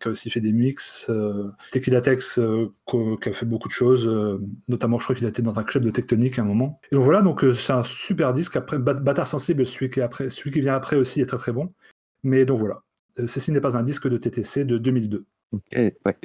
[0.00, 1.10] qui a aussi fait des mix,
[1.72, 2.38] Tequila Tex
[2.84, 4.08] co- qui a fait beaucoup de choses,
[4.68, 6.80] notamment je crois qu'il a été dans un club de tectonique à un moment.
[6.92, 8.56] Et donc voilà, donc c'est un super disque.
[8.56, 11.52] Après, Bâtard Sensible, celui qui, est après, celui qui vient après aussi est très très
[11.52, 11.72] bon.
[12.22, 12.82] Mais donc voilà,
[13.26, 15.24] ceci n'est pas un disque de TTC de 2002.
[15.54, 16.16] Ok, ouais,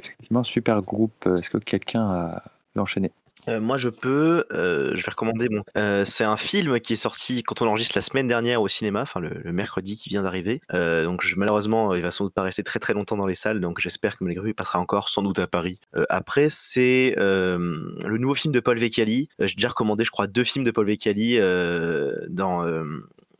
[0.42, 1.24] super groupe.
[1.26, 2.42] Euh, Est-ce que quelqu'un a
[2.74, 3.12] l'enchaîné
[3.48, 4.44] Euh, moi, je peux.
[4.52, 5.48] euh, je vais recommander.
[5.76, 9.02] Euh, c'est un film qui est sorti quand on enregistre la semaine dernière au cinéma,
[9.02, 10.60] enfin le, mercredi qui vient d'arriver.
[10.72, 13.60] Donc, malheureusement, il va sans doute pas rester très très longtemps dans les salles.
[13.60, 15.78] Donc, j'espère que malgré tout, il passera encore sans doute à Paris.
[16.08, 19.28] Après, c'est le nouveau film de Paul Vecchiali.
[19.38, 21.38] J'ai déjà recommandé, je crois, deux films de Paul Vecchiali
[22.28, 22.64] dans.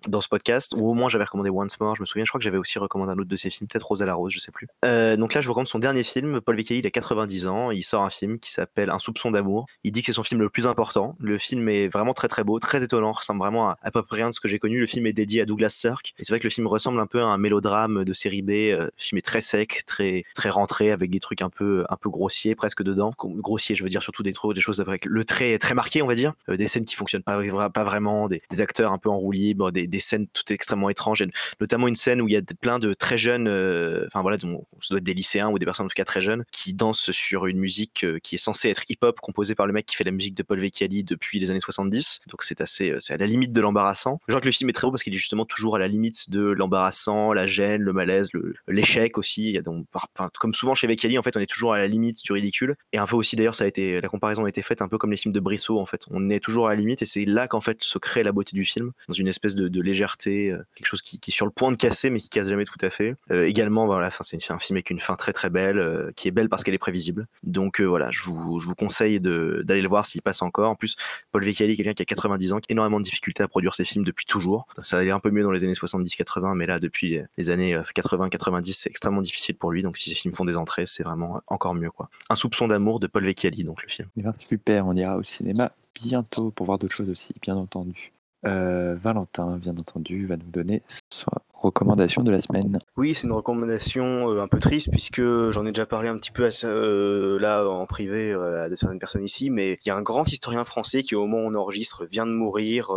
[0.08, 2.38] Dans ce podcast, ou au moins j'avais recommandé Once More, je me souviens, je crois
[2.38, 4.52] que j'avais aussi recommandé un autre de ses films, peut-être Rosa la Rose, je sais
[4.52, 4.68] plus.
[4.84, 7.70] Euh, donc là, je vous recommande son dernier film, Paul Vecchielli, il a 90 ans,
[7.70, 9.66] il sort un film qui s'appelle Un soupçon d'amour.
[9.84, 11.16] Il dit que c'est son film le plus important.
[11.20, 14.16] Le film est vraiment très très beau, très étonnant, ressemble vraiment à à peu près
[14.16, 14.78] rien de ce que j'ai connu.
[14.80, 17.20] Le film est dédié à Douglas Sirk, c'est vrai que le film ressemble un peu
[17.20, 18.50] à un mélodrame de série B.
[18.50, 21.96] Euh, Le film est très sec, très très rentré, avec des trucs un peu un
[21.96, 23.12] peu grossiers presque dedans.
[23.18, 26.06] Grossier, je veux dire surtout des trucs, des choses avec le trait très marqué, on
[26.06, 28.98] va dire, Euh, des scènes qui fonctionnent pas, vra- pas vraiment, des, des acteurs un
[28.98, 31.24] peu en roue libre, des, des scènes tout extrêmement étranges,
[31.60, 34.66] notamment une scène où il y a plein de très jeunes, euh, enfin voilà, dont-
[34.80, 37.10] ça doit être des lycéens ou des personnes en tout cas très jeunes, qui dansent
[37.10, 40.04] sur une musique euh, qui est censée être hip-hop, composée par le mec qui fait
[40.04, 42.20] la musique de Paul Vecchiali depuis les années 70.
[42.28, 44.18] Donc c'est assez, euh, c'est à la limite de l'embarrassant.
[44.28, 45.88] Je crois que le film est très beau parce qu'il est justement toujours à la
[45.88, 48.30] limite de l'embarrassant, la gêne, le malaise,
[48.68, 49.58] l'échec aussi.
[49.64, 52.32] Donc, enfin, comme souvent chez Vecchiali, en fait, on est toujours à la limite du
[52.32, 52.76] ridicule.
[52.92, 54.98] Et un peu aussi d'ailleurs, ça a été, la comparaison a été faite un peu
[54.98, 56.02] comme les films de Brissot en fait.
[56.10, 58.54] On est toujours à la limite et c'est là qu'en fait se crée la beauté
[58.56, 61.70] du film, dans une espèce de légèreté, euh, quelque chose qui, est sur le point
[61.72, 63.14] de casser mais qui casse jamais tout à fait.
[63.30, 66.28] Euh, également, voilà, enfin, c'est un film avec une fin très très belle, euh, qui
[66.28, 67.26] est belle parce qu'elle est prévisible.
[67.42, 70.70] Donc voilà, je vous, je vous conseille de- d'aller le voir s'il passe encore.
[70.70, 70.96] En plus,
[71.32, 73.84] Paul Vecchiali, quelqu'un qui a 90 ans, qui a énormément de difficultés à produire ses
[73.84, 74.66] films depuis toujours.
[74.82, 78.72] Ça allait un peu mieux dans les années 70-80, mais là, depuis les années 80-90,
[78.72, 79.82] c'est extrêmement difficile pour lui.
[79.82, 81.90] Donc si ces films font des entrées, c'est vraiment encore mieux.
[81.90, 82.08] quoi.
[82.28, 84.08] Un soupçon d'amour de Paul Vecchiali, donc le film.
[84.38, 88.12] Super, on ira au cinéma bientôt pour voir d'autres choses aussi, bien entendu.
[88.46, 91.26] Euh, Valentin, bien entendu, va nous donner sa
[91.60, 92.78] recommandation de la semaine.
[92.96, 96.30] Oui, c'est une recommandation euh, un peu triste puisque j'en ai déjà parlé un petit
[96.30, 99.96] peu euh, là en privé euh, à de certaines personnes ici, mais il y a
[99.96, 102.88] un grand historien français qui au moment où on enregistre vient de mourir,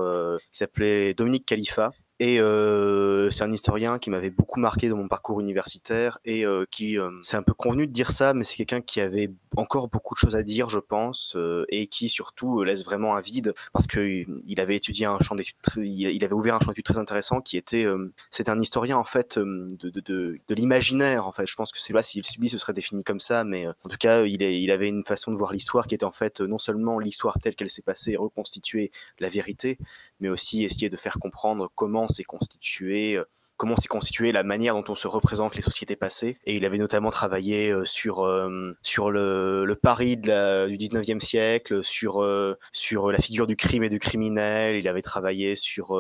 [0.52, 1.92] qui s'appelait Dominique Khalifa.
[2.24, 6.64] Et euh, c'est un historien qui m'avait beaucoup marqué dans mon parcours universitaire et euh,
[6.72, 9.88] qui, euh, c'est un peu convenu de dire ça, mais c'est quelqu'un qui avait encore
[9.88, 13.22] beaucoup de choses à dire, je pense, euh, et qui surtout euh, laisse vraiment un
[13.22, 15.36] vide parce que il avait étudié un champ
[15.78, 19.04] il avait ouvert un champ d'études très intéressant qui était, euh, c'était un historien en
[19.04, 21.48] fait euh, de, l'imaginaire en fait.
[21.48, 23.90] Je pense que c'est là s'il subit ce serait défini comme ça, mais euh, en
[23.90, 26.58] tout cas il, avait une façon de voir l'histoire qui était en fait euh, non
[26.58, 29.78] seulement l'histoire telle qu'elle s'est passée reconstituer la vérité,
[30.24, 33.26] mais aussi essayer de faire comprendre comment s'est constitué euh,
[33.58, 36.38] comment s'est constituée la manière dont on se représente les sociétés passées.
[36.46, 41.84] Et il avait notamment travaillé euh, sur, euh, sur le, le Paris du 19e siècle,
[41.84, 44.76] sur, euh, sur la figure du crime et du criminel.
[44.76, 46.00] Il avait travaillé sur,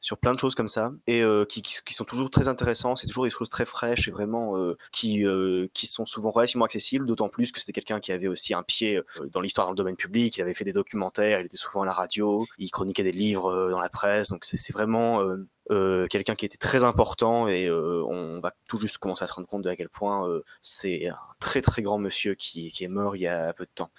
[0.00, 1.62] sur plein de choses comme ça, et qui,
[1.94, 2.96] sont toujours très intéressants.
[2.96, 4.54] C'est toujours des choses très fraîches et vraiment
[4.92, 5.24] qui,
[5.74, 9.00] qui sont souvent relativement accessibles, d'autant plus que c'était quelqu'un qui avait aussi un pied
[9.30, 10.36] dans l'histoire dans le domaine public.
[10.36, 13.70] Il avait fait des documentaires, il était souvent à la radio, il chroniquait des livres
[13.70, 14.28] dans la presse.
[14.28, 15.20] Donc c'est vraiment
[15.70, 19.34] euh, quelqu'un qui était très important et euh, on va tout juste commencer à se
[19.34, 21.08] rendre compte de à quel point euh, c'est
[21.42, 23.90] très très grand monsieur qui, qui est mort il y a peu de temps.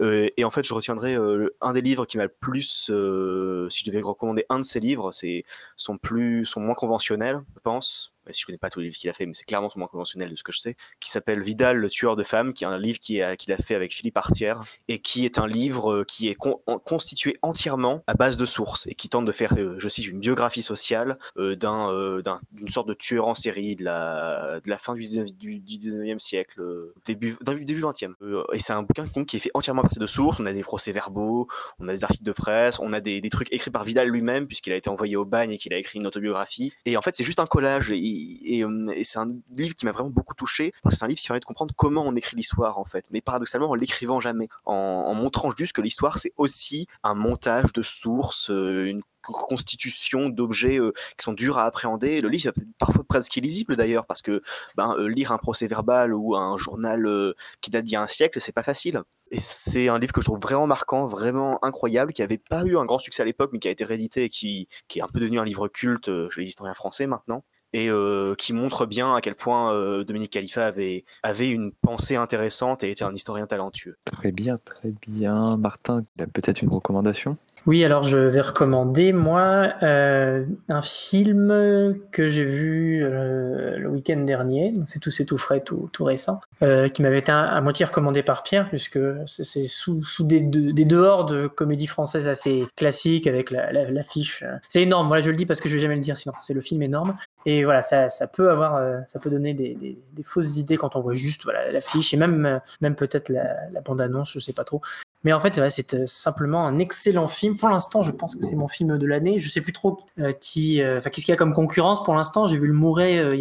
[0.00, 3.68] Euh, et en fait, je retiendrai euh, un des livres qui m'a le plus, euh,
[3.70, 5.44] si je devais recommander un de ses livres, c'est
[5.76, 8.12] son plus, son moins conventionnel, je pense.
[8.26, 9.78] Même si je connais pas tous les livres qu'il a fait, mais c'est clairement son
[9.78, 12.64] moins conventionnel de ce que je sais, qui s'appelle Vidal, le tueur de femmes, qui
[12.64, 15.46] est un livre qui a- qu'il a fait avec Philippe Artière et qui est un
[15.46, 16.36] livre qui est
[16.84, 20.62] constitué entièrement à base de sources et qui tente de faire, je cite, une biographie
[20.62, 25.58] sociale d'un, d'un- d'une sorte de tueur en série de la, fin du 19, du,
[25.58, 26.60] du 19e siècle,
[27.06, 28.14] début, début 20e.
[28.22, 30.40] Euh, et c'est un bouquin qui est fait entièrement à partir de sources.
[30.40, 31.48] On a des procès-verbaux,
[31.78, 34.46] on a des articles de presse, on a des, des trucs écrits par Vidal lui-même,
[34.46, 36.72] puisqu'il a été envoyé au bagne et qu'il a écrit une autobiographie.
[36.84, 37.90] Et en fait, c'est juste un collage.
[37.90, 41.08] Et, et, euh, c'est un livre qui m'a vraiment beaucoup touché, parce que c'est un
[41.08, 43.06] livre qui permet de comprendre comment on écrit l'histoire, en fait.
[43.10, 44.48] Mais paradoxalement, en l'écrivant jamais.
[44.64, 50.28] En, en montrant juste que l'histoire, c'est aussi un montage de sources, euh, une constitution
[50.28, 52.20] d'objets euh, qui sont durs à appréhender.
[52.20, 54.42] Le livre est parfois presque illisible d'ailleurs, parce que
[54.76, 58.02] ben, euh, lire un procès verbal ou un journal euh, qui date d'il y a
[58.02, 59.02] un siècle, c'est pas facile.
[59.30, 62.76] Et c'est un livre que je trouve vraiment marquant, vraiment incroyable, qui avait pas eu
[62.76, 65.08] un grand succès à l'époque, mais qui a été réédité et qui, qui est un
[65.08, 67.44] peu devenu un livre culte chez les historiens français maintenant.
[67.72, 72.16] Et euh, qui montre bien à quel point euh, Dominique Khalifa avait, avait une pensée
[72.16, 73.96] intéressante et était un historien talentueux.
[74.04, 75.56] Très bien, très bien.
[75.56, 77.36] Martin, il a peut-être une recommandation?
[77.66, 84.20] Oui, alors je vais recommander, moi, euh, un film que j'ai vu euh, le week-end
[84.20, 84.72] dernier.
[84.86, 86.40] C'est tout, c'est tout frais, tout, tout récent.
[86.62, 90.40] euh, qui m'avait été à, à moitié recommandé par Pierre, puisque c'est sous, sous des,
[90.40, 94.42] de- des dehors de comédie française assez classique avec la- la- l'affiche.
[94.42, 94.56] euh.
[94.68, 96.34] c'est énorme, voilà, je le dis parce que je vais jamais le dire sinon.
[96.40, 97.16] C'est le film énorme.
[97.44, 100.96] Et voilà, ça, ça peut avoir, euh, ça peut donner des, des- fausses idées quand
[100.96, 104.64] on voit juste voilà, l'affiche et même, euh, même peut-être la, bande-annonce, je sais pas
[104.64, 104.80] trop.
[105.24, 107.56] Mais en fait, c'est euh, simplement un excellent film.
[107.56, 109.38] Pour l'instant, je pense que c'est mon film de l'année.
[109.38, 109.98] Je sais plus trop
[110.40, 112.46] qui, euh, qu'est-ce qu'il y a comme concurrence pour l'instant.
[112.46, 113.38] J'ai vu le Mouret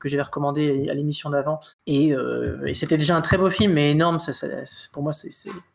[0.00, 2.14] que j'avais recommandé à l'émission d'avant, et,
[2.74, 4.18] c'était déjà un très beau film, mais énorme.
[4.20, 4.46] Ça-
[4.92, 5.30] pour moi, c'est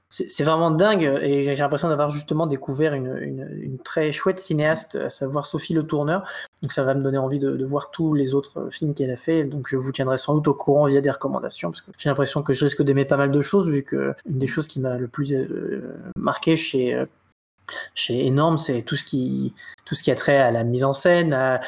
[0.09, 5.09] c'est- vraiment dingue et j'ai l'impression d'avoir justement découvert une, une- très chouette cinéaste, à
[5.09, 6.23] savoir Sophie Le Tourneur.
[6.61, 9.43] Donc ça va me donner envie de, voir tous les autres films qu'elle a fait.
[9.43, 12.41] Donc je vous tiendrai sans doute au courant via des recommandations parce que j'ai l'impression
[12.41, 14.97] que je risque d'aimer pas mal de choses vu que une des choses qui m'a
[14.97, 17.05] le plus euh, marqué chez euh,
[17.95, 19.53] chez Énorme, c'est tout ce qui
[19.85, 21.59] tout ce qui a trait à la mise en scène, à-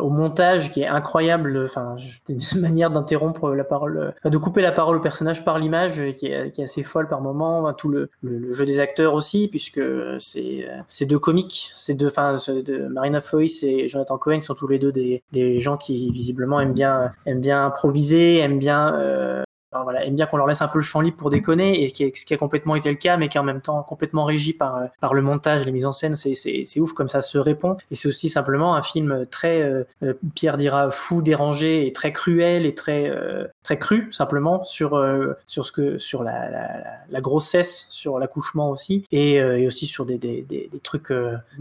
[0.00, 1.62] au montage qui est incroyable.
[1.64, 1.94] Enfin,
[2.28, 6.26] une manière d'interrompre la parole, de couper la parole au personnage par l'image euh, qui
[6.26, 7.72] est, assez folle par moment.
[7.74, 8.10] Tout le,
[8.50, 9.80] jeu des acteurs aussi, puisque
[10.18, 14.54] c'est euh, c'est deux comiques, c'est deux, enfin, de Marina Foïs et Jonathan Cohen sont
[14.54, 18.94] tous les deux des, des gens qui visiblement aiment bien aiment bien improviser, aiment bien
[18.96, 19.43] euh,
[19.74, 21.90] Enfin, voilà, aiment bien qu'on leur laisse un peu le champ libre pour déconner, et
[21.90, 24.24] qui ce qui a complètement été le cas, mais qui est en même temps complètement
[24.24, 27.38] régi par, euh, par le montage, les mises en scène, c'est- ouf comme ça se
[27.38, 27.76] répond.
[27.90, 32.12] Et c'est aussi simplement un film très, euh, euh, Pierre dira, fou, dérangé, et très
[32.12, 33.10] cruel, et très,
[33.64, 35.02] très cru, simplement, sur,
[35.46, 36.50] sur, ce que, sur la,
[37.08, 41.12] la, grossesse, sur l'accouchement aussi, et, aussi sur des, des, des, trucs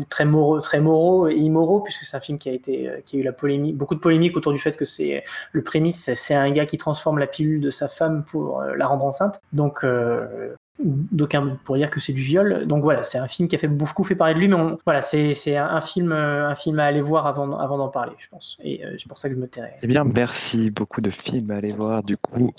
[0.10, 3.20] très, moraux, très moraux et immoraux, puisque c'est un film qui a, été, qui a
[3.20, 6.52] eu la polémique, beaucoup de polémique autour du fait que c'est le prémisse, c'est un
[6.52, 9.40] gars qui transforme la pilule de sa femme pour euh, la rendre enceinte.
[9.54, 12.66] Donc, euh, d'aucuns pour dire que c'est du viol.
[12.66, 14.78] Donc voilà, c'est un film qui a fait beaucoup fait parler de lui, mais on-
[14.86, 17.90] voilà, c'est c'est un, un film, euh, un film à aller voir avant, avant d'en
[17.90, 18.58] parler, je pense.
[18.64, 19.74] Et euh, c'est pour ça que je me tairai.
[19.84, 22.02] Eh bien, merci beaucoup de films à aller voir.
[22.02, 22.52] Du coup,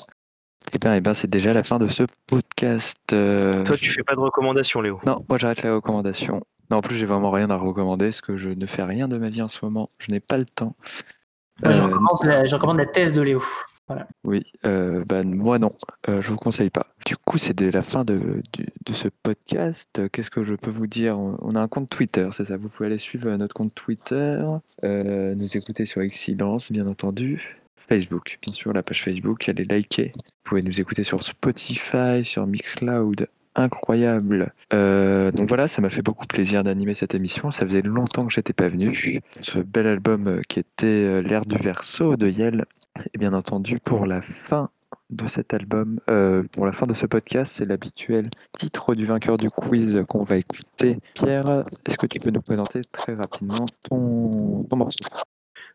[0.73, 2.97] eh bien, eh bien, c'est déjà la fin de ce podcast.
[3.13, 5.01] euh, Toi, tu fais pas de recommandations, Léo.
[5.05, 6.41] Non, moi j'arrête la recommandation.
[6.71, 9.19] Non, en plus, j'ai vraiment rien à recommander parce que je ne fais rien de
[9.19, 9.91] ma vie en ce moment.
[9.99, 10.77] Je n'ai pas le temps.
[11.63, 13.43] Moi, je, recommande la, je recommande la thèse de Léo.
[14.25, 15.73] Oui, bah, moi non,
[16.09, 16.87] euh, je vous conseille pas.
[17.07, 18.43] Du coup, c'est la fin de,
[18.93, 20.09] ce podcast.
[20.11, 21.19] Qu'est-ce que je peux vous dire?
[21.19, 22.57] On a un compte Twitter, c'est ça?
[22.57, 24.43] Vous pouvez aller suivre euh, notre compte Twitter,
[24.85, 27.61] euh, nous écouter sur Excellence, bien entendu.
[27.89, 30.13] Facebook, bien sûr, la page Facebook, allez liker.
[30.15, 33.29] Vous pouvez nous écouter sur Spotify, sur Mixcloud.
[33.57, 34.53] Incroyable.
[34.73, 37.51] Donc voilà, ça m'a fait beaucoup plaisir d'animer cette émission.
[37.51, 39.23] Ça faisait longtemps que j'étais pas venu.
[39.43, 42.65] Ce bel album qui était L'air du verso de Yel.
[43.13, 44.71] Et bien entendu, pour la fin
[45.11, 49.37] de cet album, euh, pour la fin de ce podcast, c'est l'habituel titre du vainqueur
[49.37, 50.99] du quiz qu'on va écouter.
[51.15, 55.05] Pierre, est-ce que tu peux nous présenter très rapidement ton, ton morceau?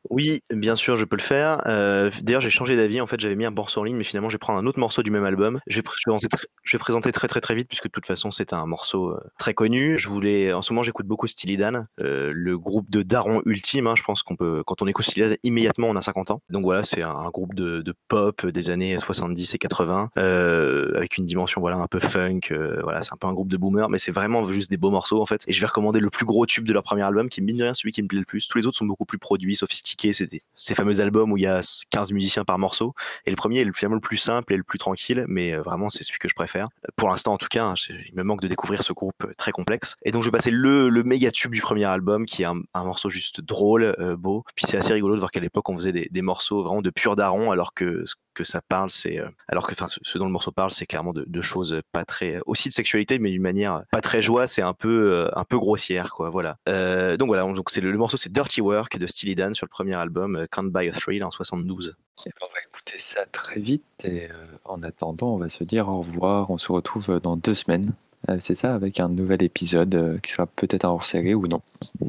[0.09, 1.61] Oui, bien sûr, je peux le faire.
[1.67, 3.01] Euh, D'ailleurs, j'ai changé d'avis.
[3.01, 4.80] En fait, j'avais mis un morceau en ligne, mais finalement, je vais prendre un autre
[4.80, 5.59] morceau du même album.
[5.67, 9.19] Je vais, présenter, très très très vite, puisque de toute façon, c'est un morceau euh,
[9.38, 9.99] très connu.
[9.99, 13.88] Je voulais, en ce moment, j'écoute beaucoup Steely euh, le groupe de Daron ultime.
[13.88, 16.41] hein, je pense qu'on peut, quand on écoute Steely immédiatement, on a 50 ans.
[16.49, 21.26] Donc voilà, c'est un, groupe de, pop des années 70 et 80, euh, avec une
[21.26, 22.39] dimension voilà un peu funk.
[22.84, 25.21] voilà, c'est un peu un groupe de boomers, mais c'est vraiment juste des beaux morceaux
[25.21, 25.43] en fait.
[25.47, 27.57] Et je vais recommander le plus gros tube de leur premier album, qui est mine
[27.57, 28.47] de rien celui qui me plaît le plus.
[28.47, 29.88] Tous les autres sont beaucoup plus produits, sophistiqués.
[29.97, 32.93] Des- ces fameux albums où il y a 15 musiciens par morceau.
[33.25, 35.61] Et le premier est le- finalement le plus simple et le plus tranquille, mais euh,
[35.61, 36.67] vraiment c'est celui que je préfère.
[36.95, 39.51] Pour l'instant en tout cas, hein, il me manque de découvrir ce groupe euh, très
[39.51, 39.95] complexe.
[40.03, 42.61] Et donc je vais passer le, le méga tube du premier album, qui est un,
[42.83, 44.43] morceau juste drôle, euh, beau.
[44.55, 46.89] Puis c'est assez rigolo de voir qu'à l'époque on faisait des, des morceaux vraiment de
[46.89, 48.03] pur daron, alors que
[48.43, 51.13] que ça parle, c'est euh, alors que enfin ce, dont le morceau parle, c'est clairement
[51.13, 54.61] de, choses pas très euh, aussi de sexualité, mais d'une manière pas très joie, c'est
[54.61, 56.29] un peu euh, un peu grossière quoi.
[56.29, 56.57] Voilà.
[56.67, 59.69] Euh, donc voilà, donc c'est le, morceau c'est Dirty Work de Steely Dan sur le
[59.69, 61.95] premier album euh, Can't Buy a Thrill en 72.
[62.25, 64.33] Eh ben, On va écouter ça très vite et euh,
[64.65, 66.49] en attendant, on va se dire au revoir.
[66.51, 67.93] On se retrouve dans deux semaines.
[68.29, 71.61] Euh, c'est ça, avec un nouvel épisode euh, qui sera peut-être un hors-série ou non.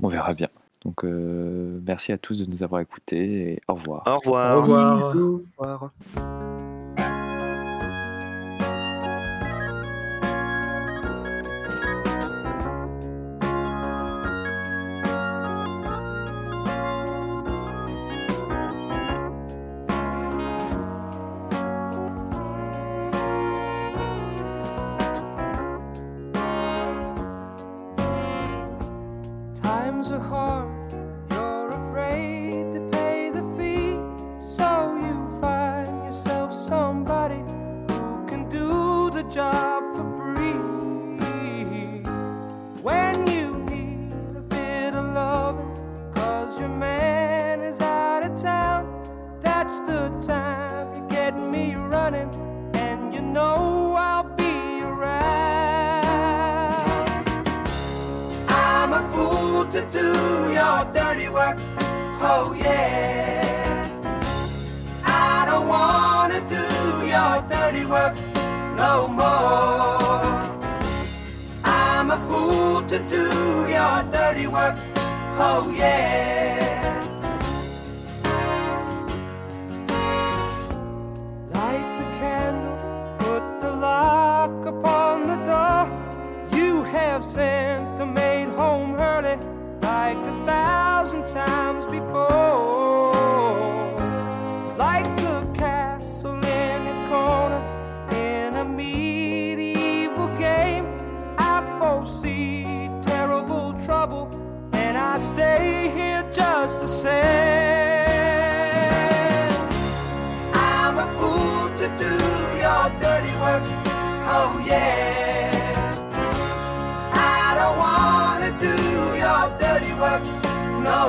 [0.03, 0.49] On verra bien.
[0.85, 4.03] Donc euh, merci à tous de nous avoir écoutés et au revoir.
[4.07, 4.59] Au revoir.
[4.59, 5.13] Au revoir.
[5.13, 5.45] Bisous.
[5.59, 6.70] Au revoir.
[49.71, 52.29] That's the time you get me running,
[52.75, 56.03] and you know I'll be around.
[58.49, 61.59] I'm a fool to do your dirty work.
[62.21, 63.89] Oh yeah.
[65.05, 68.17] I don't wanna do your dirty work
[68.77, 70.21] no more.
[71.63, 73.25] I'm a fool to do
[73.69, 74.77] your dirty work.
[75.39, 76.40] Oh yeah.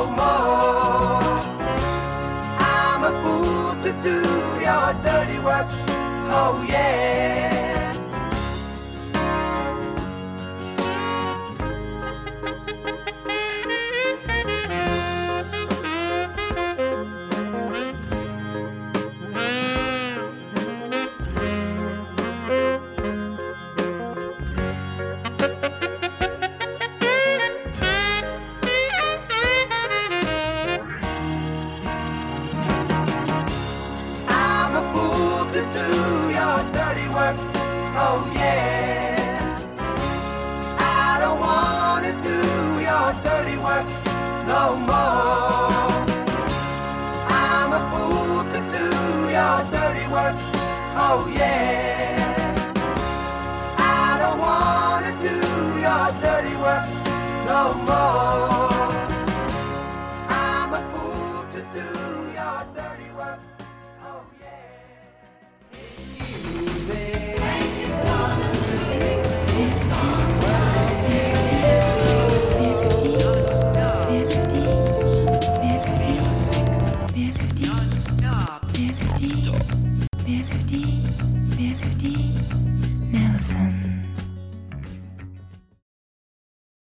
[0.01, 1.37] no more.
[2.59, 4.17] I'm a fool to do
[4.65, 5.67] your dirty work.
[6.33, 7.40] Oh yeah.